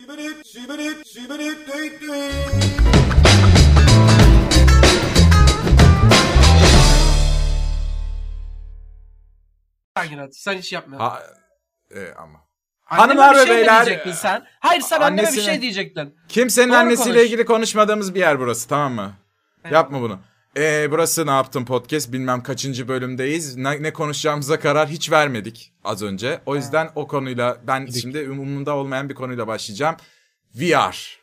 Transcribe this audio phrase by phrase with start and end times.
[0.00, 1.68] Şibirik, şibirik, şibirik,
[10.32, 11.08] sen hiç yapmıyorsun.
[11.08, 11.22] Ha,
[11.90, 12.38] e, ama.
[12.86, 14.46] Anneme Hanımlar bir ve şey mi beyler, diyecektin sen?
[14.60, 16.16] Hayır sen anneme bir annesine- şey diyecektin.
[16.28, 17.26] Kimsenin Doğru annesiyle konuş.
[17.26, 19.14] ilgili konuşmadığımız bir yer burası tamam mı?
[19.64, 19.72] Evet.
[19.72, 20.20] Yapma bunu.
[20.56, 23.56] Ee, burası ne yaptım podcast bilmem kaçıncı bölümdeyiz.
[23.56, 26.40] Ne, ne konuşacağımıza karar hiç vermedik az önce.
[26.46, 29.96] O yüzden o konuyla ben şimdi umumunda olmayan bir konuyla başlayacağım.
[30.54, 31.18] VR.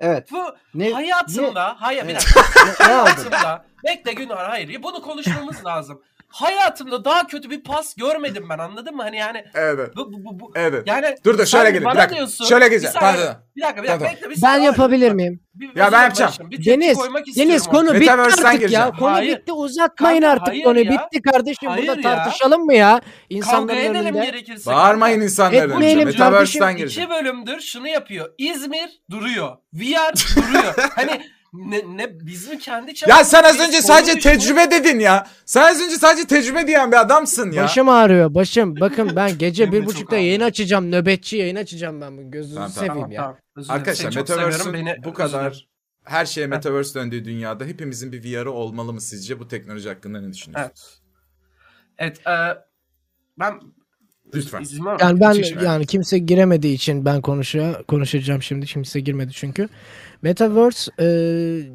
[0.00, 0.32] Evet.
[0.32, 2.40] Bu Ne, hayatımda, hayır bir dakika.
[2.40, 3.10] ne, ne aldın?
[3.10, 6.02] hayatımda, bekle Günahar hayır bunu konuşmamız lazım.
[6.28, 9.02] Hayatımda daha kötü bir pas görmedim ben anladın mı?
[9.02, 9.96] Hani yani Evet.
[9.96, 10.82] bu, bu, bu, bu- Evet.
[10.86, 11.80] yani Dur dur şöyle gelin.
[11.90, 12.16] Bir dakika.
[12.16, 12.92] diyorsun, Şöyle bir geleceğim.
[13.00, 13.42] saniye, Tamam, tamam.
[13.56, 14.66] Bir dakika bir dakika bekle bir Ben saniye.
[14.66, 15.40] yapabilir miyim?
[15.54, 16.32] Bir, Ya ben yapacağım.
[16.50, 18.84] Bir Deniz, koymak istiyorum Deniz konu bitti Metaverse'den artık gireceğim.
[18.86, 18.92] ya.
[18.92, 19.36] Konu Hayır.
[19.38, 20.92] bitti uzatmayın Kanka, artık hayır ya.
[20.92, 22.16] Bitti kardeşim Hayır burada ya.
[22.16, 22.88] tartışalım mı ya?
[22.90, 24.24] Kavga İnsanların edelim önünde.
[24.26, 24.70] gerekirse.
[24.70, 26.10] Bağırmayın insanların Etmeyelim önünde.
[26.10, 26.78] Metaverse'den kardeşim.
[26.78, 27.10] gireceğim.
[27.10, 28.28] İki bölümdür şunu yapıyor.
[28.38, 29.56] İzmir duruyor.
[29.74, 30.74] VR duruyor.
[30.94, 31.20] hani
[31.66, 35.26] ne, ne biz mi kendi Ya sen az önce sadece tecrübe dedin ya.
[35.44, 37.62] Sen az önce sadece tecrübe diyen bir adamsın ya.
[37.62, 38.80] Başım ağrıyor başım.
[38.80, 40.90] Bakın ben gece bir buçukta yayın açacağım.
[40.90, 42.16] Nöbetçi yayın açacağım ben.
[42.16, 42.94] bu Gözünüzü Tamam, tamam.
[42.94, 43.36] seveyim ya.
[43.68, 44.16] Arkadaşlar.
[44.16, 45.68] Metaverse'ün bu kadar
[46.04, 49.40] her şeye Metaverse döndüğü dünyada hepimizin bir VR'ı olmalı mı sizce?
[49.40, 51.02] Bu teknoloji hakkında ne düşünüyorsunuz?
[51.98, 52.26] Evet.
[52.26, 52.32] e,
[53.38, 53.60] ben
[54.34, 54.62] Lütfen.
[54.62, 54.98] izin var mı?
[55.00, 58.66] Yani ben yani kimse giremediği için ben konuşa konuşacağım şimdi.
[58.66, 59.68] Kimse girmedi çünkü.
[60.22, 61.06] Metaverse e,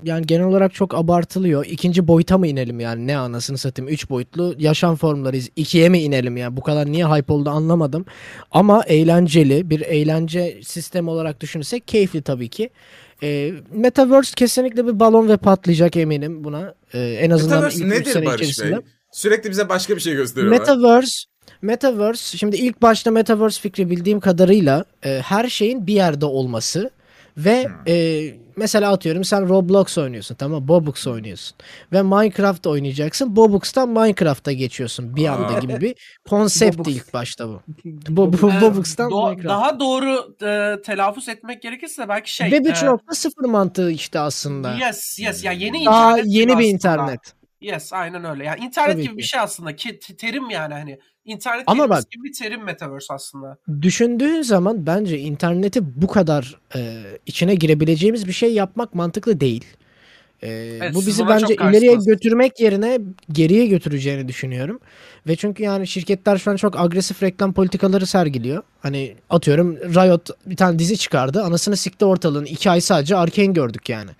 [0.03, 1.65] yani genel olarak çok abartılıyor.
[1.65, 3.91] İkinci boyuta mı inelim yani ne anasını satayım.
[3.91, 5.49] Üç boyutlu yaşam formlarıyız.
[5.55, 8.05] İkiye mi inelim yani bu kadar niye hype oldu anlamadım.
[8.51, 12.69] Ama eğlenceli bir eğlence sistemi olarak düşünürsek keyifli tabii ki.
[13.23, 16.73] E, Metaverse kesinlikle bir balon ve patlayacak eminim buna.
[16.93, 18.71] E, en azından Metaverse ilk nedir Barış içerisinde.
[18.71, 18.79] Bey?
[19.11, 20.59] Sürekli bize başka bir şey gösteriyorlar.
[20.59, 21.23] Metaverse
[21.61, 26.89] Metaverse şimdi ilk başta Metaverse fikri bildiğim kadarıyla e, her şeyin bir yerde olması
[27.37, 27.73] ve Hmm.
[27.87, 28.23] e,
[28.55, 30.67] mesela atıyorum sen Roblox oynuyorsun tamam mı?
[30.67, 31.57] Bobux oynuyorsun
[31.93, 33.35] ve Minecraft oynayacaksın.
[33.35, 35.95] Bobux'tan Minecraft'a geçiyorsun bir anda gibi bir
[36.29, 37.61] konseptti ilk başta bu.
[37.85, 38.15] E,
[38.61, 39.49] Bobux'tan do- Minecraft.
[39.49, 42.51] daha doğru e, telaffuz etmek gerekirse belki şey.
[42.51, 44.75] ve e, 3.0 mantığı işte aslında.
[44.75, 45.43] Yes, yes.
[45.43, 46.63] Ya yeni Daha internet gibi yeni bir aslında.
[46.67, 47.19] internet.
[47.61, 48.45] Yes, aynen öyle.
[48.45, 49.17] Yani internet Tabii gibi ki.
[49.17, 49.75] bir şey aslında.
[49.75, 53.57] Ki te- terim yani hani internet Ama bak- gibi bir terim metaverse aslında.
[53.81, 59.65] Düşündüğün zaman bence interneti bu kadar e, içine girebileceğimiz bir şey yapmak mantıklı değil.
[60.43, 62.99] E, bu siz bizi bence ileriye götürmek yerine
[63.31, 64.79] geriye götüreceğini düşünüyorum.
[65.27, 68.63] Ve çünkü yani şirketler şu an çok agresif reklam politikaları sergiliyor.
[68.81, 71.43] Hani atıyorum Riot bir tane dizi çıkardı.
[71.43, 72.45] Anasını sikti ortalığın.
[72.45, 74.11] iki ay sadece Arkane gördük yani.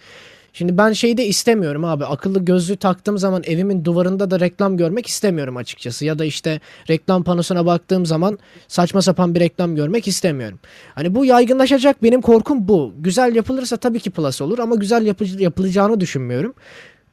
[0.54, 2.06] Şimdi ben şeyi de istemiyorum abi.
[2.06, 6.06] Akıllı gözlüğü taktığım zaman evimin duvarında da reklam görmek istemiyorum açıkçası.
[6.06, 6.60] Ya da işte
[6.90, 10.60] reklam panosuna baktığım zaman saçma sapan bir reklam görmek istemiyorum.
[10.96, 12.94] Hani bu yaygınlaşacak benim korkum bu.
[13.00, 16.54] Güzel yapılırsa tabii ki plus olur ama güzel yapı- yapılacağını düşünmüyorum.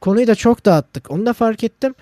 [0.01, 1.11] Konuyu da çok dağıttık.
[1.11, 1.95] Onu da fark ettim.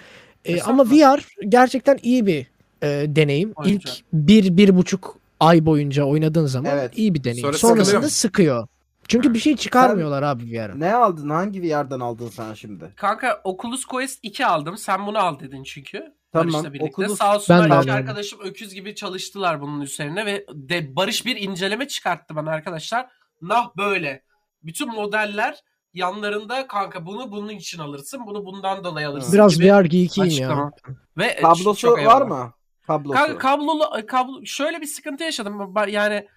[0.46, 2.46] E, ama VR gerçekten iyi bir
[2.84, 3.54] e, deneyim.
[3.56, 3.94] Oyuncak.
[3.98, 6.98] İlk bir, bir buçuk ay boyunca oynadığın zaman Evet.
[6.98, 7.42] iyi bir deneyim.
[7.42, 8.68] Sonra Sonrasında sıkıyor.
[9.09, 10.75] Çünkü bir şey çıkarmıyorlar abi VR'a.
[10.75, 11.30] Ne aldın?
[11.30, 12.94] Hangi VR'dan aldın sen şimdi?
[12.96, 14.78] Kanka Oculus Quest 2 aldım.
[14.78, 16.14] Sen bunu al dedin çünkü.
[16.31, 17.02] Tamam, Barış'la birlikte.
[17.03, 21.36] Oculus- Sağ olsunlar Ben iki arkadaşım öküz gibi çalıştılar bunun üzerine ve de Barış bir
[21.36, 23.09] inceleme çıkarttı bana arkadaşlar.
[23.42, 24.24] Nah böyle.
[24.64, 25.59] Bütün modeller
[25.94, 28.22] yanlarında kanka bunu bunun için alırsın.
[28.28, 30.72] Bunu bundan dolayı alırsın Biraz VR geekiyim ya.
[31.18, 32.53] Ve e, Kablosu var mı?
[32.88, 33.18] Kablosu.
[33.20, 35.74] Kanka kablolu kablo şöyle bir sıkıntı yaşadım.
[35.88, 36.28] Yani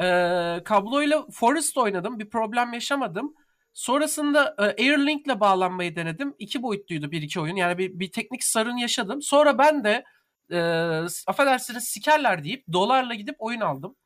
[0.00, 0.04] e,
[0.64, 2.18] kabloyla Forest oynadım.
[2.18, 3.34] Bir problem yaşamadım.
[3.72, 6.34] Sonrasında e, Airlink'le bağlanmayı denedim.
[6.38, 7.56] İki boyutluydu bir iki oyun.
[7.56, 9.22] Yani bir, bir teknik sorun yaşadım.
[9.22, 10.04] Sonra ben de
[10.50, 10.60] e,
[11.26, 13.96] affedersiniz sikerler deyip dolarla gidip oyun aldım.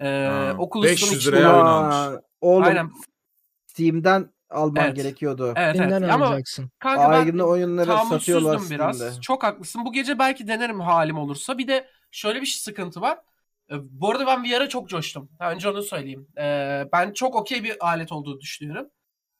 [0.00, 1.70] E, Ha, Oculus'un 500 içinde- liraya oyun Aa,
[2.06, 2.20] almış.
[2.40, 2.90] Oğlum Aynen.
[3.66, 4.96] Steam'den alman Evet.
[4.96, 5.52] gerekiyordu.
[5.56, 6.10] Evet, evet.
[6.10, 6.70] Ama alacaksın.
[6.78, 8.96] kanka ben oyunları satıyorlar biraz.
[8.96, 9.20] Steam'de.
[9.20, 9.84] Çok haklısın.
[9.84, 11.58] Bu gece belki denerim halim olursa.
[11.58, 13.18] Bir de şöyle bir sıkıntı var.
[13.70, 15.30] Ee, Bu arada ben VR'a çok coştum.
[15.40, 16.28] Önce onu söyleyeyim.
[16.38, 18.90] Ee, ben çok okey bir alet olduğunu düşünüyorum.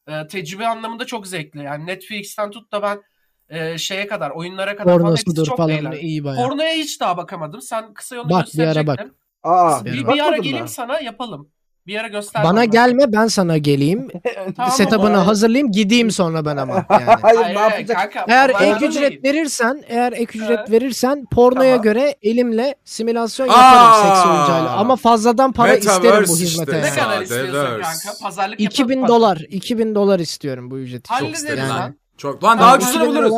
[0.09, 1.62] Ee, tecrübe anlamında çok zevkli.
[1.62, 3.03] Yani Netflix'ten tut da ben
[3.49, 6.06] e, şeye kadar, oyunlara kadar falan hepsi Pornosudur çok falan eğlenceli.
[6.06, 6.50] iyi bayağı.
[6.50, 7.61] Pornoya hiç daha bakamadım.
[7.62, 9.19] Sen kısa yolunu Bak, bir ara gösterecektin.
[9.43, 10.69] Aa, Bir Bir, ara geleyim mı?
[10.69, 11.53] sana yapalım.
[11.87, 12.44] Bir ara göster.
[12.44, 14.09] Bana gelme ben sana geleyim.
[14.56, 16.75] Tamam, Setup'ını hazırlayayım gideyim sonra ben ama.
[16.91, 17.03] Yani.
[17.23, 17.97] Hayır, Hayır, ne yapacak?
[18.12, 19.23] kanka, Eğer ek ücret değil.
[19.25, 20.71] verirsen, eğer ek ücret Evet.
[20.71, 21.83] verirsen pornoya Tamam.
[21.83, 23.53] göre elimle simülasyon Aa!
[23.53, 24.77] yaparım seks oyuncağıyla.
[24.77, 26.44] Ama fazladan para Metaverse isterim bu işte.
[26.44, 26.73] hizmete.
[26.73, 26.97] Ne Ya, yani.
[26.99, 28.19] kadar istiyorsun kanka?
[28.23, 29.09] Pazarlık 2000 yapalım.
[29.21, 31.15] dolar, 2000 dolar istiyorum bu ücreti.
[31.15, 31.59] Hallederiz.
[31.59, 31.69] Yani.
[31.69, 31.94] lan.
[32.19, 33.33] Çok lan daha ucuzunu 2000 buluruz.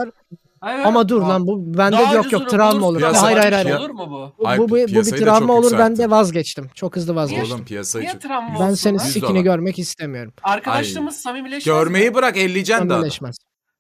[0.67, 0.87] Evet.
[0.87, 2.99] Ama dur lan bu bende daha yok ucuz yok travma olur.
[3.01, 3.77] Piyasa- Hayır hayır hayır.
[3.79, 4.33] Olur mu bu?
[4.45, 5.99] Bu, Ay, bu, bu, bir piyasayı da travma çok olur ben yükseltti.
[6.03, 6.71] de vazgeçtim.
[6.75, 7.55] Çok hızlı vazgeçtim.
[7.55, 8.23] Oğlum piyasayı Niye çok...
[8.23, 9.05] travma Ben olsun senin lan?
[9.05, 9.41] Yüz sikini dolar.
[9.41, 10.33] görmek istemiyorum.
[10.43, 11.81] Arkadaşlığımız samimileşmez mi?
[11.81, 12.97] Görmeyi bırak elleyeceksin daha.
[12.99, 13.37] Samimileşmez.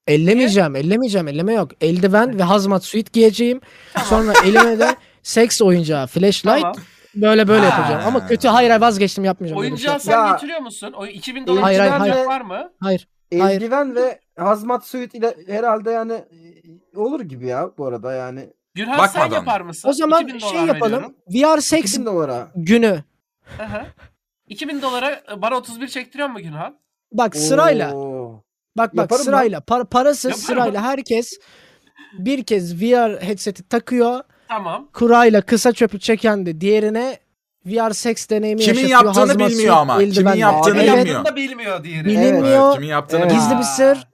[0.07, 1.71] Ellemeyeceğim, ellemeyeceğim, elleme yok.
[1.81, 3.61] Eldiven ve hazmat suit giyeceğim.
[4.05, 6.75] Sonra elime de seks oyuncağı, flashlight Tamam.
[7.15, 7.79] böyle böyle Ha.
[7.79, 8.03] yapacağım.
[8.07, 9.63] Ama kötü hayır hayır vazgeçtim yapmayacağım.
[9.63, 9.89] böyle bir şey.
[9.91, 10.93] Oyuncağı sen Ya- getiriyor musun?
[10.97, 12.27] O 2000 dolar Hayır, hayır, hayır.
[12.27, 12.71] var mı?
[12.81, 13.09] Hayır.
[13.39, 13.57] Hayır.
[13.61, 16.25] Eldiven ve hazmat suit ile herhalde yani
[16.99, 18.53] olur gibi ya bu arada yani.
[18.75, 19.35] Gürhan sen Bakmadan.
[19.37, 19.89] yapar mısın?
[19.89, 21.15] O zaman 2000 şey dolar yapalım.
[21.29, 21.57] veriyorum.
[21.57, 22.49] VR seks 2000 dolara.
[22.57, 23.05] günü.
[23.59, 23.83] Hı hı.
[24.49, 26.79] 2000 dolara bana 31 çektiriyor mu Gürhan?
[27.13, 27.95] Bak sırayla.
[27.95, 28.43] Oo.
[28.77, 29.59] Bak bak Yaparım sırayla.
[29.59, 30.45] Par- parası Yaparım.
[30.47, 31.33] sırayla herkes
[32.19, 34.21] bir kez VR headset'i takıyor.
[34.49, 34.89] Tamam.
[34.93, 37.19] Kurayla kısa çöpü çeken de diğerine
[37.67, 39.05] VR seks deneyimi Kimin yaşatıyor.
[39.05, 39.99] yaptığını bilmiyor ama.
[39.99, 40.39] Kimin eldivenle.
[40.39, 41.07] yaptığını Evet, bilmiyor.
[41.07, 42.13] yaptığını da bilmiyor diğeri.
[42.15, 43.31] Evet, kimin yaptığını Evet.
[43.31, 43.49] bilmiyor.
[43.49, 44.08] Gizli bir sır.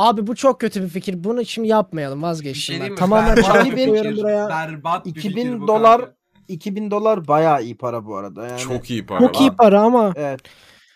[0.00, 1.24] Abi bu çok kötü bir fikir.
[1.24, 2.18] Bunu şimdi yapmayalım.
[2.18, 2.92] Bir şey Vazgeçtim diyeyim ben.
[2.92, 2.98] mi?
[2.98, 4.16] Tamamen Berbat bir koyuyorum fikir.
[4.22, 4.48] buraya.
[4.48, 6.14] Berbat bir 2000 fikir bu dolar kanka.
[6.48, 8.58] 2000 dolar bayağı iyi para bu arada yani.
[8.58, 9.18] Çok iyi para.
[9.20, 10.40] Çok iyi para ama Evet.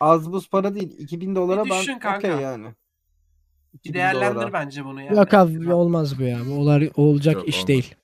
[0.01, 0.95] Az buz para değil.
[0.99, 2.29] 2000 dolara Bir düşün ben kanka.
[2.29, 2.65] okey yani.
[3.75, 4.53] Bir 2000 değerlendir dolara.
[4.53, 5.17] bence bunu yani.
[5.17, 6.39] yok abi olmaz bu ya.
[6.51, 7.69] Bu olay olacak Yok, iş olmaz.
[7.69, 7.95] değil.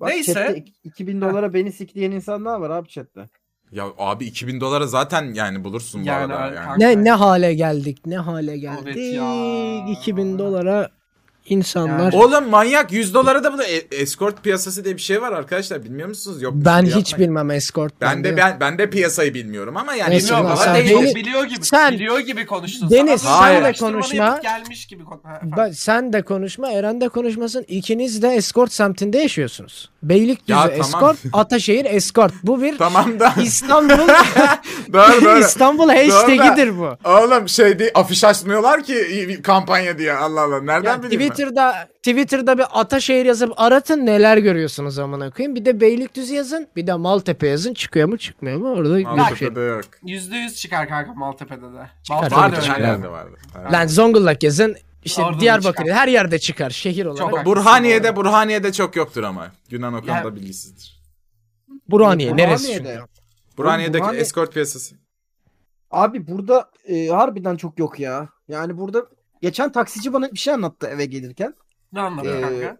[0.00, 0.34] Bak Neyse.
[0.34, 3.28] chatte ik- 2000 dolara beni sikleyen insanlar var abi chatte.
[3.72, 6.44] Ya abi 2000 dolara zaten yani bulursun bu Yani arada.
[6.44, 6.78] abi, Yani.
[6.98, 8.06] Ne ne hale geldik?
[8.06, 8.82] Ne hale geldik?
[8.96, 9.86] Evet ya.
[9.92, 10.88] 2000 dolara
[11.46, 12.12] insanlar.
[12.12, 15.32] Yani- Oğlum manyak 100 dolara da bu da e- escort piyasası diye bir şey var
[15.32, 16.42] arkadaşlar bilmiyor musunuz?
[16.42, 17.30] Yok ben şey hiç yapmayın.
[17.30, 17.94] bilmem escort.
[18.00, 20.98] Ben de ben ben de piyasayı bilmiyorum ama yani Neyse, Bilmiyorum Sen- ama sen- değil,
[21.02, 21.64] Beni- biliyor gibi.
[21.64, 22.90] sen- biliyor gibi konuştun.
[22.90, 24.40] Deniz, Sana sen de konuşma.
[24.42, 25.40] Gelmiş gibi Ha.
[25.56, 27.64] Ben- sen de konuşma, Eren de konuşmasın.
[27.68, 29.91] İkiniz de escort semtinde yaşıyorsunuz.
[30.02, 30.80] Beylikdüzü Ya tamam.
[30.80, 32.32] escort, Ataşehir escort.
[32.42, 33.88] Bu bir Tamam da İstanbul
[34.92, 35.38] doğru doğru.
[35.38, 36.96] İstanbul hashtag'idir bu.
[37.08, 41.28] Oğlum şey değil afiş açmıyorlar ki kampanya diye Allah Allah nereden Ya bileyim ben?
[41.28, 45.54] Twitter'da Twitter'da bir Ataşehir yazıp aratın neler görüyorsunuz amına koyayım.
[45.56, 47.74] Bir de Beylikdüzü yazın, bir de Maltepe yazın.
[47.74, 48.68] Çıkıyor mu, çıkmıyor mu?
[48.72, 49.12] Orada bir şey.
[49.14, 49.84] Maltepe'de yok.
[50.04, 51.90] %100 çıkar kanka Maltepe'de de.
[52.02, 52.86] Çıkar, Maltepe'de tabii Vardı ki öyle.
[52.86, 53.26] her çıkar.
[53.64, 54.76] Her Lan Zonguldak yazın.
[55.04, 55.96] İşte Orada da Diyarbakır çıkar.
[55.98, 57.30] her yerde çıkar şehir olarak.
[57.30, 59.52] Çok- Burhaniye'de Burhaniye'de çok yoktur ama.
[59.70, 61.02] Yunan o konuda bilgisizdir.
[61.88, 62.98] Burhaniye neresi Burhaniye'de.
[63.00, 63.56] çünkü?
[63.58, 64.94] Burhaniye'deki Burhaniye- escort piyasası.
[65.90, 68.28] Abi burada e, harbiden çok yok ya.
[68.48, 69.06] Yani burada
[69.42, 71.54] geçen taksici bana bir şey anlattı eve gelirken.
[71.92, 72.76] Ne anladın Ee, kanka?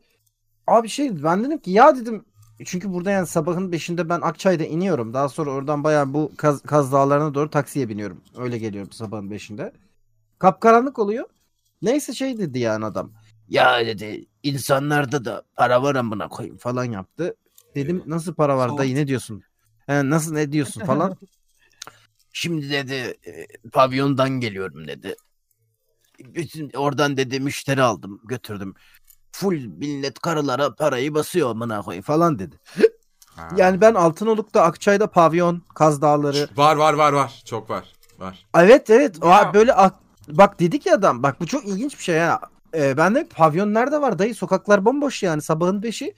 [0.67, 2.25] Abi şey ben dedim ki ya dedim
[2.65, 5.15] çünkü burada yani sabahın 5'inde ben Akçay'da iniyorum.
[5.15, 8.21] Daha sonra oradan bayağı bu Kaz, Kaz Dağları'na doğru taksiye biniyorum.
[8.39, 9.73] Öyle geliyorum sabahın 5'inde.
[10.39, 11.25] Kapkaranlık oluyor.
[11.83, 13.13] Neyse şey dedi yani adam.
[13.49, 17.37] Ya dedi insanlarda da para var amına koyayım falan yaptı.
[17.75, 19.43] Dedim nasıl para var dayı ne diyorsun?
[19.87, 21.17] He, nasıl ne diyorsun falan.
[22.33, 22.95] Şimdi dedi
[23.27, 25.17] e, pavyondan geliyorum dedi.
[26.19, 28.75] Bütün oradan dedi müşteri aldım götürdüm.
[29.33, 32.57] Full millet karılara parayı basıyor amına koyayım falan dedi.
[33.37, 33.49] Ha.
[33.57, 36.49] Yani ben Altınoluk'ta Akçay'da pavyon, Kaz Dağları.
[36.57, 37.43] Var var var var.
[37.45, 37.93] Çok var.
[38.19, 38.47] Var.
[38.55, 39.17] Evet evet.
[39.23, 39.55] O Ya.
[39.55, 41.23] böyle ak- bak dedik ya adam.
[41.23, 42.41] Bak bu çok ilginç bir şey ya.
[42.75, 44.35] Ee, ben de pavyon nerede var dayı?
[44.35, 46.15] Sokaklar bomboş yani sabahın beşi.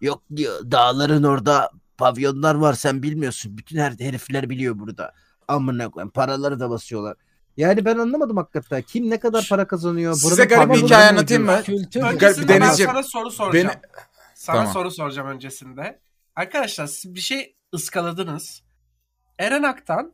[0.00, 3.58] Yok diyor dağların orada pavyonlar var sen bilmiyorsun.
[3.58, 5.12] Bütün her herifler biliyor burada.
[5.48, 7.16] Amına koyayım paraları da basıyorlar.
[7.56, 8.82] Yani ben anlamadım hakikaten.
[8.82, 10.14] Kim ne kadar para kazanıyor?
[10.14, 11.62] Size Burada garip bir hikaye anlatayım mı?
[11.64, 12.02] Kültür.
[12.02, 13.68] Öncesinde ben Denizciğim, sana soru soracağım.
[13.68, 13.80] Beni...
[14.34, 14.72] Sana Tamam.
[14.72, 16.00] soru soracağım öncesinde.
[16.36, 18.62] Arkadaşlar siz bir şey ıskaladınız.
[19.38, 20.12] Eren Aktan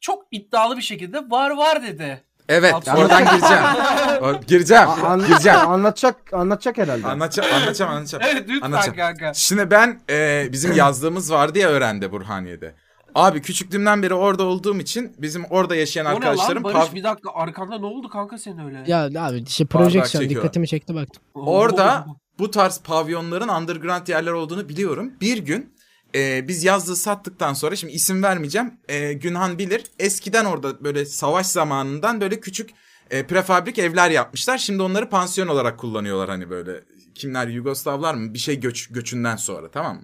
[0.00, 2.24] çok iddialı bir şekilde var var dedi.
[2.52, 3.62] Evet oradan gireceğim.
[4.22, 4.88] O- gireceğim.
[5.04, 5.58] An- gireceğim.
[5.58, 7.06] anlatacak anlatacak herhalde.
[7.06, 8.24] Anlatacağım anlatacağım anlatacağım.
[8.26, 8.96] Evet lütfen Anlatacağım.
[8.96, 9.34] kanka.
[9.34, 12.74] Şimdi ben e, bizim yazdığımız vardı ya öğrende Burhaniye'de.
[13.14, 16.94] Abi küçüklüğümden beri orada olduğum için bizim orada yaşayan O ne lan arkadaşlarım Barış pav-
[16.94, 18.84] bir dakika arkanda ne oldu kanka senin öyle?
[18.86, 20.42] Ya abi işte projeksiyon çekiyor.
[20.42, 21.22] dikkatimi çekti baktım.
[21.34, 21.40] Oo.
[21.46, 22.06] Orada
[22.38, 25.12] bu tarz pavyonların underground yerler olduğunu biliyorum.
[25.20, 25.74] Bir gün
[26.14, 28.74] e, biz yazdığı sattıktan sonra şimdi isim vermeyeceğim.
[28.88, 29.84] E, Günhan bilir.
[29.98, 32.70] Eskiden orada böyle savaş zamanından böyle küçük
[33.10, 34.58] e, prefabrik evler yapmışlar.
[34.58, 36.80] Şimdi onları pansiyon olarak kullanıyorlar hani böyle.
[37.14, 38.34] Kimler Yugoslavlar mı?
[38.34, 40.02] Bir şey göç göçünden sonra tamam mı?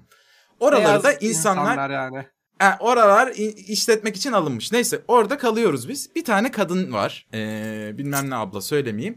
[0.60, 2.26] Oralarda Beyaz insanlar yani.
[2.58, 3.32] Ha, oralar
[3.68, 4.72] işletmek için alınmış.
[4.72, 6.14] Neyse orada kalıyoruz biz.
[6.14, 7.26] Bir tane kadın var.
[7.34, 9.16] Ee, bilmem ne abla söylemeyeyim.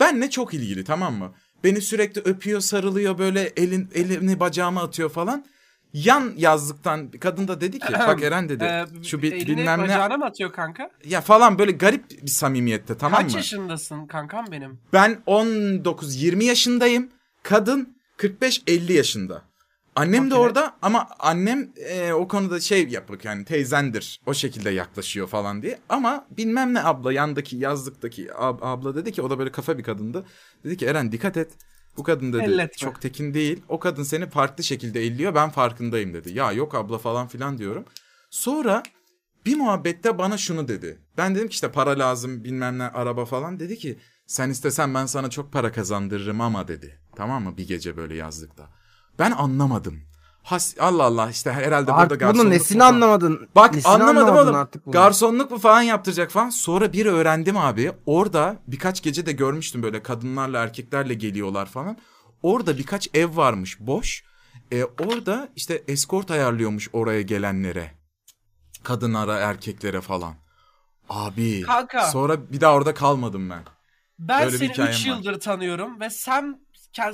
[0.00, 1.34] Benle çok ilgili tamam mı?
[1.64, 5.46] Beni sürekli öpüyor, sarılıyor böyle elin elini bacağıma atıyor falan.
[5.92, 9.84] Yan yazlıktan kadın da dedi ki bak Eren dedi Ee, şu bi- elini bilmem ne
[9.84, 10.90] bacağına mı atıyor kanka?
[11.04, 13.36] ya falan böyle garip bir samimiyette tamam Kaç mı?
[13.38, 14.78] yaşındasın kankam benim?
[14.92, 17.08] Ben 19-20 yaşındayım.
[17.42, 19.42] Kadın 45-50 yaşında.
[19.96, 20.46] Annem de Okey.
[20.46, 24.20] orada ama annem e, o konuda şey yapık yani teyzendir.
[24.26, 25.78] O şekilde yaklaşıyor falan diye.
[25.88, 29.82] Ama bilmem ne abla yandaki yazlıktaki ab- abla dedi ki o da böyle kafa bir
[29.82, 30.24] kadındı.
[30.64, 31.52] Dedi ki Eren dikkat et.
[31.96, 32.76] Bu kadın dedi Elletme.
[32.76, 33.62] çok tekin değil.
[33.68, 36.38] O kadın seni farklı şekilde elliyor ben farkındayım dedi.
[36.38, 37.84] Ya yok abla falan filan diyorum.
[38.30, 38.82] Sonra
[39.46, 40.98] bir muhabbette bana şunu dedi.
[41.16, 43.60] Ben dedim ki işte para lazım bilmem ne araba falan.
[43.60, 47.00] Dedi ki sen istesen ben sana çok para kazandırırım ama dedi.
[47.16, 48.68] Tamam mı bir gece böyle yazlıkta.
[49.18, 50.00] Ben anlamadım.
[50.46, 52.94] Has, Allah Allah işte herhalde burada Artık bunun garsonluk nesini falan.
[52.94, 53.48] anlamadın?
[53.56, 54.54] Bak Nesini anlamadım oğlum.
[54.54, 54.92] artık bunu?
[54.92, 56.50] Garsonluk mu falan yaptıracak falan.
[56.50, 57.92] Sonra bir öğrendim abi.
[58.06, 61.98] Orada birkaç gece de görmüştüm böyle kadınlarla erkeklerle geliyorlar falan.
[62.42, 64.24] Orada birkaç ev varmış boş.
[64.72, 67.90] E, orada işte eskort ayarlıyormuş oraya gelenlere.
[68.82, 70.34] Kadınlara, erkeklere falan.
[71.08, 71.62] Abi.
[71.62, 72.06] Kanka.
[72.06, 73.62] Sonra bir daha orada kalmadım ben.
[74.18, 75.16] Ben Böyle seni hikayem 3 var.
[75.16, 76.60] yıldır tanıyorum ve sen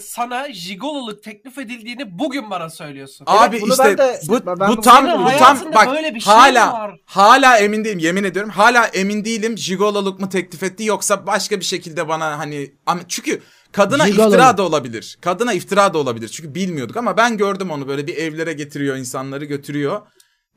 [0.00, 3.25] sana jigololuk teklif edildiğini bugün bana söylüyorsun.
[3.29, 6.33] Abi bunu işte ben de- bu, ben bu tam bu tam bak böyle bir şey
[6.33, 7.00] hala var?
[7.05, 8.50] hala emin değilim yemin ediyorum.
[8.50, 12.73] Hala emin değilim jigololuk mu teklif etti yoksa başka bir şekilde bana hani
[13.09, 14.26] çünkü kadına Gigolo.
[14.26, 15.19] iftira da olabilir.
[15.21, 16.29] Kadına iftira da olabilir.
[16.29, 20.02] Çünkü bilmiyorduk ama ben gördüm onu böyle bir evlere getiriyor insanları götürüyor.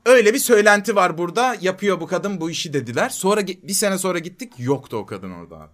[0.06, 1.56] Öyle bir söylenti var burada.
[1.60, 3.08] Yapıyor bu kadın bu işi dediler.
[3.08, 5.72] Sonra bir sene sonra gittik yoktu o kadın orada abi.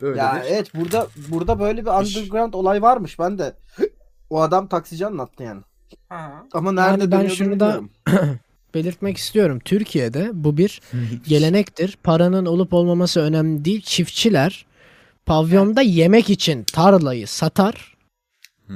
[0.00, 2.16] Böyle Ya bir- evet burada burada böyle bir İş.
[2.16, 3.54] underground olay varmış ben de.
[4.30, 5.60] O adam taksici anlattı yani.
[6.08, 6.32] Ha.
[6.52, 7.80] Ama nerede ben dönüyordu şunu da-
[8.74, 9.58] belirtmek istiyorum.
[9.64, 10.80] Türkiye'de bu bir
[11.28, 11.98] gelenektir.
[12.04, 13.82] Paranın olup olmaması önemli değil.
[13.82, 14.66] Çiftçiler
[15.26, 17.96] pavyonda yemek için tarlayı satar.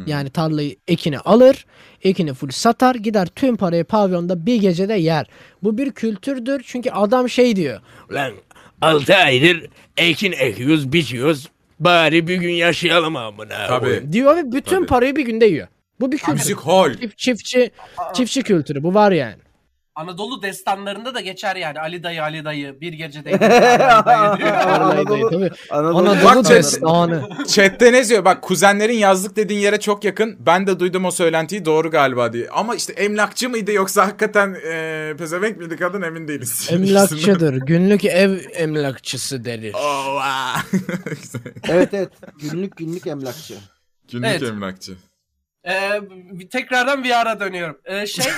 [0.07, 1.67] Yani tarlayı ekini alır.
[2.03, 2.95] Ekini full satar.
[2.95, 5.27] Gider tüm parayı pavyonda bir gecede yer.
[5.63, 6.63] Bu bir kültürdür.
[6.67, 7.81] Çünkü adam şey diyor.
[8.13, 8.33] Lan
[8.81, 11.49] 6 aydır ekin ekiyoruz, biçiyoruz.
[11.81, 13.67] Bari bir gün yaşayalım amına.
[13.69, 13.81] Tabii.
[13.85, 14.13] koyayım.
[14.13, 14.87] Diyor ve bütün Tabii.
[14.87, 15.69] parayı bir günde yiyor.
[16.01, 16.33] Bu bir kültür.
[16.33, 16.91] Müzik hol.
[16.91, 17.71] Çift- çiftçi
[18.15, 19.37] çiftçi kültürü bu var yani.
[19.97, 23.41] Anadolu destanlarında da geçer yani Ali dayı Ali dayı bir gecede Ali
[24.07, 24.51] dayı diyor.
[24.51, 25.51] Anadolu- Tabii.
[25.71, 25.99] Anadolu,
[26.29, 27.29] Anadolu destanı.
[27.49, 28.25] Chatte ne yazıyor?
[28.25, 30.37] Bak kuzenlerin yazlık dediğin yere çok yakın.
[30.47, 32.49] Ben de duydum o söylentiyi doğru galiba diye.
[32.49, 36.69] Ama işte emlakçı mıydı yoksa hakikaten e, pezevenk miydi kadın emin değiliz.
[36.73, 37.55] Emlakçıdır.
[37.55, 39.75] Günlük ev emlakçısı denir.
[39.75, 40.25] Ova.
[41.69, 42.09] Evet evet.
[42.41, 43.55] Günlük günlük emlakçı.
[44.13, 44.43] Günlük Evet.
[44.43, 44.93] emlakçı.
[45.69, 46.01] Ee,
[46.33, 47.79] bir- tekrardan VR'a dönüyorum.
[47.85, 48.25] Ee, şey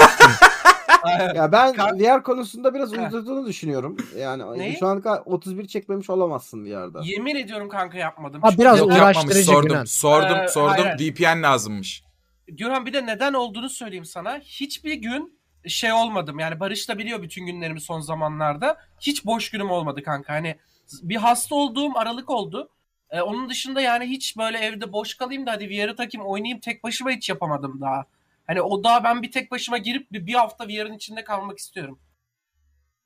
[1.35, 3.97] Ya ben Kar- VR konusunda biraz uzadığını düşünüyorum.
[4.19, 4.77] Yani Neyi?
[4.79, 7.01] şu an kadar 31 çekmemiş olamazsın VR'da.
[7.05, 8.43] yemin ediyorum kanka yapmadım.
[8.43, 9.69] Ha, Çünkü- biraz Yok uğraştırıcı yapmamış sordum.
[9.69, 9.85] Günan.
[9.85, 10.99] Sordum Ee, sordum hayır.
[11.01, 12.03] VPN lazımmış.
[12.49, 14.39] Gürhan bir de neden olduğunu söyleyeyim sana.
[14.39, 15.39] Hiçbir gün
[15.69, 16.39] şey olmadım.
[16.39, 18.77] Yani Barış da biliyor bütün günlerimi son zamanlarda.
[19.01, 20.33] Hiç boş günüm olmadı kanka.
[20.33, 20.57] Hani
[21.03, 22.69] bir hasta olduğum aralık oldu.
[23.11, 26.85] Ee, onun dışında yani hiç böyle evde boş kalayım da hadi VR'ı takayım oynayayım tek
[26.85, 28.05] başıma hiç yapamadım daha.
[28.47, 31.99] Hani o daha ben bir tek başıma girip bir, bir hafta VR'ın içinde kalmak istiyorum.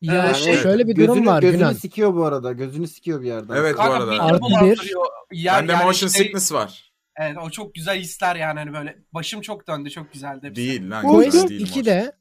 [0.02, 1.72] Ya Yani şey şöyle bir gözünü, durum var Gözünü Günan.
[1.72, 2.52] sikiyor bu arada.
[2.52, 3.54] Gözünü sikiyor bir yerden.
[3.56, 4.06] Evet, bu Kanka arada.
[4.06, 5.06] midemi Artı bulandırıyor.
[5.32, 6.92] Yer- Bende yani motion şey- sickness var.
[7.16, 10.52] Evet o çok güzel hisler yani hani böyle başım çok döndü çok güzeldi.
[10.56, 11.04] Değil lan.
[11.04, 12.12] Bu Quest değil 2'de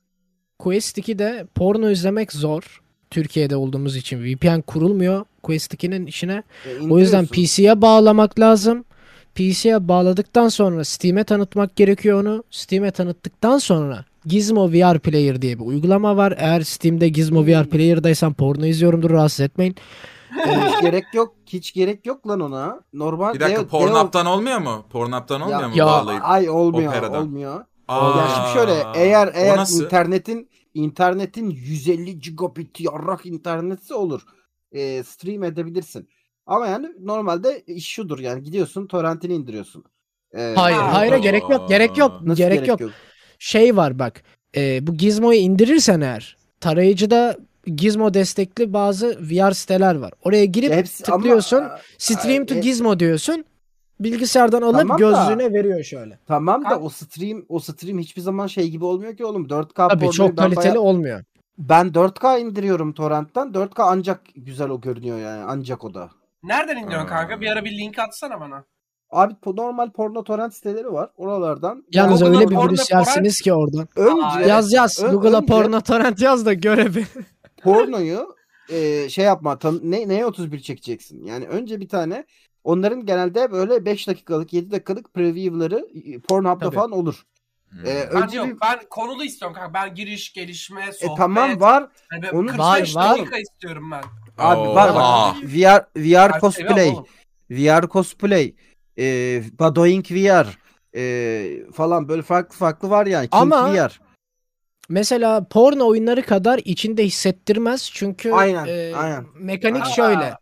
[0.59, 2.81] Quest 2'de porno izlemek zor.
[3.09, 6.43] Türkiye'de olduğumuz için VPN kurulmuyor Quest 2'nin işine.
[6.65, 7.25] E, O yüzden.
[7.27, 8.85] PC'ye bağlamak lazım.
[9.39, 12.43] PC'ye bağladıktan sonra Steam'e tanıtmak gerekiyor onu.
[12.51, 16.34] Steam'e tanıttıktan sonra Gizmo VR Player diye bir uygulama var.
[16.38, 19.75] Eğer Steam'de Gizmo VR Player'daysan porno izliyorumdur rahatsız etmeyin.
[20.46, 21.36] hiç gerek yok.
[21.46, 22.79] Hiç gerek yok lan ona.
[22.93, 24.86] Normal Bir dakika Pornhub'dan olmuyor mu?
[24.89, 26.22] Pornhub'dan olmuyor mu Ya, bağlayıp?
[26.25, 27.22] Ay olmuyor, Operadan.
[27.22, 27.65] olmuyor.
[27.88, 29.84] Aa, ya şimdi şöyle eğer eğer nasıl?
[29.84, 34.22] internetin internetin 150 gigabit yarrak internetse olur.
[34.72, 36.10] E, stream edebilirsin.
[36.50, 39.84] Ama yani normalde iş şudur yani gidiyorsun torrentini indiriyorsun.
[40.38, 40.94] E, Hayır, Aa.
[40.94, 42.79] hayır gerek yok, gerek yok, Nasıl gerek, yok.
[43.39, 44.24] Şey var bak.
[44.56, 47.38] e, bu Gizmo'yu indirirsen eğer tarayıcıda
[47.75, 50.12] Gizmo destekli bazı VR siteler var.
[50.24, 51.63] Oraya girip hepsi- ama- tıklıyorsun.
[51.98, 53.46] Stream to e- Gizmo diyorsun.
[54.00, 56.20] Bilgisayardan alıp Tamam da- gözlüğüne veriyor şöyle.
[56.27, 59.50] Tamam da o stream o stream hiçbir zaman şey gibi olmuyor ki oğlum.
[59.50, 61.24] 4K Tabii çok kaliteli bayağı- olmuyor.
[61.58, 63.53] Ben 4K indiriyorum torrentten.
[63.53, 65.44] 4K ancak güzel o görünüyor yani.
[65.48, 66.10] Ancak o da.
[66.43, 67.10] Nereden indiriyorsun Aa.
[67.10, 67.41] kanka?
[67.41, 68.63] Bir ara bir link atsana bana.
[69.10, 71.10] Abi po- normal porno torrent siteleri var.
[71.15, 71.84] Oralardan.
[71.91, 73.88] Yalnız öyle bir virüs yersiniz ki oradan.
[73.96, 75.03] önce Yaz yaz.
[75.03, 77.05] Ö- Google'a önce- porno torrent yaz da görevi.
[77.63, 78.36] pornoyu
[78.69, 79.60] e, şey yapma.
[79.60, 81.24] Tam, ne, neye 31 çekeceksin?
[81.24, 82.25] Yani önce bir tane
[82.63, 86.75] onların genelde böyle 5 dakikalık 7 dakikalık preview'ları e, Pornhub'da Tabii.
[86.75, 87.24] falan olur.
[87.69, 87.86] Hmm.
[87.86, 88.48] E, Ben önce yok.
[88.48, 89.74] bir, Ben konulu istiyorum kanka.
[89.74, 91.17] Ben giriş, gelişme, e, sohbet.
[91.17, 91.88] tamam var.
[92.12, 93.17] Yani Onu- 45 Var, var.
[93.17, 94.03] dakika istiyorum ben.
[94.39, 94.75] Abi Oo.
[94.75, 95.36] var bak.
[95.43, 96.96] VR VR Ben cosplay.
[97.51, 98.55] VR cosplay.
[98.98, 99.03] E,
[99.60, 100.48] Badoing VR.
[100.96, 103.29] E, falan böyle farklı farklı var yani.
[103.29, 104.00] King Ama- VR.
[104.89, 107.89] Mesela porno oyunları kadar içinde hissettirmez.
[107.93, 109.25] Çünkü Aynen, e, aynen.
[109.39, 109.89] mekanik Aa.
[109.89, 110.34] şöyle.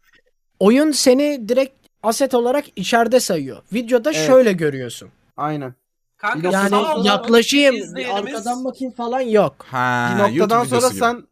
[0.60, 3.58] Oyun seni direkt aset olarak içeride sayıyor.
[3.74, 4.28] Videoda Evet.
[4.28, 5.10] şöyle görüyorsun.
[5.38, 5.74] Aynen.
[6.18, 6.76] Kanka Yani
[7.08, 7.76] yaklaşayım,
[8.16, 9.56] arkadan bakayım falan yok.
[9.72, 11.28] Ha, bir noktadan YouTube sonra sen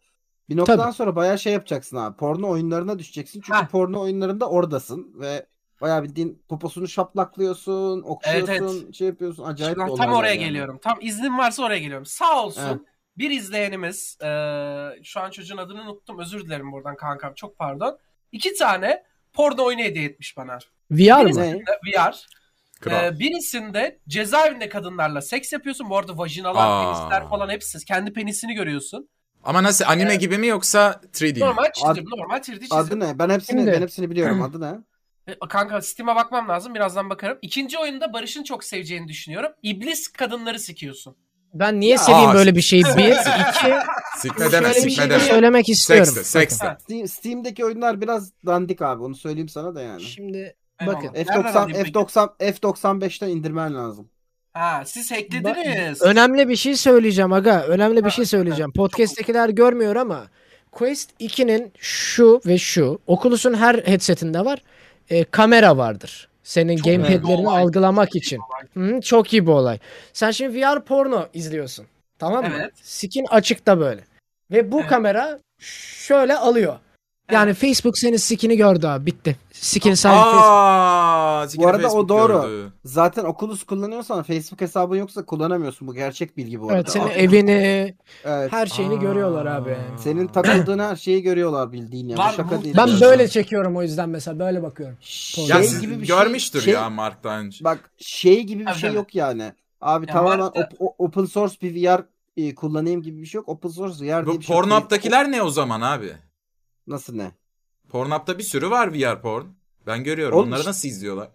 [0.49, 0.95] bir noktadan Tabii.
[0.95, 2.17] sonra bayağı şey yapacaksın abi.
[2.17, 3.41] Porno oyunlarına düşeceksin.
[3.45, 3.67] Çünkü Heh.
[3.67, 5.45] porno oyunlarında oradasın ve
[5.81, 9.43] bayağı bildiğin poposunu şaplaklıyorsun, okşuyorsun, Evet, şey yapıyorsun.
[9.43, 10.39] Acayip Şimdi tam oraya yani.
[10.45, 10.79] geliyorum.
[10.83, 12.05] Tam iznin varsa oraya geliyorum.
[12.05, 12.61] Sağ olsun.
[12.69, 12.79] Evet.
[13.17, 16.19] Bir izleyenimiz eee, şu an çocuğun adını unuttum.
[16.19, 17.33] Özür dilerim buradan kankam.
[17.33, 17.99] Çok pardon.
[18.31, 20.57] İki tane porno oyunu hediye etmiş bana.
[20.91, 21.59] VR mı?
[21.95, 22.25] VR.
[22.81, 23.05] Kral.
[23.05, 25.89] Ee, birisinde cezaevinde kadınlarla seks yapıyorsun.
[25.89, 26.83] Bu arada vajinalar, Aa.
[26.93, 27.85] penisler falan hepsi.
[27.85, 29.09] Kendi penisini görüyorsun.
[29.45, 31.39] Ama nasıl anime gibi mi yoksa 3D mi?
[31.39, 32.77] Normal çizim, Ad- normal 3D çizim.
[32.77, 33.19] Adı ne?
[33.19, 34.41] Ben hepsini Şimdi- ben hepsini biliyorum.
[34.41, 34.79] Adı ne?
[35.27, 36.75] E, Kanka Steam'e bakmam lazım.
[36.75, 37.37] Birazdan bakarım.
[37.41, 39.51] İkinci oyunda Barış'ın çok seveceğini düşünüyorum.
[39.63, 41.15] İblis kadınları sikiyorsun.
[41.53, 42.83] Ben niye Ya, seveyim aa, böyle bir şeyi?
[42.97, 43.73] Bir, iki,
[44.19, 45.19] Sikme deme, sikme şey deme.
[45.19, 46.05] söylemek istiyorum.
[46.05, 46.67] Sekste, sekste.
[46.67, 46.77] Ha.
[46.81, 49.03] Steam, Steam'deki oyunlar biraz dandik abi.
[49.03, 50.01] Onu söyleyeyim sana da yani.
[50.01, 51.09] Şimdi bakın.
[51.13, 51.91] Nereden F90 alayım peki?
[51.91, 54.09] F90 F95'ten indirmen lazım.
[54.55, 56.01] Ha, siz hacklediniz.
[56.01, 57.63] Önemli bir şey söyleyeceğim aga.
[57.63, 58.71] Önemli bir şey söyleyeceğim.
[58.71, 60.27] Podcast'tekiler görmüyor ama
[60.71, 64.59] Quest 2'nin şu ve şu Oculus'un her headsetinde var.
[65.09, 66.27] e, kamera vardır.
[66.43, 68.39] Senin Çok gamepad'lerini algılamak için.
[68.73, 69.79] Hı, çok iyi bir olay.
[70.13, 71.85] Sen şimdi VR porno izliyorsun.
[72.19, 72.51] Tamam mı?
[72.59, 72.71] Evet.
[72.83, 74.01] Skin açıkta böyle.
[74.51, 74.89] Ve bu Evet.
[74.89, 76.79] kamera şöyle alıyor.
[77.31, 79.05] Yani Facebook senin skin'i gördü abi.
[79.05, 79.35] Bitti.
[79.51, 80.43] Skin sadece Facebook.
[80.45, 82.33] Aa, Bu arada o doğru.
[82.41, 82.73] gördü.
[82.85, 85.87] Zaten Oculus kullanıyorsan Facebook hesabın yoksa kullanamıyorsun.
[85.87, 86.75] Bu gerçek bilgi bu arada.
[86.77, 88.51] Evet senin Aa, evini, evet.
[88.53, 88.97] her şeyini Aa.
[89.01, 89.77] görüyorlar abi.
[89.97, 92.17] Senin takıldığın her şeyi görüyorlar bildiğin ya.
[92.17, 92.75] Bu Var, şaka bu- değil.
[92.77, 93.01] Ben Evet.
[93.01, 94.97] böyle çekiyorum o yüzden mesela böyle bakıyorum.
[95.01, 97.63] şey Ya siz gibi bir şey- görmüştür şey, ya Mark daha önce.
[97.63, 99.53] Bak şey gibi bir şey yok yani.
[99.81, 102.03] Abi Ya tamamen arada- op- open source bir VR
[102.37, 103.49] e, kullanayım gibi bir şey yok.
[103.49, 104.55] Open source VR diye Bu bir şey.
[104.55, 106.11] Pornhub'dakiler ne o zaman abi?
[106.87, 107.31] Nasıl ne?
[107.89, 109.45] Pornhub'da bir sürü var VR porn.
[109.87, 110.37] Ben görüyorum.
[110.37, 111.29] Oğlum Onları nasıl izliyorlar?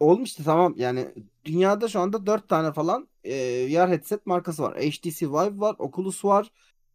[0.00, 1.08] Olmuştu tamam yani
[1.44, 3.32] dünyada şu anda 4 tane falan e,
[3.70, 4.74] VR headset markası var.
[4.78, 6.50] HTC Vive var, Oculus var,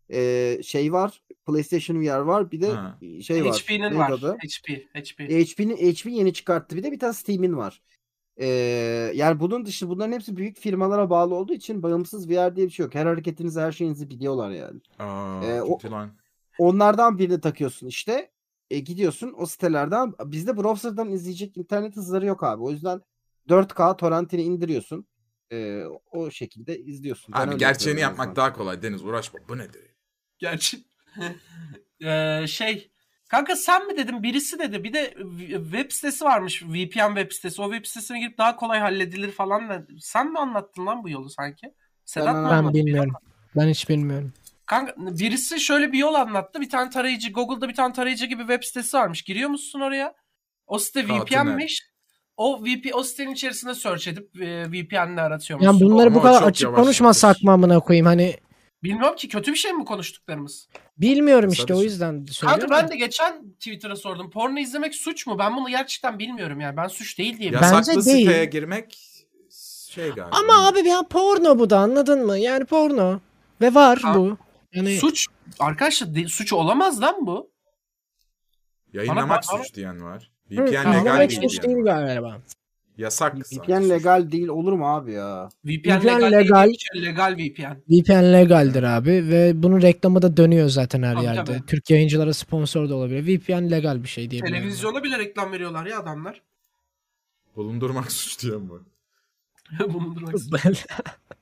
[0.09, 2.99] e, şey var, PlayStation VR var, bir de Ha.
[3.23, 3.53] şey var.
[3.67, 4.09] HP'nin var.
[4.11, 4.37] adı?
[4.37, 5.19] HP, HP.
[5.29, 7.81] HP'nin HP yeni çıkarttı bir de bir tane Steam'in var.
[8.37, 8.45] E,
[9.15, 12.83] yani bunun dışı bunların hepsi büyük firmalara bağlı olduğu için bağımsız VR diye bir şey
[12.83, 12.95] yok.
[12.95, 14.79] Her hareketinizi her şeyinizi biliyorlar yani.
[14.99, 16.11] Aa, Ee, o- lan.
[16.59, 18.31] Onlardan birini takıyorsun işte.
[18.69, 20.13] E, gidiyorsun o sitelerden.
[20.25, 22.63] Bizde browser'dan izleyecek internet hızları yok abi.
[22.63, 23.01] O yüzden
[23.49, 25.07] 4K torrentini indiriyorsun.
[25.51, 27.33] E, o şekilde izliyorsun.
[27.33, 28.81] Ben Abi öyle gerçeğini yapmak daha kolay.
[28.81, 29.39] Deniz uğraşma.
[29.49, 29.81] Bu nedir?
[30.39, 30.77] Gerçi
[32.03, 32.91] Ee, şey
[33.29, 35.13] kanka sen mi dedin birisi dedi bir de
[35.71, 40.31] web sitesi varmış VPN web sitesi o web sitesine girip daha kolay halledilir falan sen
[40.31, 41.73] mi anlattın lan bu yolu sanki?
[42.05, 42.73] Sedat mı Ben Ben anlattı?
[42.73, 43.13] bilmiyorum.
[43.55, 44.33] Ben hiç bilmiyorum.
[44.67, 48.63] Kanka birisi şöyle bir yol anlattı bir tane tarayıcı Google'da bir tane tarayıcı gibi web
[48.63, 50.13] sitesi varmış giriyor musun oraya?
[50.67, 51.07] O site.
[51.07, 51.83] VPN'miş.
[52.37, 55.65] O VP o sitenin içerisinde search edip e, VPN'le aratıyormuş.
[55.65, 58.35] Yani bunları bu kadar açık konuşmasak mı amına koyayım hani
[58.83, 60.67] Bilmiyorum ki kötü bir şey mi konuştuklarımız?
[60.97, 62.69] bilmiyorum işte bir o yüzden söylüyorum.
[62.69, 64.29] Kanka ben de geçen Twitter'a sordum.
[64.29, 65.39] Porno izlemek suç mu?
[65.39, 66.77] Ben bunu gerçekten bilmiyorum yani.
[66.77, 67.51] Ben suç değil diye.
[67.51, 68.27] Yasaklı değil.
[68.27, 68.99] siteye girmek
[69.89, 70.37] şey galiba.
[70.37, 72.37] Ama abi ya porno bu da anladın mı?
[72.37, 73.19] Yani porno.
[73.61, 74.15] Ve var Ha.
[74.15, 74.37] bu.
[74.73, 75.27] Yani Suç
[75.59, 77.51] arkadaşlar de- suç olamaz lan bu.
[78.93, 80.31] Yayınlamak Bana- suç diyen var.
[80.51, 82.41] VPN anlamak legal değil suç değil galiba.
[82.97, 85.49] Yasak VPN legal değil olur mu abi ya?
[85.65, 86.65] VPN, VPN legal, legal.
[86.65, 87.77] değil, legal VPN.
[87.89, 91.43] VPN legaldir abi ve bunun reklamı da dönüyor zaten her Tabii, yerde.
[91.43, 91.65] tabii.
[91.65, 93.27] Türk yayıncılara sponsor da olabilir.
[93.27, 94.41] VPN legal bir şey diye.
[94.41, 96.41] Televizyona bile reklam veriyorlar ya adamlar.
[97.55, 98.81] Bulundurmak suç diyen var.
[99.93, 100.35] Bunu durmak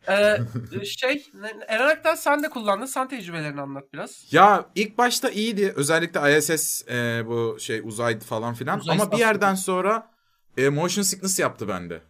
[0.10, 1.26] ee, şey
[1.68, 2.86] Eren Aktan sen de kullandın.
[2.86, 4.34] Sen tecrübelerini anlat biraz.
[4.34, 5.74] Ya ilk başta iyiydi.
[5.76, 8.80] Özellikle ISS e, bu şey uzay falan filan.
[8.80, 10.12] Uzay Ama bir yerden sonra
[10.58, 12.02] e, motion sickness yaptı bende.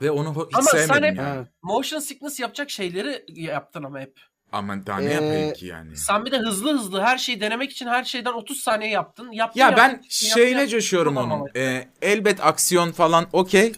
[0.00, 1.46] Ve onu hiç Ama sen sevmedim hep- yani.
[1.62, 4.20] Motion sickness yapacak şeyleri yaptın ama hep.
[4.52, 5.96] Aman daha ne Ee, yapayım ki yani.
[5.96, 9.32] Sen bir de hızlı hızlı her şeyi denemek için her şeyden 30 saniye yaptın.
[9.32, 10.66] yaptın Ya yaptın, ben yaptın, şeyine yaptın.
[10.78, 11.30] coşuyorum onun.
[11.30, 11.46] ama.
[11.56, 13.72] Ee, elbet aksiyon falan okey.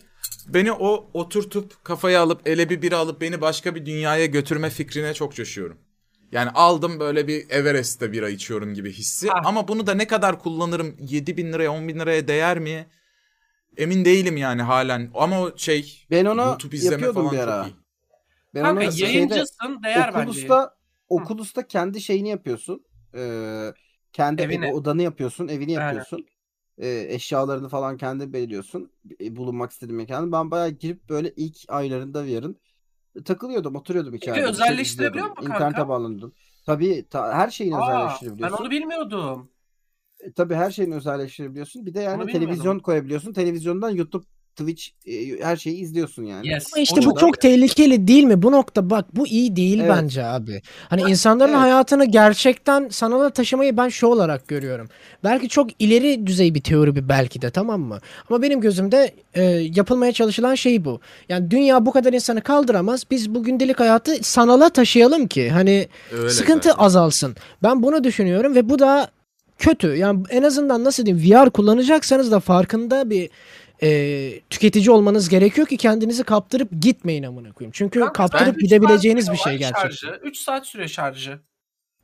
[0.49, 5.15] Beni o oturtup kafaya alıp ele bir biri alıp beni başka bir dünyaya götürme fikrine
[5.15, 5.79] çok coşuyorum.
[6.33, 9.29] Yani aldım böyle bir Everest'te bira içiyorum gibi hissi.
[9.29, 9.41] Ha.
[9.45, 10.97] Ama bunu da ne kadar kullanırım?
[11.01, 12.87] 7 bin liraya 10 bin liraya değer mi?
[13.77, 15.11] Emin değilim yani halen.
[15.15, 17.67] Ama o şey Ben onu YouTube izleme yapıyordum falan bir çok ara.
[17.67, 17.75] iyi.
[18.55, 20.23] Ben Kanka onu şeyde yayıncısın değer bence.
[20.31, 20.77] Oculus'ta
[21.09, 22.85] Oculus'ta kendi şeyini yapıyorsun.
[23.15, 23.73] Ee,
[24.13, 24.67] kendi Evini.
[24.67, 26.05] ev- odanı yapıyorsun, evini Aynen.
[26.79, 28.91] Ee, eşyalarını falan kendi belirliyorsun.
[29.21, 30.33] E, bulunmak istediğin mekanı.
[30.33, 32.57] Ben bayağı girip böyle ilk aylarında VR'ın
[33.25, 34.37] takılıyordum, oturuyordum içeride.
[34.39, 35.89] bir şey özelleştirebiliyor musun İnternete kanka?
[35.89, 36.33] bağlanıyordum.
[36.67, 38.65] Tabii ta- her şeyini Aa, ben özelleştirebiliyorsun.
[38.65, 39.49] onu bilmiyordum.
[40.21, 41.87] E, tabii her şeyini özelleştirebiliyorsun.
[41.87, 43.33] Bir de yani televizyon koyabiliyorsun.
[43.33, 44.25] Televizyondan YouTube,
[44.57, 46.49] Twitch e, her şeyi izliyorsun yani.
[46.49, 46.67] Yes.
[46.75, 48.43] Ama işte O bu çok- çok tehlikeli değil mi?
[48.43, 49.91] Bu nokta bak bu iyi değil Evet.
[49.97, 50.63] bence abi.
[50.89, 51.61] Hani insanların Evet.
[51.61, 54.89] hayatını gerçekten sanala taşımayı ben şu olarak görüyorum.
[55.25, 57.99] Belki çok ileri düzey bir teori bir belki de tamam mı?
[58.31, 59.43] Ama benim gözümde e,
[59.77, 61.01] yapılmaya çalışılan şey bu.
[61.29, 63.03] Yani dünya bu kadar insanı kaldıramaz.
[63.11, 65.89] Biz bu gündelik hayatı sanala taşıyalım ki hani
[66.19, 66.85] Öyle sıkıntı zaten.
[66.85, 67.37] azalsın.
[67.63, 69.11] Ben bunu düşünüyorum ve bu da
[69.59, 69.87] kötü.
[69.97, 73.31] Yani en azından nasıl diyeyim VR kullanacaksanız da farkında bir
[73.83, 77.73] e, tüketici olmanız gerekiyor ki kendinizi kaptırıp gitmeyin amına koyayım.
[77.75, 79.89] Çünkü Kanka, kaptırıp gidebileceğiniz bir şey gerçekten.
[79.91, 80.21] Şarjı.
[80.23, 81.39] 3 saat sürüyor şarjı.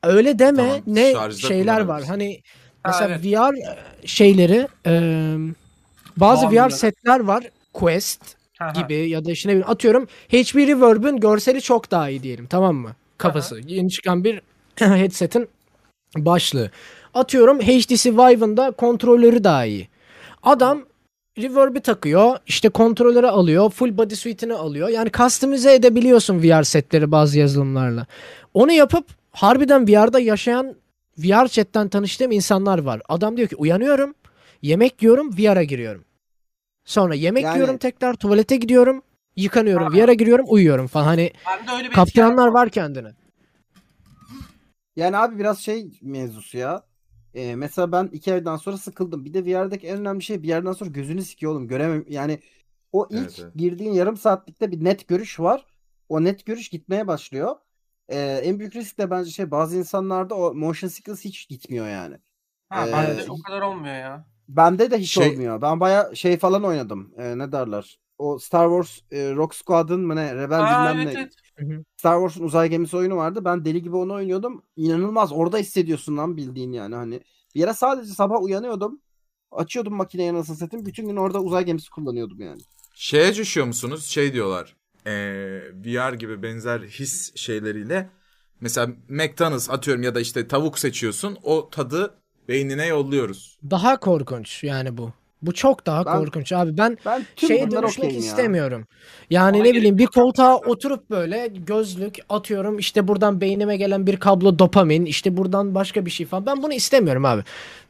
[0.03, 0.57] Öyle deme.
[0.57, 1.15] Tamam, ne
[1.49, 2.03] şeyler var.
[2.05, 2.41] Hani
[2.83, 3.25] Ha, mesela evet.
[3.27, 3.55] VR
[4.07, 4.93] şeyleri e,
[6.17, 6.71] bazı VR Bağımlı.
[6.77, 7.45] setler var.
[7.73, 8.21] Quest
[8.59, 8.81] Ha, ha.
[8.81, 12.77] gibi ya da işte ne bileyim atıyorum HP Reverb'ün görseli çok daha iyi diyelim tamam
[12.77, 12.97] mı?
[13.19, 13.61] Kafası.
[13.67, 14.41] Yeni çıkan bir
[14.79, 15.49] headset'in
[16.17, 16.71] başlığı.
[17.15, 19.89] Atıyorum HTC Vive'ın da kontrolörü daha iyi.
[20.43, 20.83] Adam
[21.39, 24.89] Reverb'i takıyor, işte kontrolörü alıyor, full body suite'ini alıyor.
[24.89, 28.07] Yani customize edebiliyorsun VR setleri bazı yazılımlarla.
[28.55, 30.75] Onu yapıp harbiden VR'da yaşayan
[31.19, 33.03] VR chatten tanıştığım insanlar var.
[33.09, 34.15] Adam diyor ki uyanıyorum,
[34.63, 36.05] yemek yiyorum, VR'a giriyorum.
[36.85, 39.03] Sonra yemek Yani- yiyorum tekrar tuvalete gidiyorum,
[39.37, 39.97] yıkanıyorum, Aha.
[39.97, 41.05] VR'a giriyorum, uyuyorum falan.
[41.05, 41.31] Hani
[41.95, 43.13] kaptıranlar var kendine.
[44.97, 46.83] Yani abi biraz şey mevzusu ya.
[47.35, 49.25] Ee, mesela ben iki aydan sonra sıkıldım.
[49.25, 51.69] Bir de VR'daki en önemli şey bir yerden sonra gözünü sikiyor oğlum.
[51.69, 52.41] Göremem yani
[52.93, 53.55] o ilk Evet, evet.
[53.57, 55.67] girdiğin yarım saatlikte bir net görüş var.
[56.09, 57.57] O net görüş gitmeye başlıyor.
[58.09, 62.17] Ee, en büyük risk de bence şey bazı insanlarda o motion sickness hiç gitmiyor yani.
[62.69, 64.27] Ha, Ee, bende o kadar olmuyor ya.
[64.49, 65.63] Bende de hiç Şey- olmuyor.
[65.63, 67.15] Ben baya şey falan oynadım.
[67.19, 68.01] Ee, ne derler?
[68.19, 70.35] O Star Wars e, Rock Squadron mı ne?
[70.37, 71.21] Rebel Aa, bilmem evet, ne.
[71.21, 71.35] evet.
[71.97, 73.45] Star Wars'un uzay gemisi oyunu vardı.
[73.45, 74.63] Ben deli gibi onu oynuyordum.
[74.77, 75.33] İnanılmaz.
[75.33, 77.21] Orada hissediyorsun lan bildiğin yani hani.
[77.55, 79.01] Bir yere sadece sabah uyanıyordum.
[79.53, 80.87] Açıyordum makineyi nasıl satayım.
[80.87, 82.61] Bütün gün orada uzay gemisi kullanıyordum yani.
[82.95, 84.05] Şeye düşüyor musunuz?
[84.07, 84.77] Şey diyorlar.
[85.07, 88.11] eee, VR gibi benzer his şeyleriyle.
[88.61, 91.39] Mesela McDonald's atıyorum ya da işte tavuk seçiyorsun.
[91.43, 92.15] O tadı
[92.49, 93.59] beynine yolluyoruz.
[93.71, 95.13] Daha korkunç yani bu.
[95.43, 96.79] Bu çok daha Ben- korkunç abi.
[96.79, 98.19] Ben Ben şeye dönüşmek okeyim ya.
[98.29, 98.87] istemiyorum.
[99.31, 104.17] Yani Ona ne bileyim bir koltuğa oturup böyle gözlük atıyorum işte buradan beynime gelen bir
[104.17, 106.47] kablo dopamin işte buradan başka bir şey falan.
[106.47, 107.43] Ben bunu istemiyorum abi.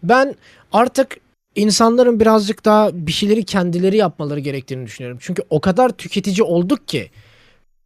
[0.03, 0.35] Ben
[0.73, 1.17] artık
[1.55, 5.19] insanların birazcık daha bir şeyleri kendileri yapmaları gerektiğini düşünüyorum.
[5.21, 7.11] Çünkü o kadar tüketici olduk ki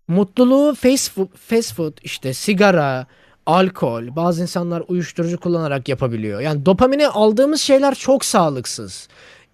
[0.08, 3.06] mutluluğu fast food, fast food işte sigara,
[3.46, 6.40] alkol, bazı insanlar uyuşturucu kullanarak yapabiliyor.
[6.40, 9.08] Yani dopamini aldığımız şeyler çok sağlıksız.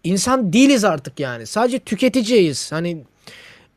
[0.05, 1.47] İnsan değiliz artık yani.
[1.47, 2.73] Sadece tüketiciyiz.
[2.73, 3.05] Hani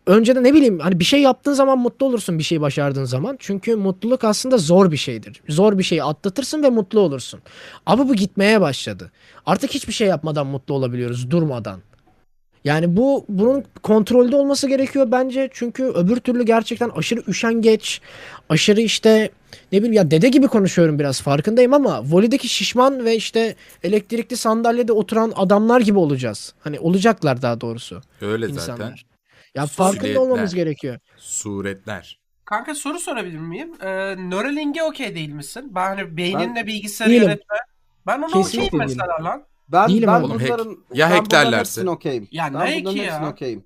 [0.08, 3.38] önceden ne bileyim hani bir şey yaptığın zaman mutlu olursun bir şey başardığın zaman.
[3.40, 5.42] Çünkü mutluluk aslında zor bir şeydir.
[5.50, 7.40] Zor bir şeyi atlatırsın ve mutlu olursun.
[7.86, 9.12] Ama bu gitmeye başladı.
[9.46, 11.82] Artık hiçbir şey yapmadan mutlu olabiliyoruz durmadan.
[12.66, 15.50] Yani bu bunun kontrolde olması gerekiyor bence.
[15.54, 18.02] Çünkü öbür türlü gerçekten aşırı üşengeç,
[18.50, 19.30] aşırı işte
[19.72, 24.94] ne bileyim ya dede gibi konuşuyorum biraz farkındayım ama volideki şişman ve işte elektrikli sandalyede
[24.94, 26.54] oturan adamlar gibi olacağız.
[26.60, 28.78] Hani olacaklar daha doğrusu Öyle insanlar.
[28.78, 28.96] zaten.
[29.56, 30.22] Ya farkında Suretler.
[30.22, 31.00] olmamız gerekiyor.
[31.18, 32.20] Suretler.
[32.46, 33.74] Kanka soru sorabilir miyim?
[33.82, 35.72] Ee, Neuralink'e okey değil misin?
[35.76, 37.24] Ben hani beyninle bilgisayarı Değilim.
[37.28, 37.56] yönetme.
[38.08, 39.44] Ben ona okeyim mesela lan.
[39.70, 40.32] Ben, Değilim ben oğlum.
[40.32, 41.60] Oğlum hack- bunların, ya ben bunların hacklerlerse?
[41.60, 42.28] hepsine okeyim.
[42.32, 43.30] Ya ben ne bunların hacki ya?
[43.32, 43.64] okeyim.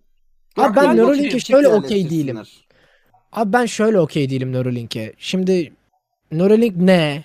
[0.58, 1.42] Abi ben ben Neuralink'e okeyim.
[1.42, 2.28] şöyle okey değilim.
[2.36, 2.68] yerleştirsinler.
[3.32, 5.14] Abi ben şöyle okey değilim Neuralink'e.
[5.18, 5.74] Şimdi
[6.32, 7.24] Neuralink ne?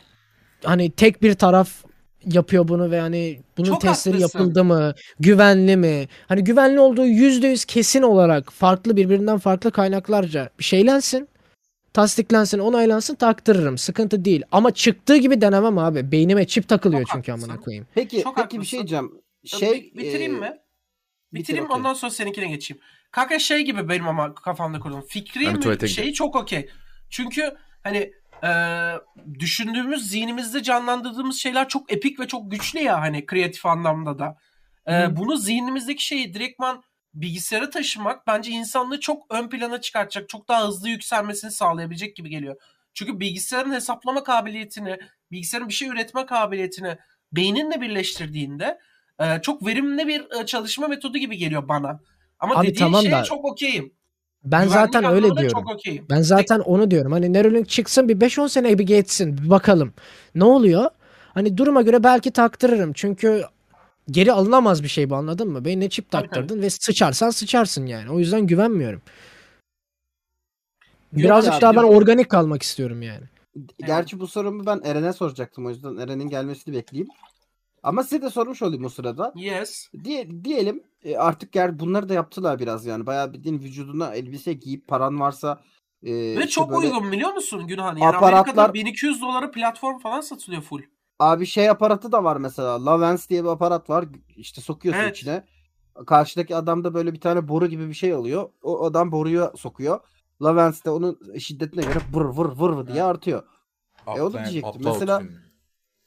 [0.65, 1.71] Hani tek bir taraf
[2.25, 4.39] yapıyor bunu ve hani bunun Çok testleri haklısın.
[4.39, 4.95] yapıldı mı?
[5.21, 6.09] Güvenli mi?
[6.29, 11.29] Hani güvenli olduğu yüzde yüz kesin olarak farklı birbirinden farklı kaynaklarca bir şeylensin.
[11.95, 13.79] Tasdiklensin, onaylansın, taktırırım.
[13.79, 14.43] Sıkıntı değil.
[14.53, 16.13] Ama çıktığı gibi denemem abi.
[16.13, 17.51] Beynime çip takılıyor Çok çünkü haklısın.
[17.51, 17.87] amına koyayım.
[17.95, 19.13] Peki, Çok peki bir şey diyeceğim.
[19.45, 20.47] Şey, Şey, bitireyim e, mi?
[21.33, 21.77] bitir, Bitireyim okey.
[21.77, 22.83] ondan sonra seninkine geçeyim.
[23.11, 25.01] Kanka şey gibi benim ama kafamda kurduğum.
[25.01, 26.69] Ben Fikri mi tuvalete şeyi çok okey.
[27.11, 28.13] Çünkü hani
[28.45, 28.51] e,
[29.39, 34.37] düşündüğümüz zihnimizde canlandırdığımız şeyler çok epik ve çok güçlü ya hani kreatif anlamda da.
[34.89, 36.83] E, bunu zihnimizdeki şeyi direktman
[37.15, 42.57] bilgisayara taşımak bence insanlığı çok ön plana çıkartacak, çok daha hızlı yükselmesini sağlayabilecek gibi geliyor.
[42.95, 44.99] Çünkü bilgisayarın hesaplama kabiliyetini,
[45.33, 46.97] bilgisayarın bir şey üretme kabiliyetini
[47.33, 48.79] beyninle birleştirdiğinde
[49.21, 52.01] e, çok verimli bir e, çalışma metodu gibi geliyor bana.
[52.39, 53.93] Ama Abi dediğin tamam şeye da çok okeyim.
[54.45, 55.49] Ben Güvenlik zaten öyle diyorum.
[55.49, 56.07] Çok okeyim.
[56.11, 57.13] Ben zaten onu diyorum.
[57.13, 59.95] Hani Neuralink çıksın bir 5-10 sene bir geçsin bir bakalım.
[60.35, 60.91] Ne oluyor?
[61.35, 62.93] Hani duruma göre belki taktırırım.
[62.93, 63.45] Çünkü
[64.11, 65.65] geri alınamaz bir şey bu anladın mı?
[65.65, 68.11] Beynine çip taktırdın ve sıçarsan sıçarsın yani.
[68.11, 69.03] O yüzden güvenmiyorum.
[71.13, 71.91] Birazcık daha ben yok.
[71.91, 73.25] organik kalmak istiyorum yani.
[73.87, 75.67] Gerçi bu sorumu ben Eren'e soracaktım.
[75.67, 77.09] O yüzden Eren'in gelmesini bekleyeyim.
[77.83, 79.33] Ama size de sormuş olayım o sırada.
[79.37, 79.89] Yes.
[80.05, 83.07] Diye, diyelim e, artık yani bunları da yaptılar biraz yani.
[83.07, 85.61] Bayağı bildiğin vücuduna elbise giyip paran varsa
[86.03, 87.97] e, Ve işte çok böyle- uygun biliyor musun Günhan?
[87.97, 90.83] Yani Aparatlar- Amerika'da 1200 dolara platform falan satılıyor full.
[91.19, 92.87] Abi şey aparatı da var mesela.
[92.87, 94.05] Lavens diye bir aparat var.
[94.37, 95.17] İşte sokuyorsun Evet.
[95.17, 95.45] içine.
[96.07, 98.49] Karşıdaki adam da böyle bir tane boru gibi bir şey alıyor.
[98.63, 100.01] O adam boruyu sokuyor.
[100.43, 103.43] Lavens de onun şiddetine göre vır vır vır vır diye artıyor.
[104.07, 104.69] E, o da Aptal- diyecektim.
[104.87, 105.39] aptal Mesela- film.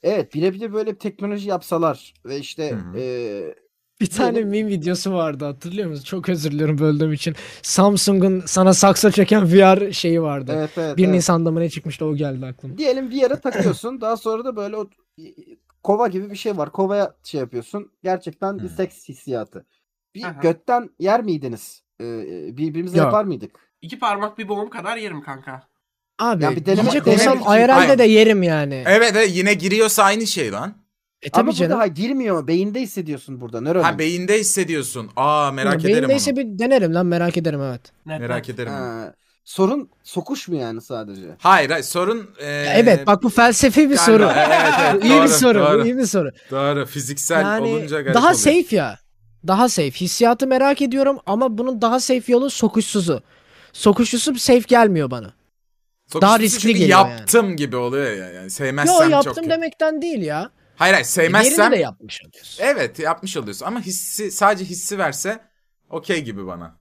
[0.02, 2.98] Evet birebir böyle bir teknoloji yapsalar ve işte Hı hı.
[2.98, 3.54] e,
[4.00, 6.04] Bir tane meme videosu vardı hatırlıyor musun?
[6.04, 7.34] Çok özür diliyorum böldüğüm için.
[7.62, 10.52] Samsung'un sana sakso çeken VR şeyi vardı.
[10.58, 10.96] evet evet.
[10.96, 11.14] 1 evet.
[11.14, 12.78] Nisan'da mı ne çıkmıştı o geldi aklıma.
[12.78, 14.00] Diyelim bir yere takıyorsun.
[14.00, 14.88] daha sonra da böyle o
[15.82, 16.72] kova gibi bir şey var.
[16.72, 17.92] Kovaya şey yapıyorsun.
[18.02, 19.66] Gerçekten bir seks hissiyatı.
[20.14, 20.40] Bir Aha.
[20.42, 21.82] götten yer miydiniz?
[22.00, 22.04] Ee,
[22.56, 23.04] birbirimize Yok.
[23.04, 23.50] yapar mıydık?
[23.82, 25.62] İki parmak bir boğum kadar yerim kanka.
[26.18, 28.84] Abi Ya bir deneme- yiyecek deneme olsam için- IRL'de de yerim yani.
[28.86, 30.74] Evet evet yine giriyorsa aynı şey lan.
[31.22, 31.70] E tabii Ama canım.
[31.70, 32.46] burada ha, girmiyor.
[32.46, 33.60] Beyinde hissediyorsun burada.
[33.60, 33.82] Nöron.
[33.82, 35.10] Ha beyinde hissediyorsun.
[35.16, 36.36] Aa merak ederim Beyindeyse onu.
[36.38, 37.80] bir denerim lan merak ederim evet.
[38.06, 38.50] Net, Merak net.
[38.50, 38.72] ederim.
[38.72, 38.78] onu.
[38.80, 41.22] Ha, sorun sokuş mu yani sadece?
[41.38, 44.30] Hayır hayır sorun e, evet bak bu felsefi bir galiba- soru.
[44.36, 45.58] Evet, evet, iyi bir doğru, soru.
[45.58, 46.30] Doğru, iyi bir soru.
[46.50, 46.86] doğru.
[46.86, 48.38] Fiziksel Yani olunca garip daha oluyor.
[48.40, 48.98] safe ya.
[49.46, 49.90] Daha safe.
[49.90, 53.22] Hissiyatı merak ediyorum ama bunun daha safe yolu sokuşsuzu.
[53.72, 55.32] Sokuşsuzu safe gelmiyor bana.
[56.06, 57.10] Sokuşturucu daha riskli çünkü geliyor yani.
[57.10, 58.30] yaptım gibi oluyor ya.
[58.30, 59.50] Yani Yo sevmezsem yaptım çok.
[59.50, 60.50] demekten değil ya.
[60.78, 61.72] Hayır hayır Yerinde sevmezsem.
[61.72, 62.64] de yapmış oluyorsun.
[62.64, 65.44] Evet yapmış oluyorsun ama hissi sadece hissi verse
[65.90, 66.78] okey gibi bana.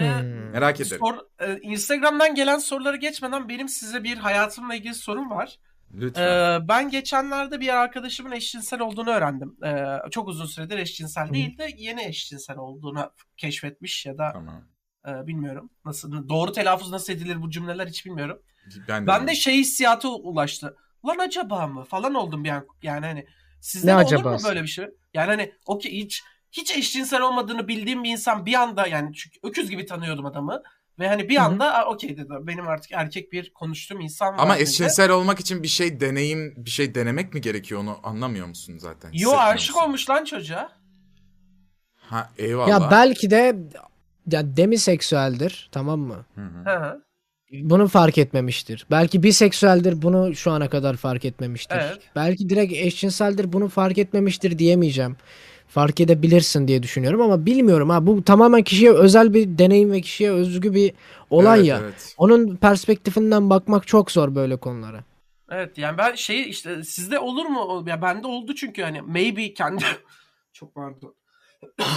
[0.00, 0.50] Ee, Hmm.
[0.50, 0.98] Merak ederim.
[0.98, 5.58] sor- e, Instagram'dan gelen soruları geçmeden benim size bir hayatımla ilgili sorum var.
[5.94, 6.22] Lütfen.
[6.22, 9.56] Ee, ben geçenlerde bir arkadaşımın eşcinsel olduğunu öğrendim.
[9.64, 14.64] Ee, çok uzun süredir eşcinsel değil de yeni eşcinsel olduğunu keşfetmiş ya da tamam.
[15.08, 15.70] e, bilmiyorum.
[15.84, 18.42] Nasıl doğru telaffuz nasıl edilir bu cümleler hiç bilmiyorum.
[18.88, 19.06] Ben de.
[19.06, 20.76] Ben de şey hissiyatı ulaştı.
[21.06, 22.66] Lan acaba mı falan oldum bir an.
[22.82, 23.26] Yani hani
[23.60, 24.86] sizde Ne de olur mu böyle bir şey?
[25.14, 29.70] Yani hani okey hiç hiç eşcinsel olmadığını bildiğim bir insan bir anda yani çünkü öküz
[29.70, 30.62] gibi tanıyordum adamı.
[30.98, 32.28] Ve hani bir anda "Aa, okey dedi.
[32.40, 34.62] Benim artık erkek bir konuştuğum insan var Ama dedi.
[34.62, 39.10] eşcinsel olmak için bir şey deneyim, bir şey denemek mi gerekiyor onu anlamıyor musun zaten?
[39.12, 39.86] Yo aşık musun?
[39.86, 40.72] olmuş lan çocuğa.
[41.96, 42.68] Ha eyvallah.
[42.68, 43.56] Ya belki de
[44.30, 46.26] ya demiseksüeldir tamam mı?
[46.34, 47.02] Hı hı.
[47.52, 48.86] Bunu fark etmemiştir.
[48.90, 51.76] Belki biseksüeldir bunu şu ana kadar fark etmemiştir.
[51.76, 51.98] Evet.
[52.16, 55.16] Belki direkt eşcinseldir bunu fark etmemiştir diyemeyeceğim.
[55.68, 60.30] Fark edebilirsin diye düşünüyorum ama bilmiyorum ha bu tamamen kişiye özel bir deneyim ve kişiye
[60.30, 60.92] özgü bir
[61.30, 61.78] olay Evet, ya.
[61.82, 62.14] evet.
[62.18, 65.04] Onun perspektifinden bakmak çok zor böyle konulara.
[65.50, 67.84] Evet yani ben şey işte sizde olur mu?
[67.88, 69.84] Ya bende oldu çünkü hani maybe kendi
[70.52, 71.14] çok pardon.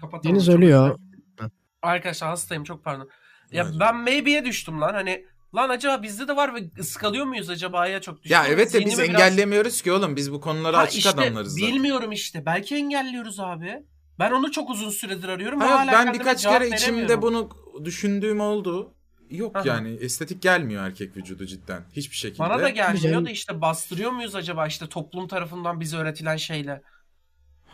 [0.00, 0.22] Kapatamam.
[0.24, 0.98] Deniz çok ölüyor.
[0.98, 1.52] dilerim.
[1.82, 3.08] Arkadaşlar hastayım çok pardon.
[3.52, 3.74] Ya Evet.
[3.80, 8.00] ben maybe'ye düştüm lan hani lan acaba bizde de var ve ıskalıyor muyuz acaba ya
[8.00, 8.32] çok düştüm.
[8.32, 10.16] Ya evet de biz Zihnimi biraz- engellemiyoruz ki oğlum.
[10.16, 11.68] Biz bu konulara Ha açık işte, adamlarız zaten.
[11.74, 12.46] Bilmiyorum işte.
[12.46, 13.82] Belki engelliyoruz abi.
[14.18, 15.60] Ben onu çok uzun süredir arıyorum.
[15.60, 17.22] ve Hayır, hala ben kendime birkaç cevap kere içimde veremiyorum.
[17.22, 18.92] bunu düşündüğüm oldu.
[19.30, 19.64] Yok Aha.
[19.68, 21.82] yani estetik gelmiyor erkek vücudu cidden.
[21.92, 22.38] Hiçbir şekilde.
[22.38, 26.82] Bana da gelmiyor da işte bastırıyor muyuz acaba işte toplum tarafından bize öğretilen şeyle.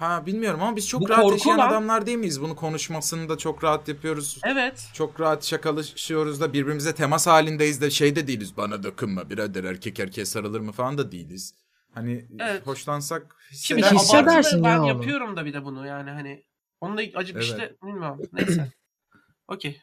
[0.02, 1.68] Ha bilmiyorum ama biz çok Bu rahat korku yaşayan lan.
[1.68, 2.40] adamlar değil miyiz?
[2.40, 4.38] Bunu konuşmasını da çok rahat yapıyoruz.
[4.44, 4.88] Evet.
[4.94, 8.56] Çok rahat şakalaşıyoruz da birbirimize temas halindeyiz de şey de değiliz.
[8.56, 11.54] Bana dokunma birader erkek erkeğe sarılır mı falan da değiliz.
[11.94, 12.66] Hani Evet.
[12.66, 14.04] hoşlansak Şimdi hisseder misin?
[14.06, 16.44] hissedersin ben ya yapıyorum da bir de bunu yani hani.
[16.80, 17.44] Onu da acı Evet.
[17.44, 18.20] işte bilmiyorum.
[18.32, 18.72] Neyse.
[19.48, 19.80] Okey.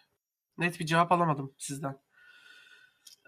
[0.57, 1.95] Net bir cevap alamadım sizden.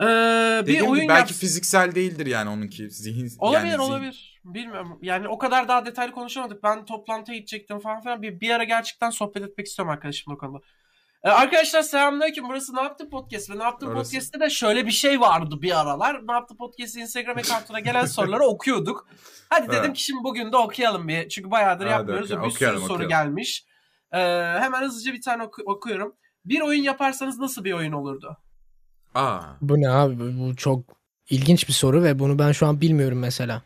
[0.02, 2.90] Ee, bir Dediğim gibi oyun belki yaps- fiziksel değildir yani onunki.
[2.92, 4.31] Zihin, Olabilir yani zihin- olabilir.
[4.46, 5.00] Bilmiyorum.
[5.02, 6.64] Yani o kadar daha detaylı konuşamadık.
[6.64, 8.22] Ben toplantıya gidecektim falan filan.
[8.22, 10.60] Bir, bir ara gerçekten sohbet etmek istiyorum arkadaşımla o konuda.
[11.24, 12.50] Ee, arkadaşlar selamünaleyküm.
[12.50, 14.12] Burası Ne Yaptı Podcast ve Ne Yaptı Orası.
[14.12, 16.28] Podcast'te de şöyle bir şey vardı bir aralar.
[16.28, 19.08] Ne Yaptı Podcast Instagram account'una gelen soruları okuyorduk.
[19.50, 19.96] Hadi dedim Evet.
[19.96, 21.30] ki şimdi bugün de okuyalım bir.
[21.30, 23.66] Çünkü bayağıdır Hadi yapmıyoruz ve okuyalım, bir sürü okuyalım, soru gelmiş.
[24.12, 24.18] Ee,
[24.60, 26.16] hemen hızlıca bir tane oku- okuyorum.
[26.46, 28.38] Bir oyun yaparsanız nasıl bir oyun olurdu?
[29.16, 29.40] Aa.
[29.62, 30.80] Bu ne abi bu çok
[31.30, 33.62] ilginç bir soru ve bunu ben şu an bilmiyorum mesela.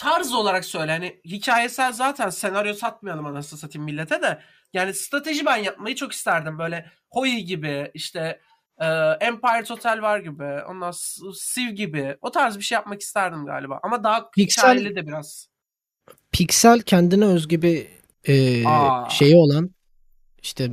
[0.00, 5.56] Tarz olarak söyle hani hikayesel zaten senaryo satmayalım anasını satayım millete de yani strateji ben
[5.56, 8.40] yapmayı çok isterdim böyle Hoi gibi işte
[8.78, 8.86] e,
[9.20, 10.92] Empire Total var gibi ondan
[11.54, 15.48] Civ gibi o tarz bir şey yapmak isterdim galiba ama daha Pixel- hikayeli de biraz.
[16.32, 17.86] Pixel kendine özgü bir
[18.24, 19.08] e, Aa.
[19.10, 19.70] şeyi olan
[20.42, 20.70] işte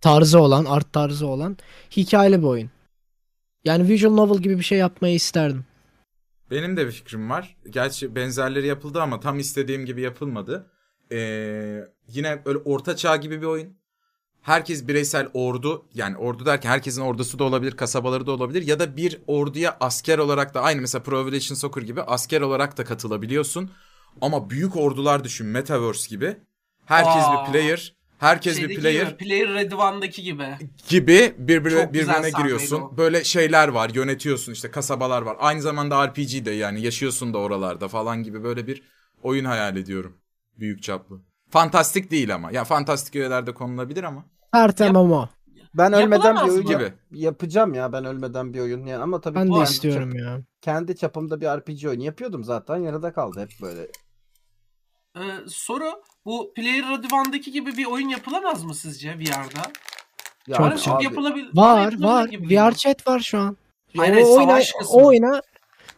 [0.00, 1.56] tarzı olan art tarzı olan
[1.96, 2.70] hikayeli bir oyun.
[3.64, 5.64] Yani visual novel gibi bir şey yapmayı isterdim.
[6.50, 7.56] Benim de bir fikrim var.
[7.70, 10.70] Gerçi benzerleri yapıldı ama tam istediğim gibi yapılmadı.
[11.12, 13.80] Ee, yine böyle orta çağ gibi bir oyun.
[14.42, 18.96] Herkes bireysel ordu yani ordu derken herkesin ordusu da olabilir, kasabaları da olabilir ya da
[18.96, 23.70] bir orduya asker olarak da aynı mesela Pro Evolution Soccer gibi asker olarak da katılabiliyorsun.
[24.20, 26.36] Ama büyük ordular düşün Metaverse gibi.
[26.86, 27.46] Herkes Aa.
[27.46, 27.99] bir player.
[28.20, 30.46] Herkes bir Şeydeki player gibi, Player Red One'daki gibi.
[30.88, 32.80] gibi birbirine, Çok birbirine giriyorsun.
[32.80, 32.96] o.
[32.96, 35.36] Böyle şeyler var, yönetiyorsun işte kasabalar var.
[35.40, 38.82] Aynı zamanda RPG de yani yaşıyorsun da oralarda falan gibi böyle bir
[39.22, 40.16] oyun hayal ediyorum.
[40.58, 41.20] Büyük çaplı.
[41.50, 42.50] Fantastik değil ama.
[42.52, 44.24] Ya fantastik öğelerde konulabilir ama.
[44.52, 45.28] Her MMO.
[45.74, 46.92] Ben ölmeden bir oyun Gibi.
[47.10, 50.40] yapacağım ya ben ölmeden bir oyun yani ama tabii Ben de kendi istiyorum çap- ya.
[50.60, 53.88] kendi çapımda bir RPG oyunu yapıyordum zaten yarıda kaldı hep böyle.
[55.16, 55.84] Ee, soru
[56.24, 59.72] bu Player Red One'daki gibi bir oyun yapılamaz mı sizce VR'da?
[60.46, 61.50] Ya Çok çok abi, yapılabilir.
[61.54, 62.28] Var var.
[62.28, 63.56] gibi VR chat var şu an.
[63.96, 64.96] Hayır, o hayır, oyuna, savaş kısmı.
[64.96, 65.42] o oyuna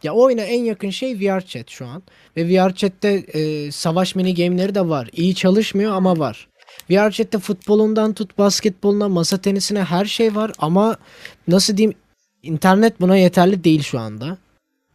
[0.03, 2.03] ya o oyuna en yakın şey VR chat şu an.
[2.37, 5.09] Ve VR chat'te e, savaş mini game'leri de var.
[5.13, 6.49] İyi çalışmıyor ama var.
[6.91, 10.97] VR chat'te futbolundan tut basketboluna, masa tenisine her şey var ama
[11.49, 11.99] nasıl diyeyim
[12.43, 14.39] internet buna yeterli değil şu anda.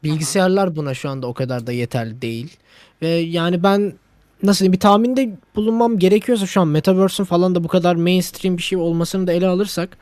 [0.03, 2.57] Bilgisayarlar buna şu anda o kadar da yeterli değil.
[3.01, 3.93] Ve yani ben
[4.43, 8.63] nasıl diyeyim bir tahminde bulunmam gerekiyorsa şu an Metaverse'ün falan da bu kadar mainstream bir
[8.63, 9.97] şey olmasını da ele alırsak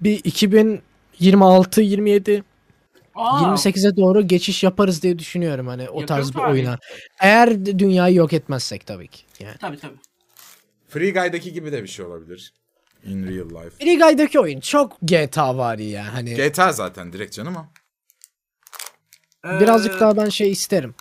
[0.00, 2.44] bir 2026 27
[3.14, 6.78] Aa, 28'e doğru geçiş yaparız diye düşünüyorum hani o Yakın tarz bir oyuna.
[7.20, 9.22] Eğer dünyayı yok etmezsek tabii ki.
[9.40, 9.56] Yani.
[9.60, 9.96] Tabii tabii.
[10.88, 12.52] Free Guy'daki gibi de bir şey olabilir.
[13.04, 13.84] In real life.
[13.84, 17.66] Free Guy'daki oyun çok GTA var ya hani GTA zaten direkt canım o.
[19.48, 20.94] Ee, birazcık daha ben şey isterim.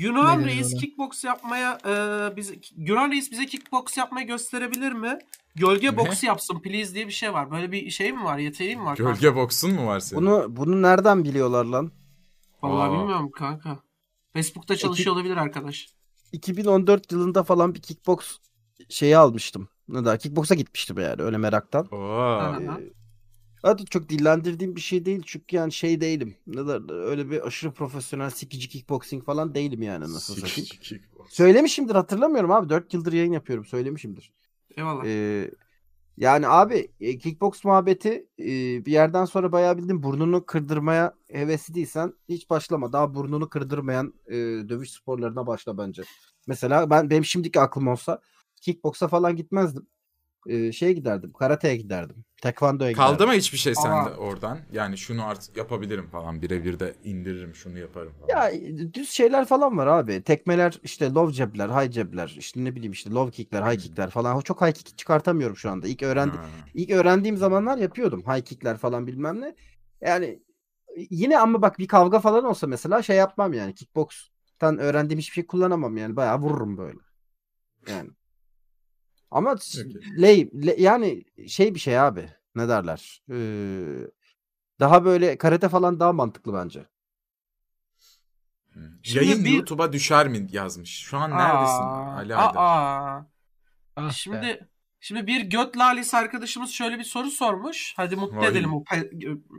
[0.00, 0.80] Yunan Ne Reis ona?
[0.80, 5.18] kickbox yapmaya e, bize Yunan Reis bize kickbox yapmayı gösterebilir mi?
[5.54, 7.50] Gölge boxu yapsın please diye bir şey var.
[7.50, 8.38] Böyle bir şey mi var?
[8.38, 8.96] Yeteneği mi var?
[8.96, 9.12] kanka?
[9.12, 10.22] Gölge boksun mu var senin?
[10.22, 11.92] bunu bunu nereden biliyorlar lan?
[12.62, 13.00] Vallahi Aa.
[13.00, 13.78] bilmiyorum kanka.
[14.32, 15.88] Facebook'ta çalışıyor olabilir arkadaş.
[16.32, 18.38] 2014 yılında falan bir kickbox
[18.88, 19.68] şeyi almıştım.
[19.88, 21.88] Ne da kickbox'a gitmiştim yani öyle meraktan.
[21.92, 22.90] Ee,
[23.62, 26.36] Hatta çok dillendirdiğim bir şey değil çünkü yani şey değilim.
[26.46, 30.68] Ne da öyle bir aşırı profesyonel sikici kickboxing falan değilim yani nasıl satayım.
[31.28, 34.32] Söylemişimdir hatırlamıyorum abi 4 yıldır yayın yapıyorum söylemişimdir.
[34.76, 35.04] Eyvallah.
[35.06, 35.50] Ee,
[36.16, 38.46] yani abi e, kickbox muhabbeti e,
[38.86, 42.92] bir yerden sonra bayağı bildim burnunu kırdırmaya hevesli değilsen hiç başlama.
[42.92, 44.34] Daha burnunu kırdırmayan e,
[44.68, 46.02] dövüş sporlarına başla bence.
[46.46, 48.20] Mesela ben benim şimdiki aklım olsa
[48.60, 49.86] kickboksa falan gitmezdim.
[50.72, 51.32] Şeye giderdim.
[51.32, 52.24] Karateye giderdim.
[52.40, 53.12] Tekvando'ya giderdim.
[53.12, 54.16] Kaldı mı hiçbir şey sende Aa.
[54.16, 54.58] oradan?
[54.72, 56.42] Yani şunu artık yapabilirim falan.
[56.42, 58.28] Birebir de indiririm şunu yaparım falan.
[58.28, 58.60] Ya
[58.94, 60.22] düz şeyler falan var abi.
[60.22, 64.40] Tekmeler işte low jab'ler, high jab'ler, işte ne bileyim işte low kick'ler, high kick'ler falan.
[64.40, 65.88] Çok high kick çıkartamıyorum şu anda.
[65.88, 66.44] İlk öğrendi Ha.
[66.74, 68.22] İlk öğrendiğim zamanlar yapıyordum.
[68.22, 69.54] High kick'ler falan bilmem ne.
[70.00, 70.42] Yani
[71.10, 73.74] yine ama bak bir kavga falan olsa mesela şey yapmam yani.
[73.74, 76.16] Kickbox'tan öğrendiğim hiçbir şey kullanamam yani.
[76.16, 76.98] Bayağı vururum böyle.
[77.88, 78.10] Yani.
[79.30, 80.22] Ama Peki.
[80.22, 82.30] lay, lay- yani şey bir şey abi.
[82.54, 83.22] Ne derler?
[83.30, 84.06] Ee,
[84.80, 86.86] daha böyle karate falan daha mantıklı bence.
[88.72, 88.80] Hı.
[89.02, 90.90] Şimdi Yayın bir- YouTube'a düşer mi yazmış.
[91.04, 91.82] Şu an neredesin
[92.16, 93.26] Ali aa.
[93.96, 94.12] Ah be.
[94.12, 94.68] Şimdi
[95.00, 97.94] şimdi bir göt lalesi arkadaşımız şöyle bir soru sormuş.
[97.96, 98.48] Hadi mutlu Vay.
[98.48, 98.84] edelim o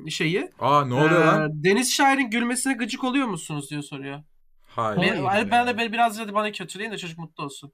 [0.09, 0.49] şeyi.
[0.59, 1.63] Aa ne oluyor Ee, lan?
[1.63, 4.23] Deniz Şair'in gülmesine gıcık oluyor musunuz diyor soruyor.
[4.67, 5.23] Hayır.
[5.23, 7.71] Ben, ben de biraz hadi bana kötüleyin de çocuk mutlu olsun.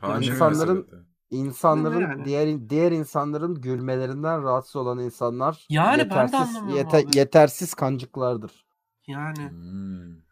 [0.00, 1.11] Hayır, ne İnsanların-?
[1.32, 2.24] İnsanların Yani.
[2.24, 7.18] diğer diğer insanların gülmelerinden rahatsız olan insanlar Yani ben de yetersiz yete- abi.
[7.18, 8.64] yetersiz kancıklardır.
[9.06, 9.50] Yani.
[9.50, 10.22] Hmm.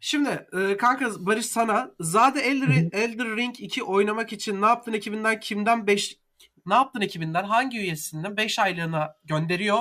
[0.00, 5.40] Şimdi e, kanka Barış sana Zade Elder, Elder Ring 2 oynamak için ne yaptın ekibinden
[5.40, 6.18] kimden 5
[6.66, 9.78] ne yaptın ekibinden hangi üyesinden 5 aylığına gönderiyor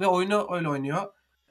[0.00, 1.02] ve oyunu öyle oynuyor.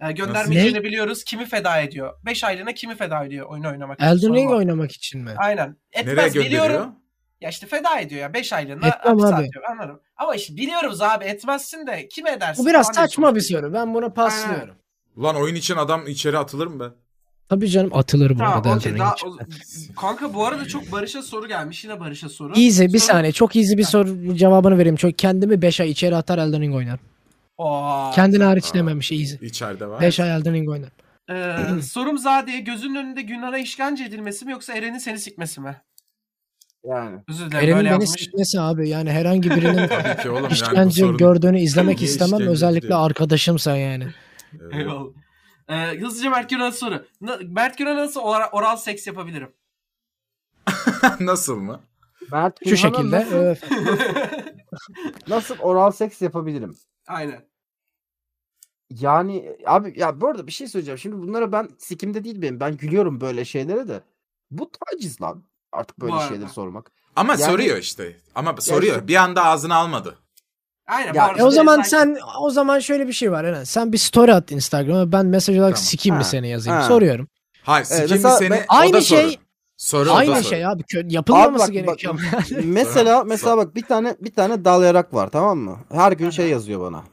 [0.02, 1.24] E, göndermeyeceğini biliyoruz.
[1.24, 2.14] Kimi feda ediyor?
[2.26, 4.08] 5 aylığına kimi feda ediyor oyunu oynamak için?
[4.10, 5.32] Elden Ring oynamak için mi?
[5.38, 5.78] Aynen.
[5.92, 6.66] Etmez Nereye gönderiyor?
[6.66, 6.96] biliyorum.
[7.42, 9.34] Ya işte feda ediyor ya 5 aylığına Etmem hapis abi.
[9.34, 10.00] atıyor anladım.
[10.18, 12.66] Ama işte biliyoruz abi etmezsin de kim edersin?
[12.66, 13.74] Bu biraz saçma bir soru.
[13.74, 14.76] Ben bunu paslıyorum.
[15.16, 16.84] Ulan oyun için adam içeri atılır mı be?
[17.50, 18.92] Tabii canım atılır bu Tamam arada Elden okey.
[18.94, 19.28] Ring için.
[19.28, 21.84] o- Kanka bu arada çok Barış'a soru gelmiş.
[21.84, 22.54] Yine Barış'a soru.
[22.60, 24.96] Easy bir Soru- saniye çok easy bir soru cevabını vereyim.
[24.96, 27.00] Çok kendimi 5 ay içeri atar Elden Ring oynar.
[27.58, 28.12] Oo.
[28.16, 29.36] Kendini hariç dememiş easy.
[29.46, 30.02] İçeride var.
[30.02, 30.90] 5 ay Elden Ring oynar.
[31.30, 35.76] Ee, sorum Zade'ye gözünün önünde Günar'a işkence edilmesi mi yoksa Eren'in seni sikmesi mi?
[36.90, 40.54] Yani Özür dilerim böyle beni sikmesi abi yani herhangi birinin Tabii ki oğlum yani bu
[40.54, 41.18] işkence sorun.
[41.18, 42.34] gördüğünü izlemek Niye istemem.
[42.34, 43.06] işkence Özellikle diyor?
[43.06, 44.08] arkadaşımsa yani.
[44.72, 45.10] Eyvallah.
[45.70, 47.06] Ee, hızlıca Mert Güran'a soru.
[47.22, 49.52] Na- Mert Güran'a nasıl oral, oral seks yapabilirim?
[51.20, 51.80] Nasıl mı?
[52.32, 53.20] Mert Şu şekilde.
[53.22, 53.64] nasıl, öf.
[55.28, 56.76] nasıl oral seks yapabilirim?
[57.08, 57.42] Aynen.
[58.90, 60.98] Yani abi ya bu arada bir şey söyleyeceğim.
[60.98, 62.60] Şimdi bunlara ben sikimde değil benim.
[62.60, 64.02] Ben gülüyorum böyle şeylere de.
[64.52, 65.44] Bu taciz lan.
[65.76, 66.92] Artık böyle şeyleri sormak.
[67.16, 68.16] Ama Yani- soruyor işte.
[68.36, 68.96] Ama soruyor.
[68.96, 70.16] işte- Bir anda ağzına almadı.
[70.88, 71.14] Aynen.
[71.14, 73.64] Ya, E o zaman sanki- sen o zaman şöyle bir şey var Eren.
[73.64, 75.86] Sen bir story at Instagram'a ben mesaj olarak Tamam.
[75.86, 76.80] sikeyim mi seni yazayım.
[76.82, 76.88] ha.
[76.88, 77.28] Soruyorum.
[77.64, 78.50] Hayır sikim mi mesela seni?
[78.50, 79.20] ben- o da Aynı soru.
[79.20, 79.40] şey-
[79.78, 80.44] Soru Aynı soru.
[80.44, 80.82] şey abi.
[80.82, 82.20] Kö- yapılmaması Abi bak, bak, gerekiyor.
[82.66, 85.78] mesela mesela bak bir tane bir tane dal yarak var tamam mı?
[85.92, 87.04] Her gün şey yazıyor bana.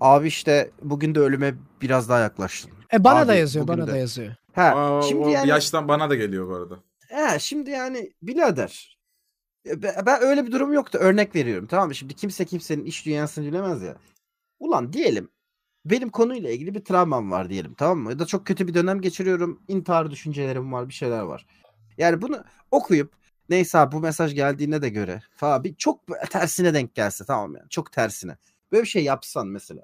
[0.00, 2.70] Abi işte bugün de ölüme biraz daha yaklaştım.
[2.92, 3.92] e bana Abi, da yazıyor, bugün bana de.
[3.92, 4.34] da yazıyor.
[4.54, 6.74] Ha, Aa, şimdi o yani yaştan bana da geliyor bu arada.
[7.08, 8.98] He, şimdi yani birader
[9.66, 10.98] e, be- ben öyle bir durum yoktu.
[11.02, 11.94] Örnek veriyorum tamam mı?
[11.94, 13.96] Şimdi kimse kimsenin iş dünyasını bilemez ya.
[14.60, 15.30] Ulan diyelim
[15.86, 18.10] benim konuyla ilgili bir travmam var diyelim tamam mı?
[18.10, 19.62] Ya da çok kötü bir dönem geçiriyorum.
[19.68, 21.46] intihar düşüncelerim var, bir şeyler var.
[21.98, 23.12] Yani bunu okuyup
[23.48, 26.00] neyse abi bu mesaj geldiğine de göre falan bir çok
[26.30, 28.36] tersine denk gelse tamam yani çok tersine.
[28.72, 29.82] Böyle bir şey yapsan mesela.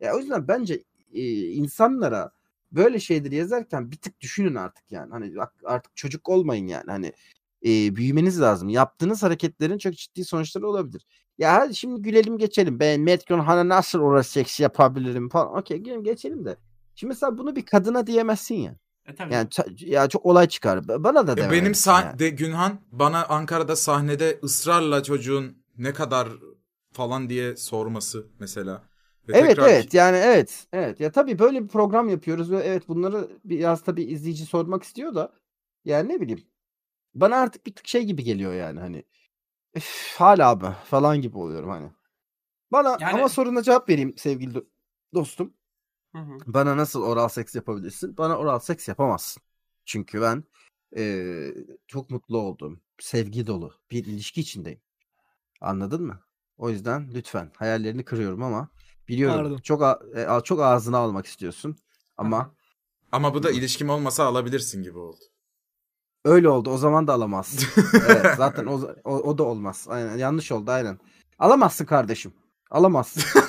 [0.00, 0.82] Ya o yüzden bence
[1.14, 1.22] e,
[1.52, 2.32] insanlara
[2.74, 5.10] böyle şeyleri yazarken bir tık düşünün artık yani.
[5.10, 6.90] Hani bak artık çocuk olmayın yani.
[6.90, 7.12] Hani
[7.64, 8.68] e, büyümeniz lazım.
[8.68, 11.06] Yaptığınız hareketlerin çok ciddi sonuçları olabilir.
[11.38, 12.80] Ya hadi şimdi gülelim geçelim.
[12.80, 15.56] Ben Metron Han'a nasıl orası seksi yapabilirim falan.
[15.56, 16.56] Okey gülelim geçelim de.
[16.94, 18.76] Şimdi mesela bunu bir kadına diyemezsin ya.
[19.06, 19.34] E, tabii.
[19.34, 19.48] Yani
[19.78, 20.88] ya çok olay çıkar.
[20.88, 22.18] Bana da dememezsin benim sah- yani.
[22.18, 26.28] de Günhan bana Ankara'da sahnede ısrarla çocuğun ne kadar
[26.92, 28.82] falan diye sorması mesela.
[29.28, 32.88] Ve Evet tekrar- evet yani evet evet ya tabii böyle bir program yapıyoruz ve evet
[32.88, 35.32] bunları biraz tabii izleyici sormak istiyor da
[35.84, 36.42] yani ne bileyim
[37.14, 39.04] bana artık bir tık şey gibi geliyor yani hani
[39.76, 41.90] "Üf, hala mı falan gibi oluyorum hani.
[42.72, 44.66] Bana Yani- ama soruna cevap vereyim sevgili do-
[45.14, 45.54] dostum.
[46.12, 46.38] Hı hı.
[46.46, 48.16] Bana nasıl oral seks yapabilirsin?
[48.16, 49.42] Bana oral seks yapamazsın.
[49.84, 50.44] Çünkü ben
[50.96, 51.54] eee,
[51.86, 54.80] çok mutlu olduğum, sevgi dolu bir ilişki içindeyim.
[55.60, 56.20] Anladın mı?
[56.58, 58.68] O yüzden lütfen hayallerini kırıyorum ama
[59.08, 59.58] biliyorum Pardon.
[59.58, 60.00] çok a-
[60.38, 61.76] e, çok ağzına almak istiyorsun
[62.16, 62.54] ama
[63.12, 65.20] Ama bu da ilişkim olmasa alabilirsin gibi oldu.
[66.24, 66.70] öyle oldu.
[66.70, 67.68] O zaman da alamazsın.
[68.08, 69.86] evet, zaten o, o, o da olmaz.
[69.88, 70.98] Aynen yanlış oldu aynen.
[71.38, 72.34] Alamazsın kardeşim.
[72.70, 73.22] Alamazsın.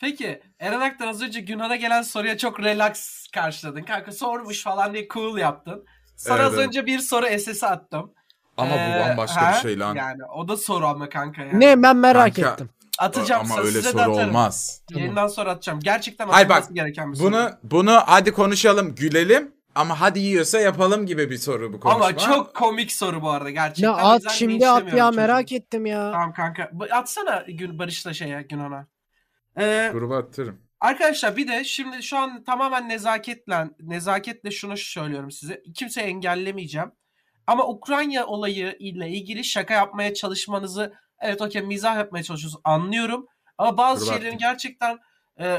[0.00, 3.82] Peki Eren Aktan az önce Günhan'a gelen soruya çok relax karşıladın.
[3.82, 5.84] Kanka sormuş falan diye cool yaptın.
[6.16, 6.66] Sana Evet, az evet.
[6.66, 8.12] önce bir soru SS attım.
[8.56, 9.50] Ama Ee, bu bambaşka ha?
[9.52, 9.94] bir şey lan.
[9.94, 11.60] Yani o da soru ama kanka yani.
[11.60, 12.70] Ne ben merak Kanka, ettim.
[13.00, 14.28] Atacağım Ama öyle soru atarım.
[14.28, 14.82] olmaz.
[14.90, 15.80] Yayından sonra atacağım.
[15.80, 17.26] Gerçekten Hayır bak, gereken bir soru.
[17.26, 22.04] Bunu bunu hadi konuşalım, gülelim ama hadi yiyorsa yapalım gibi bir soru bu konuşma.
[22.06, 23.88] Ama çok komik soru bu arada gerçekten.
[23.88, 25.16] Ya at şimdi at ya çocuğu.
[25.16, 26.12] merak ettim ya.
[26.12, 26.70] Tamam kanka.
[26.90, 28.86] Atsana Gün Barış'la şeye Günhan'a.
[29.58, 30.60] Ee, gruba attırım.
[30.80, 35.62] Arkadaşlar bir de şimdi şu an tamamen nezaketle nezaketle şunu söylüyorum size.
[35.74, 36.92] Kimseyi engellemeyeceğim.
[37.46, 43.26] Ama Ukrayna olayı ile ilgili şaka yapmaya çalışmanızı evet okey mizah yapmaya çalışıyorsunuz anlıyorum.
[43.58, 44.98] Ama bazı Dur şeylerin gerçekten
[45.40, 45.58] e,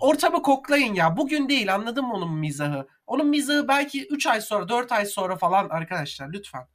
[0.00, 1.16] ortamı koklayın ya.
[1.16, 2.86] Bugün değil anladın mı onun mizahı?
[3.06, 6.66] Onun mizahı belki 3 ay sonra 4 ay sonra falan arkadaşlar lütfen.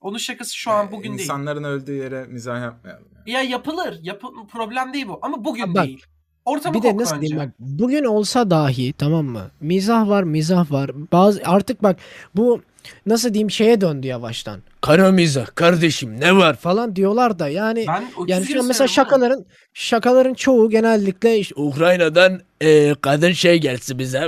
[0.00, 1.20] Onun şakası şu an bugün değil.
[1.20, 3.08] İnsanların öldüğü yere mizah yapmayalım.
[3.26, 3.40] ya.
[3.40, 3.98] Ya yapılır.
[4.02, 5.18] Yapı problem değil bu.
[5.22, 6.06] Ama bugün Ha, bak, değil.
[6.44, 7.26] Ortamı Bir de nasıl önce.
[7.28, 9.50] diyeyim bak bugün olsa dahi tamam mı?
[9.60, 10.90] Mizah var mizah var.
[11.12, 11.96] Bazı artık bak
[12.36, 12.60] bu
[13.06, 14.60] nasıl diyeyim şeye döndü yavaştan.
[14.80, 19.44] Kara mizah kardeşim ne var falan diyorlar da yani Ben yani şu an mesela şakaların
[19.74, 24.18] şakaların çoğu genellikle işte Ukrayna'dan e, kadın şey gelsin bize.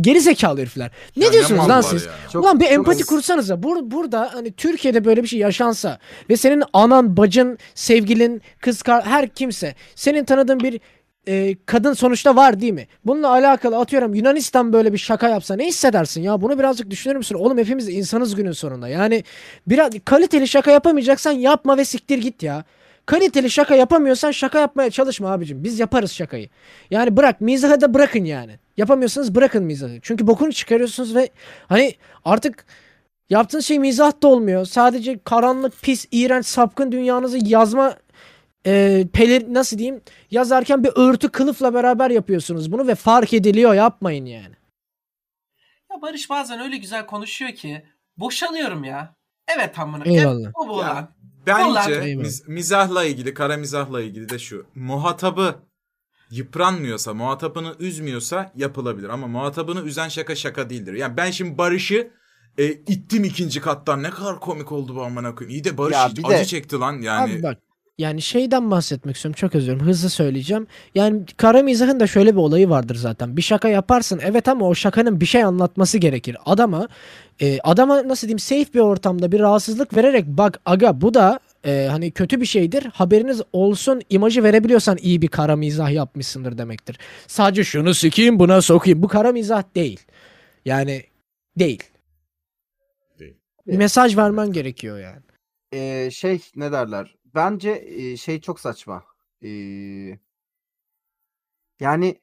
[0.00, 0.90] Geri zekalı herifler.
[1.16, 2.06] Ne Ya diyorsunuz mal lan var siz?
[2.06, 2.12] ya.
[2.32, 3.62] Çok- Ulan bir çok- empati kursanıza.
[3.62, 5.98] Bur burada hani Türkiye'de böyle bir şey yaşansa
[6.30, 10.80] ve senin anan, bacın, sevgilin, kız kar her kimse senin tanıdığın bir
[11.28, 12.86] e, kadın sonuçta var değil mi?
[13.04, 16.40] Bununla alakalı atıyorum Yunanistan böyle bir şaka yapsa ne hissedersin ya?
[16.40, 17.34] Bunu birazcık düşünür müsün?
[17.34, 18.88] Oğlum hepimiz insanız günün sonunda.
[18.88, 19.24] Yani
[19.66, 22.64] biraz kaliteli şaka yapamayacaksan yapma ve siktir git ya.
[23.06, 25.64] Kaliteli şaka yapamıyorsan şaka yapmaya çalışma abicim.
[25.64, 26.48] Biz yaparız şakayı.
[26.90, 28.58] Yani bırak mizahı da bırakın yani.
[28.76, 29.98] Yapamıyorsanız bırakın mizahı.
[30.02, 31.28] Çünkü bokunu çıkarıyorsunuz ve
[31.68, 32.66] hani artık
[33.30, 34.64] yaptığınız şey mizah da olmuyor.
[34.64, 37.96] Sadece karanlık, pis, iğrenç, sapkın dünyanızı yazma
[38.66, 40.00] e, peler nasıl diyeyim
[40.30, 44.54] yazarken bir örtü kılıfla beraber yapıyorsunuz bunu ve fark ediliyor yapmayın yani.
[45.92, 47.82] Ya Barış bazen öyle güzel konuşuyor ki
[48.16, 49.14] boşanıyorum ya.
[49.56, 50.04] Evet amına.
[50.04, 50.50] Eyvallah.
[50.58, 51.08] Bu bu Ya, lan.
[51.46, 52.22] Bence Eyvallah.
[52.24, 54.66] miz- mizahla ilgili, kara mizahla ilgili de şu.
[54.74, 55.54] Muhatabı
[56.30, 59.08] yıpranmıyorsa, muhatabını üzmüyorsa yapılabilir.
[59.08, 60.92] Ama muhatabını üzen şaka şaka değildir.
[60.94, 62.10] Yani ben şimdi Barış'ı
[62.58, 64.02] e, ittim ikinci kattan.
[64.02, 65.56] Ne kadar komik oldu bu amına koyayım.
[65.58, 67.32] İyi de Barış Ya hiç bir acı de- çekti lan yani.
[67.34, 67.58] Abi bak
[67.98, 70.66] yani şeyden bahsetmek istiyorum çok özür dilerim hızlı söyleyeceğim.
[70.94, 73.36] Yani kara mizahın da şöyle bir olayı vardır zaten.
[73.36, 76.36] Bir şaka yaparsın evet ama o şakanın bir şey anlatması gerekir.
[76.46, 76.88] Adama
[77.40, 81.88] e, adama nasıl diyeyim safe bir ortamda bir rahatsızlık vererek bak aga bu da e,
[81.90, 86.98] hani kötü bir şeydir haberiniz olsun imajı verebiliyorsan iyi bir kara mizah yapmışsındır demektir.
[87.26, 90.00] Sadece şunu sikeyim buna sokayım bu kara mizah değil.
[90.64, 91.02] Yani
[91.58, 91.82] değil.
[93.18, 93.34] Değil.
[93.66, 95.22] Mesaj vermen gerekiyor yani.
[95.72, 97.15] Ee, şey ne derler?
[97.36, 99.04] Bence e, şey çok saçma.
[99.42, 100.18] Ee,
[101.80, 102.20] yani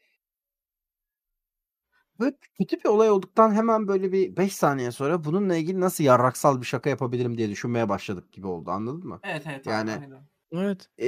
[2.19, 6.61] böyle kötü bir olay olduktan hemen böyle bir 5 saniye sonra bununla ilgili nasıl yarraksal
[6.61, 9.19] bir şaka yapabilirim diye düşünmeye başladık gibi oldu anladın mı?
[9.23, 9.65] Evet evet.
[9.67, 10.27] Yani- aynen.
[10.55, 10.89] Evet.
[10.97, 11.07] Ee,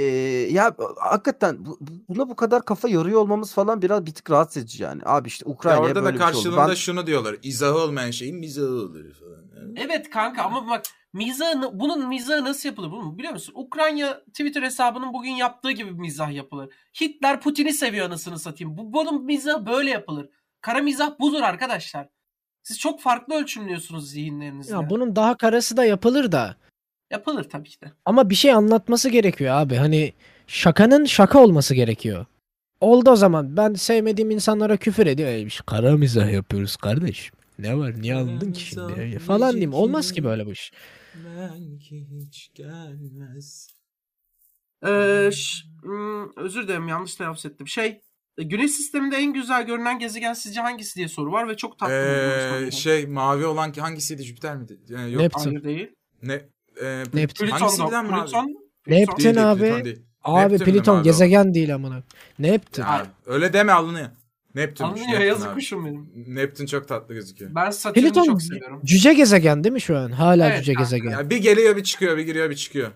[0.51, 4.64] ya hakikaten bu- bu- buna bu kadar kafa yoruyor olmamız falan biraz bir tık rahatsız
[4.64, 5.01] edici yani.
[5.06, 6.34] Abi işte orada da böyle bir şey oldu.
[6.34, 7.36] karşılığında Ben- şunu diyorlar.
[7.43, 9.76] İzahı olmayan şeyin mizahı olur falan.
[9.76, 10.84] Evet kanka ama bak
[11.16, 13.53] mizahı, bunun mizahı nasıl yapılır bunu biliyor musun?
[13.57, 16.70] Ukrayna Twitter hesabının bugün yaptığı gibi mizah yapılır.
[17.01, 18.78] Hitler Putin'i seviyor anasını satayım.
[18.78, 20.30] Bu, bunun mizahı böyle yapılır.
[20.61, 22.07] Kara mizah budur arkadaşlar.
[22.63, 24.74] Siz çok farklı ölçümlüyorsunuz zihinlerinizle.
[24.76, 26.55] Ya bunun daha karası da yapılır da.
[27.11, 27.91] Yapılır tabii ki de.
[28.05, 29.76] Ama bir şey anlatması gerekiyor abi.
[29.76, 30.13] Hani
[30.47, 32.26] şakanın şaka olması gerekiyor.
[32.82, 33.57] Oldu o zaman.
[33.57, 35.30] Ben sevmediğim insanlara küfür ediyor.
[35.30, 37.32] "Ey, biz Kara mizah yapıyoruz kardeş.
[37.59, 38.01] Ne var?
[38.01, 39.20] Niye alındın ki şimdi?
[39.20, 39.74] Falan diyeyim.
[39.74, 40.72] Olmaz ki böyle bu iş.
[41.26, 43.68] Belki hiç gelmez.
[44.88, 47.68] Ee, ş- hmm, özür dilerim yanlış telaffuz ettim.
[47.68, 48.01] Şey
[48.38, 51.93] e, Güneş sisteminde en güzel görünen gezegen sizce hangisi diye soru var ve çok tatlı.
[52.68, 54.80] Ee, şey mavi olan ki hangisiydi Jüpiter miydi?
[54.89, 55.22] Yani yok.
[55.22, 55.43] Neptün.
[55.43, 55.91] Hayır değil.
[56.24, 56.34] Ne?
[56.82, 57.45] E, Neptün.
[57.47, 58.03] Plüton da.
[58.03, 58.26] mavi?
[58.26, 58.55] Plüton.
[58.88, 59.59] Neptün Değil, değil, abi.
[59.59, 60.01] Plüton değil.
[60.24, 62.03] Abi Neptün mavi gezegen değil amına.
[62.39, 62.84] Neptün.
[62.84, 64.09] Ya, öyle deme alınıyor.
[64.56, 64.91] Neptünmüş.
[64.91, 66.10] Anlıyor Neptün yazık kuşum benim.
[66.36, 67.56] Neptün çok tatlı gözüküyor.
[67.56, 68.82] Ben Satürn'ü Plüton çok seviyorum.
[68.86, 70.12] cüce gezegen değil mi şu an?
[70.12, 70.84] Hala Evet, cüce kanka.
[70.84, 71.12] gezegen.
[71.12, 72.91] Ya bir geliyor bir çıkıyor, bir giriyor bir çıkıyor.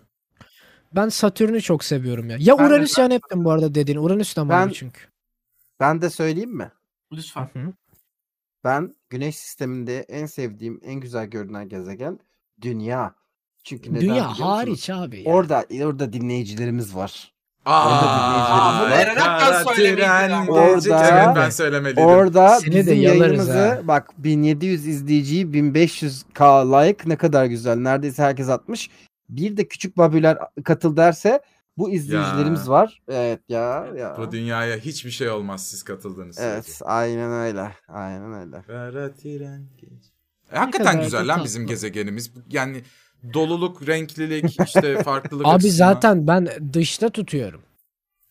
[0.95, 2.37] Ben Satürn'ü çok seviyorum ya.
[2.39, 3.97] Ya Ben de- Uranüs ya Neptün bu arada dediğin.
[3.97, 5.01] Uranüs'ten Ben- mavi çünkü.
[5.79, 6.71] Ben de söyleyeyim mi?
[7.13, 7.49] Lütfen.
[8.63, 12.19] Ben Güneş sisteminde en sevdiğim, en güzel görünen gezegen
[12.61, 13.15] Dünya.
[13.63, 14.49] Çünkü neden biliyor Dünya musunuz?
[14.49, 15.17] hariç abi.
[15.23, 15.31] ya.
[15.33, 17.33] Orada orada dinleyicilerimiz var.
[17.65, 18.87] Aa,
[19.75, 20.25] tren ya.
[20.45, 20.49] gelecek.
[20.49, 22.03] Orada- Evet ben söylemeliydim.
[22.05, 23.79] Orada Seni de bizim yalarız yayınımızı ha.
[23.83, 27.75] bak 1700 izleyiciyi 1500k like ne kadar güzel.
[27.75, 28.89] Neredeyse herkes atmış.
[29.29, 31.41] Bir de küçük babüler katıl derse
[31.77, 32.73] bu izleyicilerimiz Ya.
[32.73, 33.01] var.
[33.09, 34.15] Evet ya ya.
[34.17, 36.85] Bu dünyaya hiçbir şey olmaz siz katıldığınız Evet sürece.
[36.85, 37.71] aynen öyle.
[37.87, 38.61] Aynen öyle.
[38.67, 39.67] Kara tren.
[40.53, 41.43] E, hakikaten güzel lan tatlı.
[41.43, 42.31] bizim gezegenimiz.
[42.49, 42.83] Yani
[43.33, 45.75] doluluk, renklilik, işte farklılık Abi açısından.
[45.93, 47.61] zaten ben dışta tutuyorum.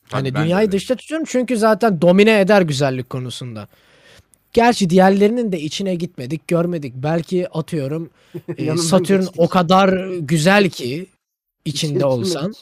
[0.08, 0.72] Tabii Hani de dünyayı öyle.
[0.72, 3.68] dışta tutuyorum çünkü zaten domine eder güzellik konusunda.
[4.52, 6.94] Gerçi diğerlerinin de içine gitmedik, görmedik.
[6.96, 8.10] Belki atıyorum
[8.56, 9.34] e, Satürn geçtik.
[9.40, 11.06] o kadar güzel ki
[11.64, 12.54] içinde İçine olsan.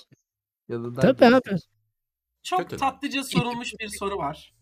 [0.69, 1.23] Tabii geçtik.
[1.23, 1.59] abi.
[2.43, 2.77] Çok Kötü.
[2.77, 4.55] tatlıca sorulmuş bir soru var.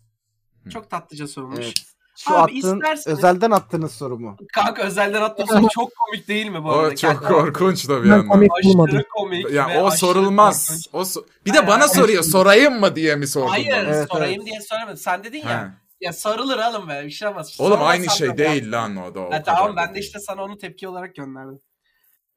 [0.73, 1.59] Çok tatlıca sorulmuş.
[1.65, 1.94] Evet.
[2.17, 4.37] Şu Abi attığın isterseniz- özelden attığınız soru mu?
[4.53, 6.93] Kanka özelden attığım soru çok komik değil mi bu arada?
[6.93, 8.29] O çok korkunç da bir yandan.
[8.29, 8.97] komik bulmadım.
[8.97, 9.51] Aşırı komik.
[9.51, 10.69] Ya o sorulmaz.
[10.69, 10.89] korkunç.
[10.93, 11.93] O so- bir Hayır, de bana hayır.
[11.93, 12.23] soruyor.
[12.23, 13.49] Sorayım mı diye mi sordun?
[13.49, 13.77] Hayır bana?
[13.81, 14.47] Evet, sorayım evet.
[14.53, 14.97] diye söylemedim.
[14.97, 15.49] Sen dedin ya.
[15.49, 15.75] Ha.
[16.01, 17.57] Ya sarılır oğlum be bir şey olmaz.
[17.59, 19.21] Oğlum Sormasam aynı şey ben- değil lan o da.
[19.21, 21.61] O Ha, tamam ben de işte sana onu tepki olarak gönderdim.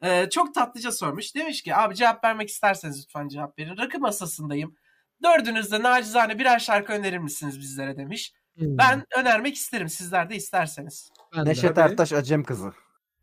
[0.03, 1.35] Ee, çok tatlıca sormuş.
[1.35, 3.77] Demiş ki abi cevap vermek isterseniz lütfen cevap verin.
[3.77, 4.75] Rakı masasındayım.
[5.23, 8.33] Dördünüz de nacizane birer şarkı önerir misiniz bizlere demiş.
[8.57, 11.09] Hmm, Ben önermek isterim sizler de isterseniz.
[11.37, 11.45] ben.
[11.45, 11.77] Neşet.
[11.77, 12.73] Ertaş Acem kızı.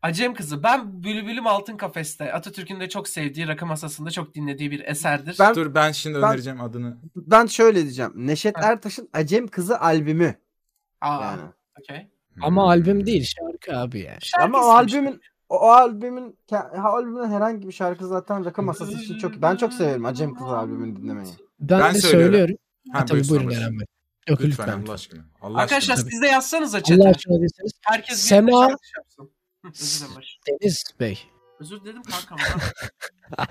[0.03, 0.63] Acem Kızı.
[0.63, 2.33] Ben Bülbülüm Altın Kafeste.
[2.33, 5.37] Atatürk'ün de çok sevdiği rakı masasında çok dinlediği bir eserdir.
[5.41, 6.99] Ben- Dur ben şimdi Ben- önereceğim adını.
[7.17, 8.13] Ben şöyle diyeceğim.
[8.15, 8.61] Neşet Ha.
[8.63, 10.35] Ertaş'ın Acem Kızı albümü.
[11.01, 11.41] Aa, Yani.
[11.81, 12.09] okey.
[12.43, 12.69] Ama Hmm.
[12.69, 14.17] albüm değil şarkı abi ya.
[14.21, 16.39] Şarkı Ama o albümün o, o albümün
[16.83, 20.97] albümün herhangi bir şarkı zaten rakı masası için çok ben çok severim Acem Kızı albümünü
[20.97, 21.33] dinlemeyi.
[21.61, 22.31] Ben, Ben de söylüyorum.
[22.33, 22.57] söylüyorum.
[22.93, 23.55] Ha, Ha, tabii buyur buyurun.
[23.63, 23.87] Eren Bey.
[24.29, 24.83] Yok Lütfen, lütfen.
[24.87, 25.23] Allah aşkına.
[25.43, 26.11] Allah Arkadaşlar aşkına.
[26.11, 27.09] siz de yazsanıza Allah chat'e.
[27.09, 27.73] aşkına deseniz.
[27.83, 29.31] Herkes Sema- bir şarkı yapsın.
[29.65, 30.39] Hı, Özür dilerim Barış.
[30.49, 31.19] Deniz Bey.
[31.61, 32.39] Özür dedim kankam.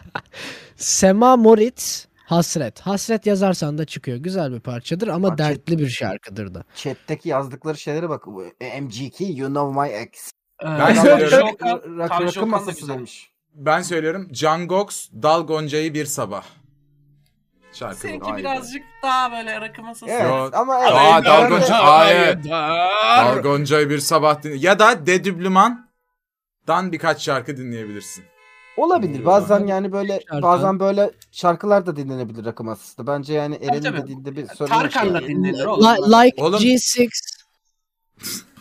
[0.75, 2.79] Sema Moritz Hasret.
[2.79, 4.17] Hasret yazarsan da çıkıyor.
[4.17, 6.63] Güzel bir parçadır ama Bak, dertli bir şarkıdır da.
[6.75, 8.27] Chat'teki yazdıkları şeylere bak.
[8.81, 10.31] MGK You Know My Ex.
[10.63, 12.49] Ee, Ben söylüyorum.
[12.49, 12.95] Masası güzel.
[12.95, 13.29] demiş.
[13.53, 14.27] Ben söylüyorum.
[14.31, 16.43] Can Gox, Dal Gonca'yı bir sabah.
[17.73, 17.95] Şarkı.
[17.99, 18.37] Seninki be.
[18.37, 20.11] birazcık daha böyle rakı masası.
[20.11, 20.53] Evet Yok.
[20.55, 20.91] ama evet.
[20.93, 21.75] Aa, ben Dal de- Gonca.
[21.85, 22.43] Hayır.
[22.49, 24.55] Dal Gonca'yı bir sabah dinle.
[24.55, 28.23] Ya da Dedüblüman'dan birkaç şarkı dinleyebilirsin.
[28.77, 29.25] Olabilir.
[29.25, 30.41] Bazen yani böyle Şarkı.
[30.43, 33.07] bazen böyle şarkılar da dinlenebilir rakı masasında.
[33.07, 34.81] Bence yani Eren'in dediğinde bir sorun yok.
[34.81, 35.83] Tarkan'la dinlenir oğlum.
[35.85, 38.52] Li- like Oğlum- G6 Like Drama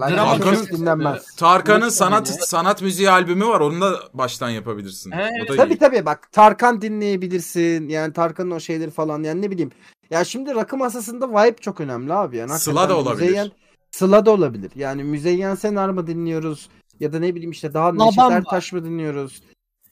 [0.00, 1.26] Tarkan'ın dinlenmez.
[1.36, 3.60] Tarkan'ın Unutma sanat sanat müziği albümü var.
[3.60, 5.10] Onu da baştan yapabilirsin.
[5.10, 5.56] Evet.
[5.56, 5.78] Tabii iyi.
[5.78, 7.88] tabii bak Tarkan dinleyebilirsin.
[7.88, 9.70] Yani Tarkan'ın o şeyleri falan yani ne bileyim.
[10.10, 12.36] Ya şimdi rakı masasında vibe çok önemli abi.
[12.36, 13.22] Yani Sıla da olabilir.
[13.26, 13.50] Müzeyyen,
[13.90, 14.70] Sıla da olabilir.
[14.74, 16.68] Yani Müzeyyen Senar mı dinliyoruz?
[17.00, 18.18] Ya da ne bileyim işte daha Neşet.
[18.18, 19.42] Ertaş mı dinliyoruz?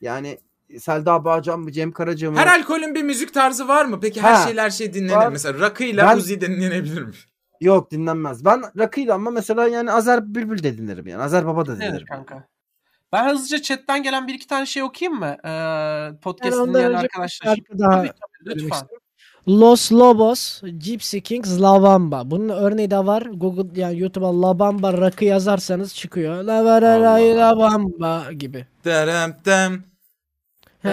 [0.00, 0.38] Yani
[0.80, 2.38] Selda Bağcan mı Cem Karaca mı?
[2.38, 3.98] Her alkolün bir müzik tarzı var mı?
[4.02, 5.12] Peki her Ha, şeyle her şey dinlenir.
[5.16, 5.28] var.
[5.32, 7.12] Mesela rakıyla Ben- Uzi dinlenebilir mi?
[7.60, 8.44] Yok dinlenmez.
[8.44, 11.22] Ben rakıyla ama mesela yani Azer Bülbül de dinlerim yani.
[11.22, 12.06] Azer Baba da dinlerim.
[12.06, 12.48] kanka?
[13.12, 15.36] Ben hızlıca chatten gelen bir iki tane şey okuyayım mı?
[15.44, 17.58] Ee, podcast ondan dinleyen arkadaşlar.
[17.78, 18.10] daha Tabii, tabii,
[18.44, 18.88] söylemek lütfen.
[19.48, 22.30] Los Lobos, Gypsy Kings, Lavamba.
[22.30, 23.22] Bunun örneği de var.
[23.22, 26.44] Google yani YouTube'a Lavamba rakı yazarsanız çıkıyor.
[26.44, 27.40] Lavaray Allah.
[27.40, 28.66] Lavamba gibi.
[28.84, 29.93] Derem dem.
[30.84, 30.88] Ee,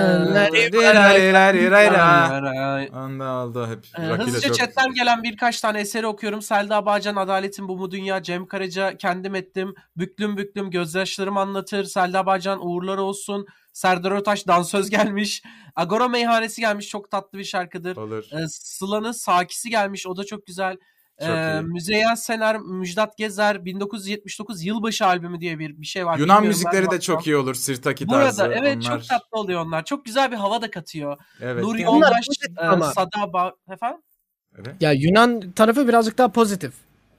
[2.93, 3.79] Anda aldı hep.
[3.97, 6.41] Ee, hızlıca chatten gelen birkaç tane eseri okuyorum.
[6.41, 12.25] Selda Bağcan, Adaletin Bu Mu Dünya, Cem Karaca, Kendim Ettim, Büklüm Büklüm, Gözyaşlarım Anlatır, Selda
[12.25, 15.43] Bağcan, Uğurlar Olsun, Serdar Ortaç, Dansöz gelmiş,
[15.75, 17.97] Agora Meyhanesi gelmiş, çok tatlı bir şarkıdır.
[17.97, 18.23] Olur.
[18.31, 20.77] Ee, Sıla'nın Sakisi gelmiş, o da çok güzel.
[21.29, 21.61] Ee.
[21.61, 26.17] Müzeyyen Sener, Müjdat Gezer, 1979 Yılbaşı albümü diye bir bir şey var.
[26.17, 27.55] Yunan Bilmiyorum, ben müzikleri de çok iyi olur.
[27.55, 28.43] Sirtaki Bu tarzı.
[28.43, 28.99] arada evet onlar.
[28.99, 29.85] çok tatlı oluyor onlar.
[29.85, 31.17] Çok güzel bir hava da katıyor.
[31.41, 31.63] Evet.
[31.63, 32.91] Nur Bunlar Yoldaş, pozitif e, ama.
[32.91, 33.53] Sada Ba...
[33.71, 34.01] Efendim?
[34.55, 34.75] Evet.
[34.81, 36.73] Ya Yunan tarafı birazcık daha pozitif.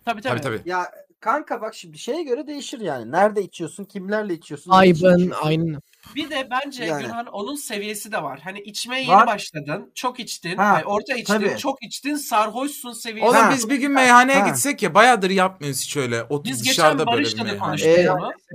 [0.05, 0.41] Tabii tabii.
[0.41, 0.71] Tabii tabii.
[0.71, 0.91] Ya
[1.21, 3.13] kanka bak şimdi şeye göre değişir yani.
[3.13, 4.71] Nerede içiyorsun, kimlerle içiyorsun.
[4.71, 5.35] Aybın, içiyorsun.
[5.43, 5.81] aynen.
[6.15, 7.03] Bir de bence Yani.
[7.03, 8.41] Gülhan onun seviyesi de var.
[8.45, 9.27] Hani içmeye yeni Var.
[9.27, 9.91] başladın.
[9.95, 10.57] Çok içtin.
[10.57, 11.35] Ha, ay, orta içtin.
[11.35, 11.57] tabii.
[11.59, 12.17] Çok içtin.
[12.17, 13.29] Sarhoşsun seviyesi.
[13.31, 14.49] Oğlum biz bir gün meyhaneye Ha.
[14.49, 16.23] gitsek ya bayağıdır yapmıyoruz hiç öyle.
[16.23, 17.61] Otur Biz geçen dışarıda böyle Barış'la da meyhane.
[17.61, 18.09] konuştuk Ee.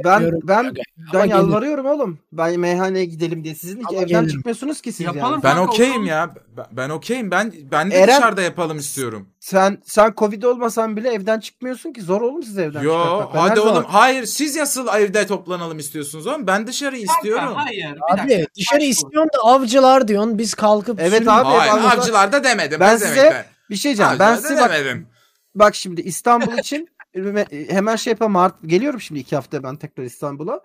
[0.06, 0.74] Ben ben
[1.14, 2.20] ben yalvarıyorum oğlum.
[2.32, 3.56] Ben meyhaneye gidelim diye.
[3.56, 4.28] Sizin hiç Ama evden gelirim.
[4.30, 5.32] çıkmıyorsunuz ki siz Yapalım.
[5.34, 5.43] yani.
[5.43, 6.30] Ben okeyim ya.
[6.72, 7.32] Ben, okeyim.
[7.32, 9.30] Ben ben de Eren- dışarıda yapalım istiyorum.
[9.39, 12.02] Sen sen Covid olmasan bile evden çıkmıyorsun ki.
[12.02, 13.34] Zor oğlum size evden Yo çıkartmak.
[13.34, 13.74] Ben her hadi oğlum.
[13.74, 16.48] zaman- Hayır siz asıl evde toplanalım istiyorsunuz oğlum.
[16.48, 17.37] Ben dışarı istiyorum.
[17.40, 17.96] Kanka, hayır.
[17.96, 18.50] Bir Abi dakika.
[18.58, 20.38] dışarı istiyorsun da avcılar diyorsun.
[20.38, 21.48] Biz kalkıp Evet abi.
[21.48, 22.80] Hayır avcılar- avcılarda demedim.
[22.80, 23.46] Ben ne size- demek be?
[23.70, 24.12] Bir şey diyeceğim.
[24.20, 25.08] Ben Avcılarda size bak, demedim.
[25.56, 26.90] bak şimdi İstanbul için
[27.70, 28.32] hemen şey yapalım.
[28.32, 30.62] Mart geliyorum şimdi iki hafta ben tekrar İstanbul'a.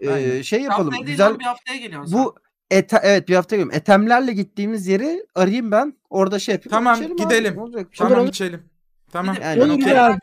[0.00, 0.42] Ee, Aynen.
[0.42, 0.84] şey yapalım.
[0.90, 2.34] Haftaya değil Güzel lan, bir haftaya geliyorsun bu
[2.70, 3.76] ete, evet bir hafta geliyorum.
[3.78, 5.94] Etemlerle gittiğimiz yeri arayayım ben.
[6.10, 6.70] Orada şey yapayım.
[6.70, 7.52] Tamam, içelim gidelim.
[7.52, 7.58] Abi.
[7.58, 7.92] Ne olacak?
[7.92, 8.28] Bir Tamam olur.
[8.28, 8.62] içelim.
[9.12, 9.34] Tamam.
[9.36, 10.18] Bir de- Yani ben Olur abi.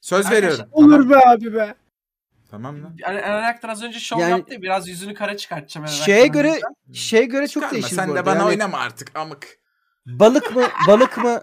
[0.00, 0.66] Söz Arkadaşlar- veriyorum.
[0.72, 1.74] Olur be abi be.
[2.52, 2.96] Tamam lan.
[3.06, 3.14] sen.
[3.14, 4.54] Eren Aktar az önce şov Yani- yaptı.
[4.54, 5.84] ya, Biraz yüzünü kara çıkartacağım.
[5.86, 6.92] Eren Şeye Aktar'ın göre yüzünden.
[6.92, 9.58] şeye göre çok Çıkarma, değişir sen de bana Yani oynama artık amık.
[10.06, 11.42] balık mı balık mı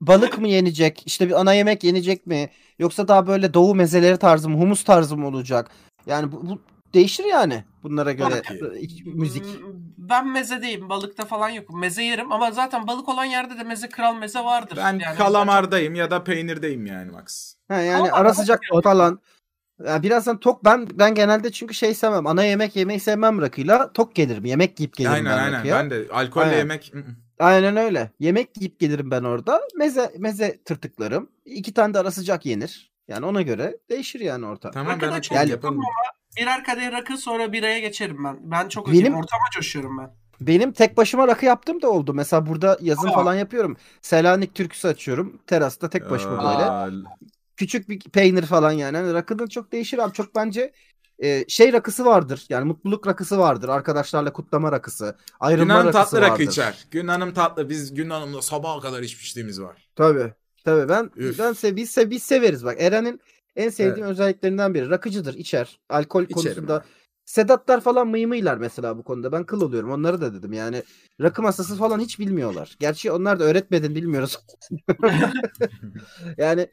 [0.00, 1.02] balık mı yenecek?
[1.06, 2.50] İşte bir ana yemek yenecek mi?
[2.78, 5.70] Yoksa daha böyle doğu mezeleri tarzı mı, humus tarzı mı olacak?
[6.06, 6.62] Yani bu, bu
[6.94, 9.44] değişir yani bunlara göre Tabii İç- müzik.
[9.98, 10.88] Ben mezedeyim.
[10.88, 11.80] Balıkta falan yokum.
[11.80, 14.76] Meze yerim ama zaten balık olan yerde de meze kral meze vardır.
[14.76, 17.54] Ben Yani kalamardayım ya da peynirdeyim yani Max.
[17.68, 19.20] Ha yani ara sıcak falan.
[19.84, 22.26] Ya birazdan tok ben ben genelde çünkü şey sevmem.
[22.26, 23.92] Ana yemek yemeyi sevmem rakıyla.
[23.92, 24.44] Tok gelirim.
[24.44, 25.58] Yemek yiyip gelirim aynen ben aynen.
[25.58, 25.76] rakıya.
[25.78, 26.58] Ben de alkolle Aynen.
[26.58, 26.92] yemek.
[26.94, 27.04] ı-ı.
[27.38, 28.10] Aynen öyle.
[28.20, 29.60] Yemek yiyip gelirim ben orada.
[29.78, 31.30] Meze meze tırtıklarım.
[31.44, 32.92] İki tane de ara sıcak yenir.
[33.08, 34.72] Yani ona göre değişir yani ortam.
[34.72, 35.80] Tamam Rakı ben çok Yani- yapalım.
[36.36, 38.36] birer kadeh rakı sonra biraya geçerim ben.
[38.42, 40.10] Ben çok Benim- ortama coşuyorum ben.
[40.40, 42.14] Benim tek başıma rakı yaptığım da oldu.
[42.14, 43.12] Mesela burada yazın Aa.
[43.12, 43.76] falan yapıyorum.
[44.02, 45.38] Selanik türküsü açıyorum.
[45.46, 46.96] Terasta tek başıma böyle.
[47.56, 48.96] Küçük bir peynir falan yani.
[48.96, 50.12] yani rakının çok değişir abi.
[50.12, 50.72] Çok bence
[51.18, 52.46] e, şey rakısı vardır.
[52.48, 53.68] Yani mutluluk rakısı vardır.
[53.68, 55.16] Arkadaşlarla kutlama rakısı.
[55.40, 56.86] Ayrılma Gün Hanım rakısı tatlı rakı içer.
[56.90, 57.68] Gün Hanım tatlı.
[57.68, 59.88] Biz Gün Hanım'la sabaha kadar içmişliğimiz var.
[59.96, 60.32] Tabii.
[60.64, 61.38] Tabii ben Üf.
[61.38, 62.76] ben sev, biz, sev, biz severiz bak.
[62.80, 63.20] Eren'in
[63.56, 64.90] en sevdiğim özelliklerinden biri.
[64.90, 65.80] Rakıcıdır, içer.
[65.88, 66.74] Alkol İçerim konusunda.
[66.74, 66.84] abi.
[67.24, 69.32] Sedatlar falan mıymıylar mesela bu konuda.
[69.32, 69.90] Ben kıl oluyorum.
[69.90, 70.52] Onları da dedim.
[70.52, 70.82] Yani
[71.20, 72.76] rakı masası falan hiç bilmiyorlar.
[72.80, 74.38] Gerçi onlar da öğretmedin bilmiyoruz.
[76.38, 76.68] yani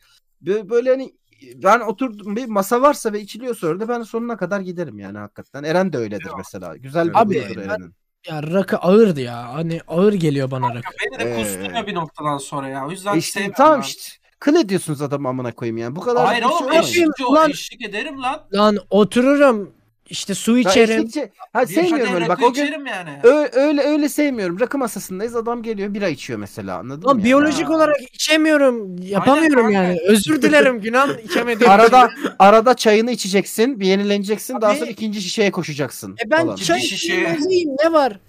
[0.45, 1.13] böyle hani
[1.55, 5.63] ben oturdum bir masa varsa ve içiliyorsa orada ben sonuna kadar giderim yani hakikaten.
[5.63, 6.77] Eren de öyledir mesela.
[6.77, 7.93] Güzel bir Abi, ben- Eren'in.
[8.27, 9.53] Ya rakı ağırdı ya.
[9.53, 10.89] Hani ağır geliyor bana rakı.
[11.05, 12.87] Beni de Ee, kusturuyor bir noktadan sonra ya.
[12.87, 13.85] O yüzden işte, sevmiyorum tamam ben.
[13.85, 14.01] işte.
[14.39, 15.95] Kıl ediyorsunuz adamı amına koyayım yani.
[15.95, 18.41] Bu kadar Hayır şey oğlum eşlik, Ulan- eşlik ederim lan.
[18.53, 19.71] Lan otururum
[20.09, 20.99] işte su içerim.
[21.01, 22.29] eşlikçi- Ha, Bir sevmiyorum kadeh öyle.
[22.29, 23.09] Bak o gün içerim yani.
[23.23, 24.59] Ö- öyle öyle sevmiyorum.
[24.59, 25.35] Rakı masasındayız.
[25.35, 26.77] Adam geliyor bira içiyor mesela.
[26.77, 27.23] Anladın Lan mı?
[27.23, 27.73] biyolojik Ha.
[27.73, 28.97] olarak içemiyorum.
[29.01, 29.83] Yapamıyorum kanka.
[29.83, 29.99] yani.
[30.07, 31.21] Özür dilerim Yani?
[31.21, 31.65] için.
[31.65, 36.15] Arada arada çayını içeceksin, bir yenileneceksin, daha Abi- sonra ikinci şişeye koşacaksın.
[36.25, 36.55] E ben falan.
[36.55, 36.95] çay Bir şişe.
[36.95, 38.19] içeyim mezeyim, ne var?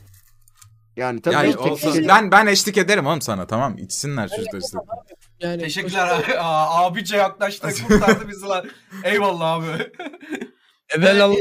[0.96, 4.60] Yani tabii Yani tek olsa- şişe- ben ben eşlik ederim oğlum sana tamam içsinler çocuklar
[4.60, 4.78] işte.
[5.40, 6.38] Yani Teşekkürler abi.
[6.38, 8.64] Aa, abice yaklaştı kurtardı bizi lan.
[9.04, 9.66] Eyvallah abi.
[10.94, 11.36] Evelallah.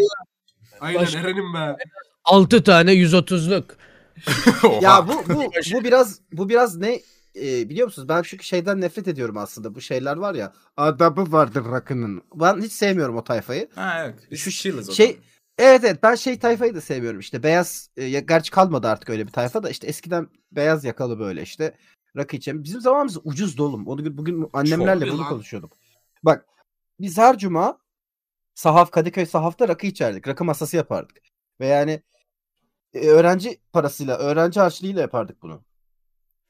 [0.80, 1.76] Aynen Baş- Eren'im be.
[2.24, 3.64] 6 tane 130'luk.
[4.82, 5.44] Ya bu bu
[5.74, 7.00] bu biraz bu biraz ne
[7.36, 8.10] e, biliyor musunuz?
[8.10, 9.76] Ben çünkü şeyden nefret ediyorum aslında.
[9.76, 10.54] Bu şeyler var ya.
[10.78, 12.22] Adabı vardır rakının.
[12.36, 13.70] Ben hiç sevmiyorum o tayfayı.
[13.76, 14.16] Ha yok.
[14.32, 15.22] Biz Şu chill'iz o şey zaman.
[15.58, 19.28] Evet evet ben şey tayfayı da seviyorum işte beyaz e, ya- gerçi kalmadı artık öyle
[19.28, 21.74] bir tayfa da işte eskiden beyaz yakalı böyle işte
[22.18, 25.30] rakı içen bizim zamanımız ucuz dolum onu bugün annemlerle Çok bunu lan.
[25.30, 25.74] konuşuyorduk.
[26.24, 26.46] Bak
[27.00, 27.78] biz her cuma
[28.56, 31.18] sahaf Kadıköy sahafta rakı içerdik rakı masası yapardık
[31.60, 32.02] ve yani
[32.94, 35.62] e, öğrenci parasıyla öğrenci harçlığıyla yapardık bunu.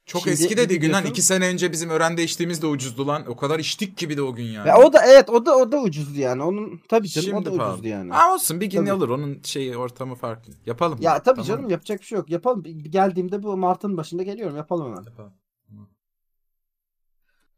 [0.05, 0.99] Çok Şimdi eski de değil Günan.
[1.01, 3.25] gidiyorsun- iki sene önce bizim öğrende içtiğimiz de ucuzdu lan.
[3.27, 4.67] O kadar içtik gibi de o gün yani.
[4.67, 7.49] Ya o da evet o da o da ucuzdu yani onun tabii canım o da
[7.49, 7.73] Şimdi pahalı.
[7.73, 8.13] ucuzdu yani.
[8.13, 9.09] Ama olsun bir gün alır.
[9.09, 10.53] Onun şeyi ortamı farklı.
[10.65, 10.97] Yapalım.
[11.01, 11.47] Ya tabii Tamam.
[11.47, 15.03] canım yapacak bir şey yok yapalım geldiğimde bu Mart'ın başında geliyorum yapalım hemen.
[15.03, 15.33] Yapalım.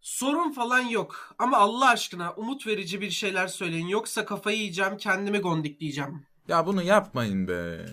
[0.10, 5.40] Sorun falan yok ama Allah aşkına umut verici bir şeyler söyleyin yoksa kafayı yiyeceğim kendimi
[5.40, 6.26] gondikleyeceğim.
[6.48, 7.86] Ya bunu yapmayın be.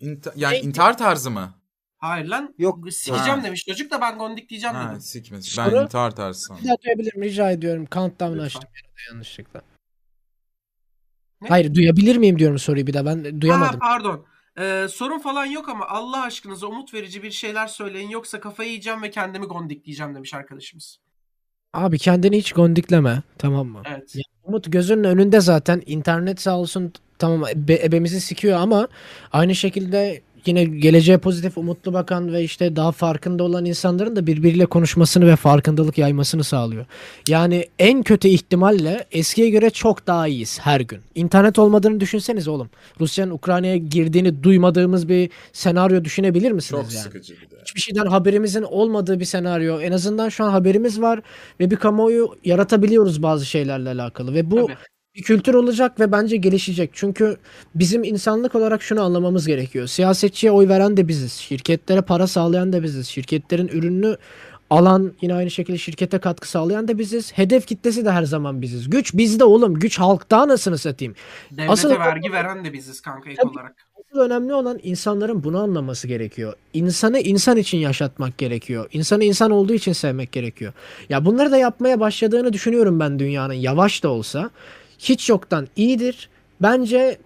[0.00, 0.60] İnta- yani Ne?
[0.60, 1.54] intihar tarzı mı?
[1.98, 2.54] Hayır lan.
[2.58, 2.92] Yok.
[2.92, 3.44] Sikeceğim Ha.
[3.44, 5.00] demiş çocuk da ben gondikleyeceğim Ha, dedim.
[5.00, 5.54] sikmez.
[5.58, 6.64] Ben Soru- intihar tarzı sandım.
[6.64, 7.22] Bir daha miyim?
[7.22, 7.86] Rica ediyorum.
[7.92, 8.46] Countdown'u Lütfen.
[8.46, 9.62] açtım yine de yanlışlıkla.
[11.40, 11.48] Ne?
[11.48, 13.04] Hayır duyabilir miyim diyorum soruyu bir daha.
[13.06, 13.80] Ben duyamadım.
[13.80, 14.26] Ha, pardon.
[14.58, 19.02] Ee, sorun falan yok ama Allah aşkınıza umut verici bir şeyler söyleyin yoksa kafayı yiyeceğim
[19.02, 20.98] ve kendimi gondikleyeceğim demiş arkadaşımız.
[21.76, 23.22] Abi kendini hiç gondikleme.
[23.38, 23.82] Tamam mı?
[23.90, 24.16] Evet.
[24.16, 25.82] Ya, Umut gözünün önünde zaten.
[25.86, 28.88] internet sağ olsun tamam ebe- ebemizi sikiyor ama
[29.32, 34.66] aynı şekilde yine geleceğe pozitif umutlu bakan ve işte daha farkında olan insanların da birbiriyle
[34.66, 36.86] konuşmasını ve farkındalık yaymasını sağlıyor.
[37.28, 40.98] Yani en kötü ihtimalle eskiye göre çok daha iyiyiz her gün.
[41.14, 42.70] İnternet olmadığını düşünseniz oğlum.
[43.00, 47.02] Rusya'nın Ukrayna'ya girdiğini duymadığımız bir senaryo düşünebilir misiniz Çok yani?
[47.02, 47.56] sıkıcı bir de.
[47.60, 49.80] hiçbir şeyden haberimizin olmadığı bir senaryo.
[49.80, 51.20] En azından şu an haberimiz var
[51.60, 54.76] ve bir kamuoyu yaratabiliyoruz bazı şeylerle alakalı ve bu Tabii.
[55.16, 56.90] Bir kültür olacak ve bence gelişecek.
[56.92, 57.36] Çünkü
[57.74, 59.86] bizim insanlık olarak şunu anlamamız gerekiyor.
[59.86, 61.32] Siyasetçiye oy veren de biziz.
[61.32, 63.06] Şirketlere para sağlayan da biziz.
[63.08, 64.16] Şirketlerin ürününü
[64.70, 67.32] alan yine aynı şekilde şirkete katkı sağlayan da biziz.
[67.32, 68.90] Hedef kitlesi de her zaman biziz.
[68.90, 69.74] Güç bizde oğlum.
[69.74, 71.14] Güç halkta anasını satayım.
[71.50, 73.48] Devlete Asıl- vergi veren de biziz kanka Tabii.
[73.48, 73.76] olarak.
[74.10, 76.52] Asıl önemli olan insanların bunu anlaması gerekiyor.
[76.74, 78.88] İnsanı insan için yaşatmak gerekiyor.
[78.92, 80.72] İnsanı insan olduğu için sevmek gerekiyor.
[81.08, 84.50] Ya bunları da yapmaya başladığını düşünüyorum ben dünyanın yavaş da olsa.
[84.98, 86.28] Hiç yoktan iyidir.
[86.62, 87.18] Bence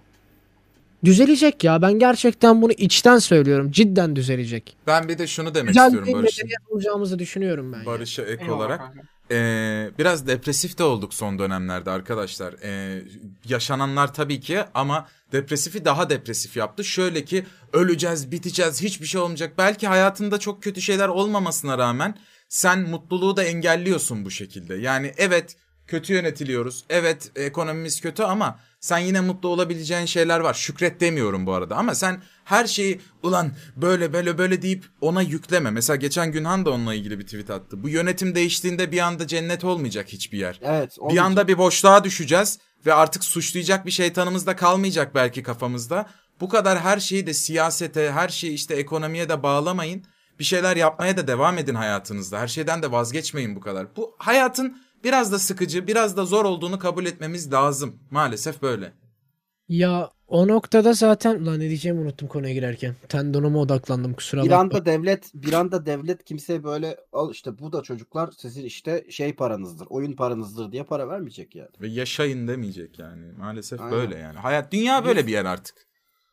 [1.05, 1.83] düzelecek ya.
[1.83, 3.71] Ben gerçekten bunu içten söylüyorum.
[3.71, 4.77] Cidden düzelecek.
[4.87, 7.87] Ben bir de şunu demek Güzel istiyorum medeniyet olacağımızı düşünüyorum ben.
[7.87, 8.79] Barış'a ek Eyvallah olarak.
[8.79, 9.01] kanka.
[9.33, 12.55] Ee, biraz depresif de olduk son dönemlerde arkadaşlar.
[12.63, 13.03] Ee,
[13.49, 16.85] yaşananlar tabii ki ama depresifi daha depresif yaptı.
[16.85, 19.53] Şöyle ki öleceğiz, biteceğiz, hiçbir şey olmayacak.
[19.59, 22.15] Belki hayatında çok kötü şeyler olmamasına rağmen
[22.49, 24.75] sen mutluluğu da engelliyorsun bu şekilde.
[24.75, 25.57] Yani evet
[25.91, 26.85] kötü yönetiliyoruz.
[26.91, 30.55] Evet ekonomimiz kötü ama sen yine mutlu olabileceğin şeyler var.
[30.55, 35.71] Şükret demiyorum bu arada ama sen her şeyi ulan böyle böyle böyle deyip ona yükleme.
[35.71, 37.83] Mesela geçen Günhan da onunla ilgili bir tweet attı.
[37.83, 40.61] Bu yönetim değiştiğinde bir anda cennet olmayacak hiçbir yer.
[40.63, 40.99] Evet.
[41.11, 46.07] Bir anda bir boşluğa düşeceğiz ve artık suçlayacak bir şeytanımız da kalmayacak belki kafamızda.
[46.41, 50.05] Bu kadar her şeyi de siyasete, her şeyi işte ekonomiye de bağlamayın.
[50.39, 52.41] Bir şeyler yapmaya da devam edin hayatınızda.
[52.41, 53.97] Her şeyden de vazgeçmeyin bu kadar.
[53.97, 57.99] Bu hayatın biraz da sıkıcı, biraz da zor olduğunu kabul etmemiz lazım.
[58.11, 58.93] Maalesef böyle.
[59.69, 62.95] Ya o noktada zaten lan ne diyeceğimi unuttum konuya girerken.
[63.09, 64.61] Tendonuma odaklandım kusura Bir bakma.
[64.61, 69.33] anda devlet bir anda devlet kimseye böyle al işte bu da çocuklar sizin işte şey
[69.33, 71.69] paranızdır, oyun paranızdır diye para vermeyecek yani.
[71.81, 73.33] Ve yaşayın demeyecek yani.
[73.39, 73.93] Maalesef Aynen.
[73.93, 74.39] böyle yani.
[74.39, 75.75] Hayat, dünya böyle bir yer artık.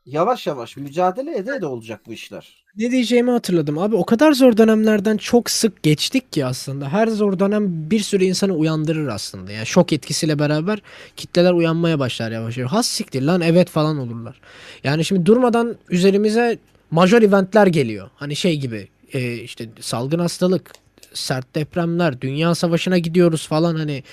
[0.05, 2.65] Yavaş yavaş mücadele ede de olacak bu işler.
[2.77, 3.77] Ne diyeceğimi hatırladım.
[3.77, 6.89] Abi o kadar zor dönemlerden çok sık geçtik ki aslında.
[6.89, 9.51] Her zor dönem bir sürü insanı uyandırır aslında.
[9.51, 10.81] Yani şok etkisiyle beraber
[11.15, 12.71] kitleler uyanmaya başlar yavaş yavaş.
[12.71, 14.39] Has siktir lan evet falan olurlar.
[14.83, 16.57] Yani şimdi durmadan üzerimize
[16.91, 18.09] major eventler geliyor.
[18.15, 20.71] Hani şey gibi e, işte salgın hastalık,
[21.13, 24.03] sert depremler, dünya savaşına gidiyoruz falan hani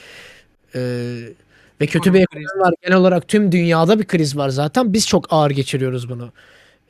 [0.74, 0.80] e,
[1.80, 2.74] ve kötü bir ekonomi var.
[2.82, 4.92] Genel olarak tüm dünyada bir kriz var zaten.
[4.92, 6.32] Biz çok ağır geçiriyoruz bunu.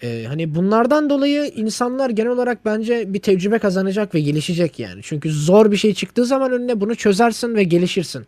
[0.04, 5.00] Ee, hani bunlardan dolayı insanlar genel olarak bence bir tecrübe kazanacak ve gelişecek yani.
[5.02, 8.26] Çünkü zor bir şey çıktığı zaman önüne bunu çözersin ve gelişirsin.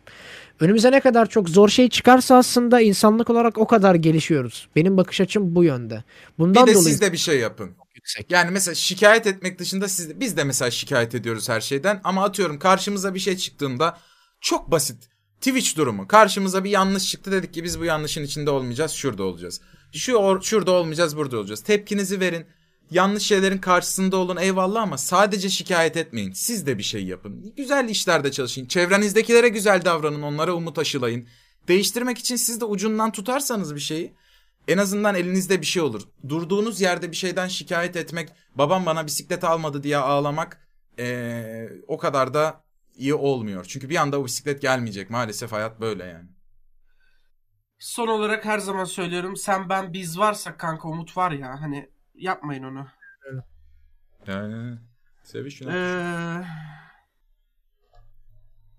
[0.59, 4.67] Önümüze ne kadar çok zor şey çıkarsa aslında insanlık olarak o kadar gelişiyoruz.
[4.75, 6.03] Benim bakış açım bu yönde.
[6.39, 7.69] Bundan bir de dolayı siz de bir şey yapın.
[7.95, 8.31] yüksek.
[8.31, 12.23] Yani mesela şikayet etmek dışında siz de, biz de mesela şikayet ediyoruz her şeyden ama
[12.23, 13.97] atıyorum karşımıza bir şey çıktığında
[14.41, 15.09] çok basit.
[15.41, 16.07] Twitch durumu.
[16.07, 19.61] Karşımıza bir yanlış çıktı dedik ki biz bu yanlışın içinde olmayacağız, şurada olacağız.
[19.93, 21.63] Şu or- şurada olmayacağız, burada olacağız.
[21.63, 22.45] Tepkinizi verin.
[22.91, 26.31] Yanlış şeylerin karşısında olun eyvallah ama sadece şikayet etmeyin.
[26.31, 27.53] Siz de bir şey yapın.
[27.57, 28.65] Güzel işlerde çalışın.
[28.65, 31.27] Çevrenizdekilere güzel davranın, onlara umut aşılayın.
[31.67, 34.13] Değiştirmek için siz de ucundan tutarsanız bir şeyi
[34.67, 36.01] en azından elinizde bir şey olur.
[36.29, 40.67] Durduğunuz yerde bir şeyden şikayet etmek, babam bana bisiklet almadı diye ağlamak
[40.99, 42.63] eee, o kadar da
[42.95, 43.65] iyi olmuyor.
[43.65, 45.09] Çünkü bir anda o bisiklet gelmeyecek.
[45.09, 46.29] Maalesef hayat böyle yani.
[47.79, 52.63] Son olarak her zaman söylüyorum sen ben biz varsak kanka umut var ya hani yapmayın
[52.63, 52.87] onu.
[54.27, 54.77] Yani
[55.23, 56.41] seviş Ee,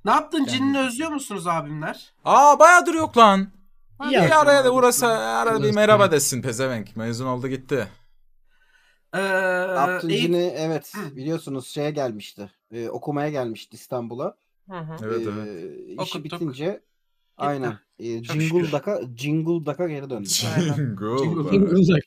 [0.05, 2.15] ne yaptın cinini özlüyor musunuz abimler?
[2.25, 3.49] Aa bayağıdır yok lan.
[4.11, 4.25] Ya.
[4.27, 6.97] bir araya da uğrasa arada bir merhaba desin pezevenk.
[6.97, 7.89] Mezun oldu gitti.
[9.15, 11.17] Ee, Abdülcin'i eğit- evet Hı.
[11.17, 12.51] biliyorsunuz şeye gelmişti.
[12.73, 14.37] e, okumaya gelmişti İstanbul'a.
[14.71, 14.97] Hı hı.
[15.03, 15.49] Evet E, evet.
[16.01, 16.41] işi Okuttuk.
[16.41, 16.81] bitince
[17.39, 18.73] aynen e, Jingle şükür.
[18.73, 20.29] Duck'a Jingle Duck'a geri döndü.
[20.29, 21.07] Jingle.
[21.75, 22.05] Uzak.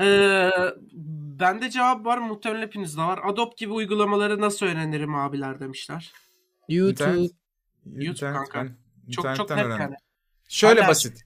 [0.00, 0.50] Ee,
[1.40, 3.20] bende cevap var muhtemelen hepinizde var.
[3.24, 6.12] Adopt gibi uygulamaları nasıl öğrenirim abiler demişler.
[6.68, 7.10] YouTube.
[7.10, 7.30] İnternet-
[7.86, 8.64] YouTube kanka.
[8.64, 8.76] ben
[9.10, 9.94] Çok çok net yani.
[10.48, 11.22] Şöyle Hala- basit.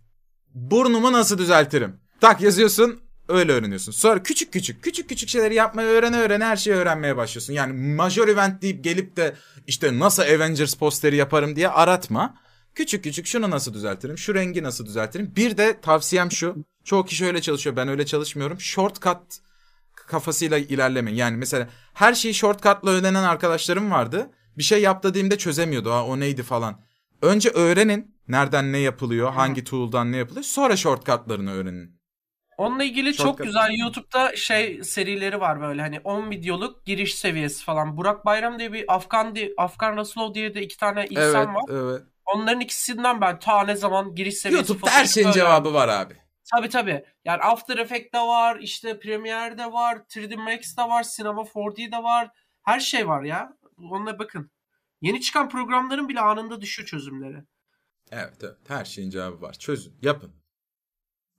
[0.55, 2.01] Burnumu nasıl düzeltirim?
[2.21, 3.93] Tak yazıyorsun öyle öğreniyorsun.
[3.93, 7.53] Sonra küçük küçük küçük küçük şeyleri yapmayı öğrene öğrene her şeyi öğrenmeye başlıyorsun.
[7.53, 9.35] Yani major event deyip gelip de
[9.67, 12.35] işte nasıl Avengers posteri yaparım diye aratma.
[12.75, 14.18] Küçük küçük şunu nasıl düzeltirim?
[14.18, 15.33] Şu rengi nasıl düzeltirim?
[15.37, 16.57] Bir de tavsiyem şu.
[16.85, 17.77] Çoğu kişi öyle çalışıyor.
[17.77, 18.61] Ben öyle çalışmıyorum.
[18.61, 19.18] Shortcut
[19.95, 21.16] kafasıyla ilerlemeyin.
[21.18, 24.31] Yani mesela her şeyi shortcut'la öğrenen arkadaşlarım vardı.
[24.59, 25.91] Bir şey yap dediğimde çözemiyordu.
[25.91, 26.81] Ha o neydi falan.
[27.23, 30.45] Önce öğrenin nereden ne yapılıyor, hangi tool'dan ne yapılıyor.
[30.45, 32.01] Sonra shortcut'larını öğrenin.
[32.59, 33.47] Onunla ilgili çok Shortcut.
[33.47, 37.97] güzel YouTube'da şey serileri var böyle hani 10 videoluk giriş seviyesi falan.
[37.97, 41.62] Burak Bayram diye bir Afgan diye, Afgan Rasulov diye de iki tane insan Evet, var.
[41.71, 42.03] evet.
[42.35, 46.16] Onların ikisinden ben ta ne zaman giriş seviyesi YouTube'da her şeyin fotoğrafı cevabı var abi.
[46.55, 47.05] Tabii tabii.
[47.24, 52.31] Yani After Effects'te var, işte Premiere'de var, 3D Max'te var, Cinema 4D'de var.
[52.62, 53.57] Her şey var ya.
[53.91, 54.51] Onlara bakın.
[55.01, 57.37] Yeni çıkan programların bile anında düşüyor çözümleri.
[58.11, 58.57] Evet, evet.
[58.68, 59.53] Her şeyin cevabı var.
[59.53, 60.33] Çözün, yapın.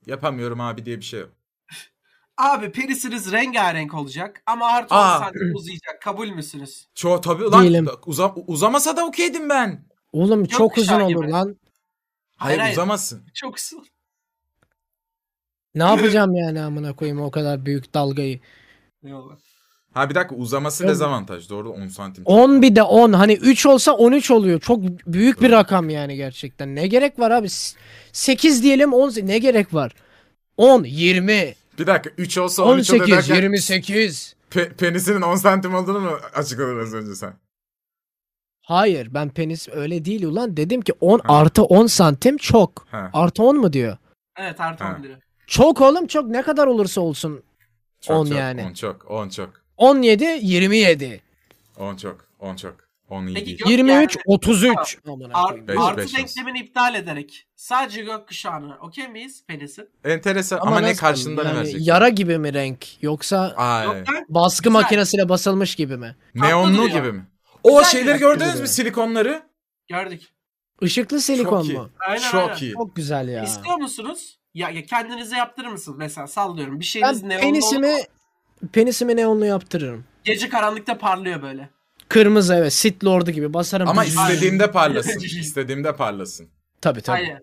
[0.06, 1.30] Yapamıyorum abi diye bir şey yok.
[2.36, 5.18] Abi penisiniz rengarenk olacak ama artı 10 Aa.
[5.18, 6.02] santim uzayacak.
[6.02, 6.88] Kabul müsünüz?
[6.94, 7.88] Çoğu tabii lan Değilim.
[8.06, 9.91] uza- uzamasa da okeydim ben.
[10.12, 11.32] Oğlum çok uzun Gökkuşağı olur gibi.
[11.32, 11.56] lan.
[12.36, 12.72] Hayır, hayır.
[12.72, 13.22] uzamasın.
[13.34, 13.80] Çok sıvı.
[15.74, 18.40] Ne yapacağım yani amına koyayım o kadar büyük dalgayı.
[19.04, 19.36] Eyvallah.
[19.92, 20.90] Ha bir dakika uzaması Yok.
[20.90, 21.48] dezavantaj.
[21.50, 22.24] Doğru 10 santim.
[22.26, 23.12] 10 bir de 10.
[23.12, 24.60] Hani 3 olsa 13 oluyor.
[24.60, 26.74] Çok büyük bir rakam yani gerçekten.
[26.74, 27.48] Ne gerek var abi?
[28.12, 29.92] 8 diyelim 10 ne gerek var?
[30.56, 34.34] 10, 20, Bir dakika 3 olsa 13 oluyor 18, derken 28.
[34.50, 37.34] pe- penisinin 10 santim olduğunu mu açıkladın az önce sen?
[38.62, 40.56] Hayır ben penis öyle değil ulan.
[40.56, 42.86] Dedim ki 10 artı 10 santim çok.
[42.90, 43.10] Ha.
[43.12, 43.96] Artı 10 mu diyor?
[44.38, 44.94] Evet artı Ha.
[44.98, 45.16] 10 diyor.
[45.46, 47.42] Çok oğlum çok ne kadar olursa olsun.
[48.00, 48.64] Çok, 10 çok, yani.
[48.70, 49.50] 10 çok, 10 çok.
[49.76, 51.20] 17, 27.
[51.78, 52.74] 10 çok, 10 çok.
[53.10, 53.58] 10 iyi Peki değil.
[53.60, 54.22] Yok 23, yani.
[54.26, 54.98] 33.
[55.08, 55.68] Amına Ar- koyayım.
[55.68, 56.18] Beş, artı beş olsun.
[56.18, 59.88] denklemini iptal ederek sadece gökkuşağını okey miyiz penisin?
[60.04, 61.00] Enteresan ama, ne nasıl?
[61.00, 61.86] karşılığında ne Yani verecek?
[61.86, 63.84] Yara gibi mi renk yoksa Ay.
[63.86, 64.26] Yok lan.
[64.28, 64.72] baskı Güzel.
[64.72, 66.16] makinesiyle basılmış gibi mi?
[66.34, 66.88] Neonlu duruyor.
[66.90, 67.26] gibi mi?
[67.62, 69.42] O Güzel şeyleri gördünüz mü silikonları?
[69.88, 70.22] Gördük.
[70.80, 71.78] Işıklı silikon Çok iyi.
[71.78, 71.90] mu?
[72.08, 72.60] Aynen Çok aynen.
[72.60, 72.72] iyi.
[72.72, 73.42] Çok güzel ya.
[73.44, 74.38] İstiyor musunuz?
[74.54, 76.74] Ya, ya kendinize yaptırır mısınız mesela sallıyorum.
[76.74, 80.04] Bir Ben şeyiniz neonlu penisimi olur, penisimi neonlu yaptırırım.
[80.24, 81.70] gece karanlıkta parlıyor böyle.
[82.08, 83.88] Kırmızı evet Sith Lord'u gibi basarım.
[83.88, 85.20] Ama Düz- istediğimde parlasın.
[85.40, 86.48] istediğimde parlasın.
[86.80, 87.16] Tabii tabii.
[87.24, 87.38] Hayır.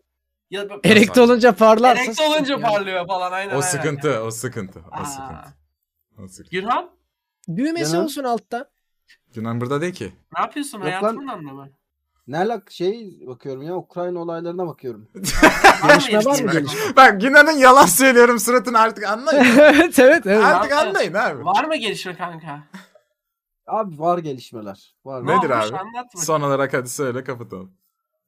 [0.52, 2.04] Ya, Erekte olunca parlarsa.
[2.04, 2.62] Erekte olunca yani.
[2.62, 3.68] parlıyor falan aynen O aynen.
[3.68, 5.06] sıkıntı, o sıkıntı, o Aa.
[5.06, 5.54] sıkıntı.
[6.24, 6.50] O sıkıntı.
[6.52, 6.90] Gürhan
[7.56, 8.06] Düğmesi Canım.
[8.06, 8.70] olsun altta.
[9.36, 10.14] Yunan burada değil ki.
[10.38, 11.34] ne yapıyorsun Yok hayatımın lan.
[11.38, 11.70] anlamı?
[12.28, 15.08] Ne alak şey bakıyorum ya Ukrayna olaylarına bakıyorum.
[15.88, 16.96] Gelişme var mı gelişme?
[16.96, 19.44] Bak Yunan'ın yalan söylüyorum suratını artık anlayın.
[19.60, 20.44] evet evet evet.
[20.44, 20.90] artık Abi.
[20.90, 21.46] anlayın abi.
[21.46, 22.64] Var mı gelişme kanka?
[23.68, 24.96] Abi var gelişmeler.
[25.06, 25.26] Var.
[25.28, 25.72] Ne Nedir olmuş?
[25.74, 26.08] abi?
[26.18, 27.72] Son olarak hadi söyle kapatalım.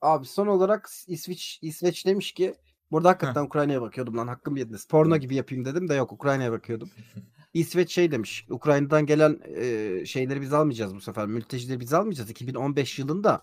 [0.01, 2.55] Abi son olarak İsveç İsveç demiş ki
[2.91, 4.87] burada hakikaten Ukrayna'ya bakıyordum lan hakkım yediniz.
[4.87, 6.89] Porno gibi yapayım dedim de yok Ukrayna'ya bakıyordum.
[7.53, 8.45] İsveç şey demiş.
[8.49, 11.27] Ukrayna'dan gelen e, şeyleri biz almayacağız bu sefer.
[11.27, 12.29] Mültecileri biz almayacağız.
[12.29, 13.41] 2015 yılında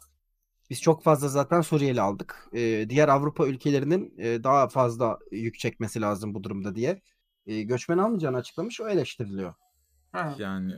[0.70, 2.48] biz çok fazla zaten Suriyeli aldık.
[2.52, 7.02] E, diğer Avrupa ülkelerinin e, daha fazla yük çekmesi lazım bu durumda diye.
[7.46, 8.80] E, göçmen almayacağını açıklamış.
[8.80, 9.54] O eleştiriliyor.
[10.12, 10.34] Ha.
[10.38, 10.74] Yani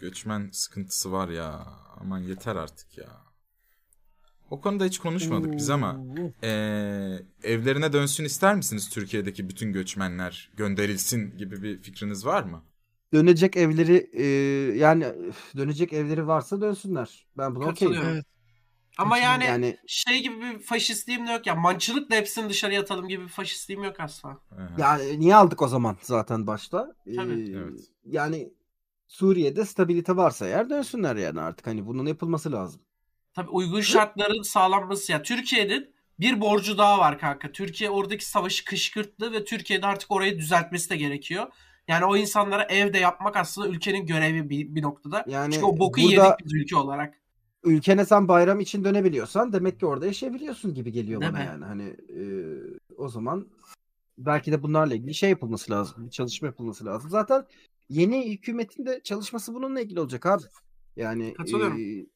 [0.00, 1.66] göçmen sıkıntısı var ya.
[2.00, 3.08] Aman yeter artık ya.
[4.50, 6.00] O konuda hiç konuşmadık biz ama
[6.42, 12.62] eee, evlerine dönsün ister misiniz Türkiye'deki bütün göçmenler gönderilsin gibi bir fikriniz var mı?
[13.12, 14.26] Dönecek evleri e,
[14.78, 15.06] yani
[15.56, 17.26] dönecek evleri varsa dönsünler.
[17.38, 17.94] Ben buna okeyim.
[18.04, 18.24] Evet.
[18.98, 21.54] Ama yani, Yani şey gibi bir faşistliğim de yok ya.
[21.54, 24.38] Mancılıkla hepsini dışarıya atalım gibi bir faşistliğim yok asla.
[24.78, 26.94] Yani niye aldık o zaman zaten başta?
[27.16, 27.52] Tabii.
[27.52, 27.80] Ee, Evet.
[28.04, 28.52] Yani
[29.06, 32.80] Suriye'de stabilite varsa eğer dönsünler yani artık hani bunun yapılması lazım.
[33.34, 35.22] Tabii uygun şartların sağlanması ya.
[35.22, 37.52] Türkiye'nin bir borcu daha var kanka.
[37.52, 41.46] Türkiye oradaki savaşı kışkırttı ve Türkiye'de artık orayı düzeltmesi de gerekiyor.
[41.88, 45.24] Yani o insanlara evde yapmak aslında ülkenin görevi bir, bir noktada.
[45.28, 47.14] Yani Çünkü o boku burada- yedik biz ülke olarak.
[47.64, 51.46] Ülkene sen bayram için dönebiliyorsan demek ki orada yaşayabiliyorsun gibi geliyor Değil bana mi?
[51.46, 51.64] yani.
[51.64, 52.22] Hani e,
[52.96, 53.46] o zaman
[54.18, 56.06] belki de bunlarla ilgili şey yapılması lazım.
[56.06, 57.10] Bir çalışma yapılması lazım.
[57.10, 57.44] Zaten
[57.88, 60.42] yeni hükümetin de çalışması bununla ilgili olacak abi.
[60.96, 61.34] Yani
[61.80, 62.06] e,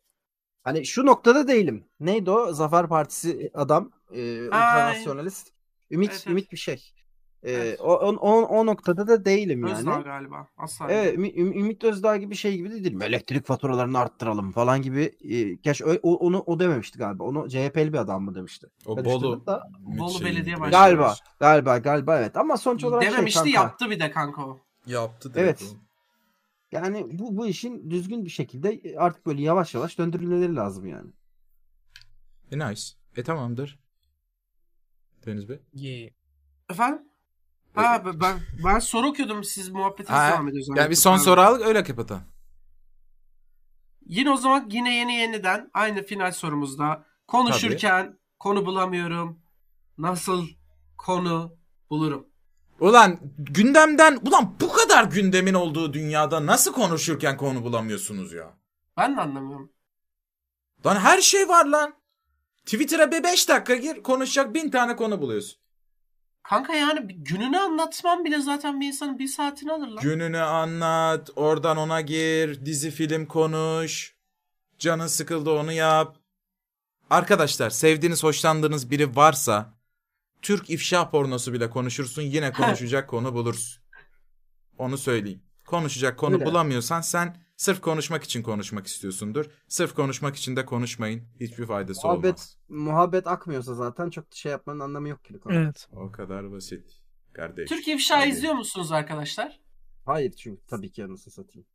[0.64, 1.84] hani şu noktada değilim.
[2.00, 2.52] Neydi o?
[2.52, 5.48] Zafer Partisi adam, e, ultranasyonalist.
[5.90, 6.30] Ümit Evet, evet.
[6.32, 6.92] Ümit bir şey.
[7.42, 7.80] E, Evet.
[7.80, 9.78] o, o, o, o noktada da değilim yani.
[9.78, 10.48] Özdağ galiba.
[10.56, 10.86] Asla.
[10.90, 13.04] Evet, Ümi- Üm- Ümit Özdağ gibi şey gibi de?
[13.06, 15.12] Elektrik faturalarını arttıralım falan gibi.
[15.30, 17.24] E, gerçi o, o- onu o dememişti galiba.
[17.24, 18.66] Onu CHP'li bir adam mı demişti?
[18.86, 19.46] O Karıştırdım Bolu.
[19.46, 19.62] da.
[19.80, 20.70] Bolu şeyin Belediye direkt- Başkanı.
[20.70, 22.36] Galiba, galiba, galiba evet.
[22.36, 24.60] Ama sonuç olarak şey Dememişti kanka, yaptı bir de kanka o.
[24.86, 25.60] Yaptı Evet.
[25.60, 25.74] direkt
[26.72, 31.10] Yani bu bu işin düzgün bir şekilde artık böyle yavaş yavaş döndürülmeleri lazım yani.
[32.50, 32.82] E nice.
[33.16, 33.78] E tamamdır.
[35.26, 36.14] Deniz Bey.
[36.70, 37.02] Efendim?
[37.74, 40.78] Ha ben- ben ben soru okuyordum siz muhabbetiniz Ha, devam ediyorsunuz.
[40.78, 42.22] Yani bir son soru al öyle kapatalım.
[44.06, 49.42] Yine o zaman yine yeni yeniden aynı final sorumuzda konuşurken konu bulamıyorum.
[49.98, 50.46] Nasıl
[50.98, 51.56] konu
[51.90, 52.26] bulurum?
[52.80, 58.54] Ulan gündemden ulan bu kadar gündemin olduğu dünyada nasıl konuşurken konu bulamıyorsunuz ya?
[58.96, 59.72] Ben de anlamıyorum.
[60.86, 61.94] Lan her şey var lan.
[62.64, 65.62] Twitter'a bir 5 dakika gir konuşacak bin tane konu buluyorsun.
[66.42, 70.02] Kanka yani gününü anlatmam bile zaten bir insanın bir saatini alır lan.
[70.02, 74.16] Gününü anlat, oradan ona gir, dizi film konuş.
[74.78, 76.16] Canın sıkıldı onu yap.
[77.10, 79.71] Arkadaşlar sevdiğiniz, hoşlandığınız biri varsa
[80.42, 83.82] Türk ifşa pornosu bile konuşursun yine konuşacak konu bulursun.
[84.78, 85.42] Onu söyleyeyim.
[85.66, 86.44] Konuşacak konu Öyle.
[86.46, 89.46] bulamıyorsan sen sırf konuşmak için konuşmak istiyorsundur.
[89.68, 91.22] Sırf konuşmak için de konuşmayın.
[91.40, 92.56] Hiçbir faydası Muhabbet olmaz.
[92.68, 95.34] muhabbet akmıyorsa zaten çok şey yapmanın anlamı yok ki.
[95.34, 95.58] bu konuda.
[95.60, 95.88] Evet.
[95.92, 96.84] O kadar basit.
[97.32, 97.68] Kardeş.
[97.68, 98.28] Türk İfşa Hadi.
[98.28, 99.60] izliyor musunuz arkadaşlar?
[100.06, 101.66] Hayır çünkü tabii ki anasını satayım.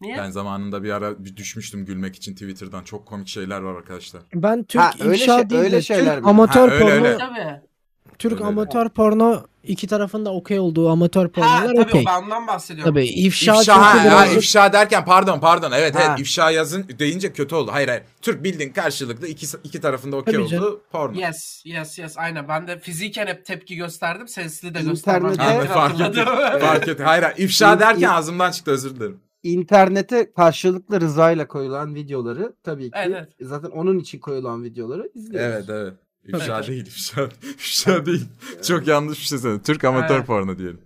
[0.00, 0.16] Niye?
[0.16, 2.84] Ben zamanında bir ara bir düşmüştüm gülmek için Twitter'dan.
[2.84, 4.22] Çok komik şeyler var arkadaşlar.
[4.34, 6.30] Ben Türk Ha, öyle ifşa şey- değil öyle de şeyler Türk mi?
[6.30, 7.18] amatör Ha, öyle, porno öyle.
[7.18, 7.71] Tabii.
[8.18, 8.44] Türk Öyle.
[8.44, 12.04] amatör porno iki tarafında okey olduğu amatör Ha pornolar tabii okey.
[12.06, 12.94] ben ondan bahsediyorum.
[12.94, 16.00] Tabii ifşa, İfşa, ha, ha, birazcık- ifşa derken pardon pardon evet Ha.
[16.08, 17.70] evet ifşa yazın deyince kötü oldu.
[17.74, 18.02] Hayır hayır.
[18.22, 20.50] Türk bildiğin karşılıklı iki, iki tarafında okey Tabii oldu.
[20.50, 20.80] canım.
[20.92, 21.18] Porno.
[21.20, 22.18] Yes, yes, yes.
[22.18, 22.48] Aynen.
[22.48, 24.28] Ben de fiziken hep tepki gösterdim.
[24.28, 24.78] Sesli de.
[24.78, 26.24] Ha, gerektiğini fark ettim.
[26.60, 27.04] fark ettim.
[27.06, 27.36] Hayır hayır.
[27.38, 29.20] İfşa derken ağzımdan çıktı özür dilerim.
[29.42, 35.52] İnternete karşılıklı rızayla koyulan videoları tabii ki Evet, zaten onun için koyulan videoları izliyoruz.
[35.54, 35.92] Evet evet.
[36.28, 37.28] İfşa değil ifşa.
[37.54, 38.24] İfşa değil.
[38.68, 39.62] Çok yanlış bir şey söyledim.
[39.62, 40.26] Türk amatör Evet.
[40.26, 40.80] porno diyelim.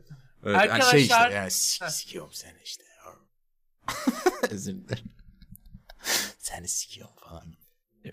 [0.47, 2.85] Evet, yani şey işte Arkadaşlar- ya, s- sikiyorum seni işte.
[4.51, 5.05] özür dilerim.
[6.39, 7.45] Seni sikiyorum falan.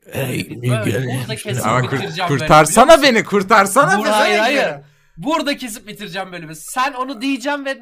[0.06, 3.04] Ey, Böyle, burada kesip Ama kur- bitireceğim böyle, kurtarsana musun?
[3.04, 4.12] beni kurtarsana Bur- beni.
[4.12, 4.74] hayır hayır.
[5.18, 6.56] Burada kesip bitireceğim bölümü.
[6.56, 7.78] Sen onu diyeceğim ve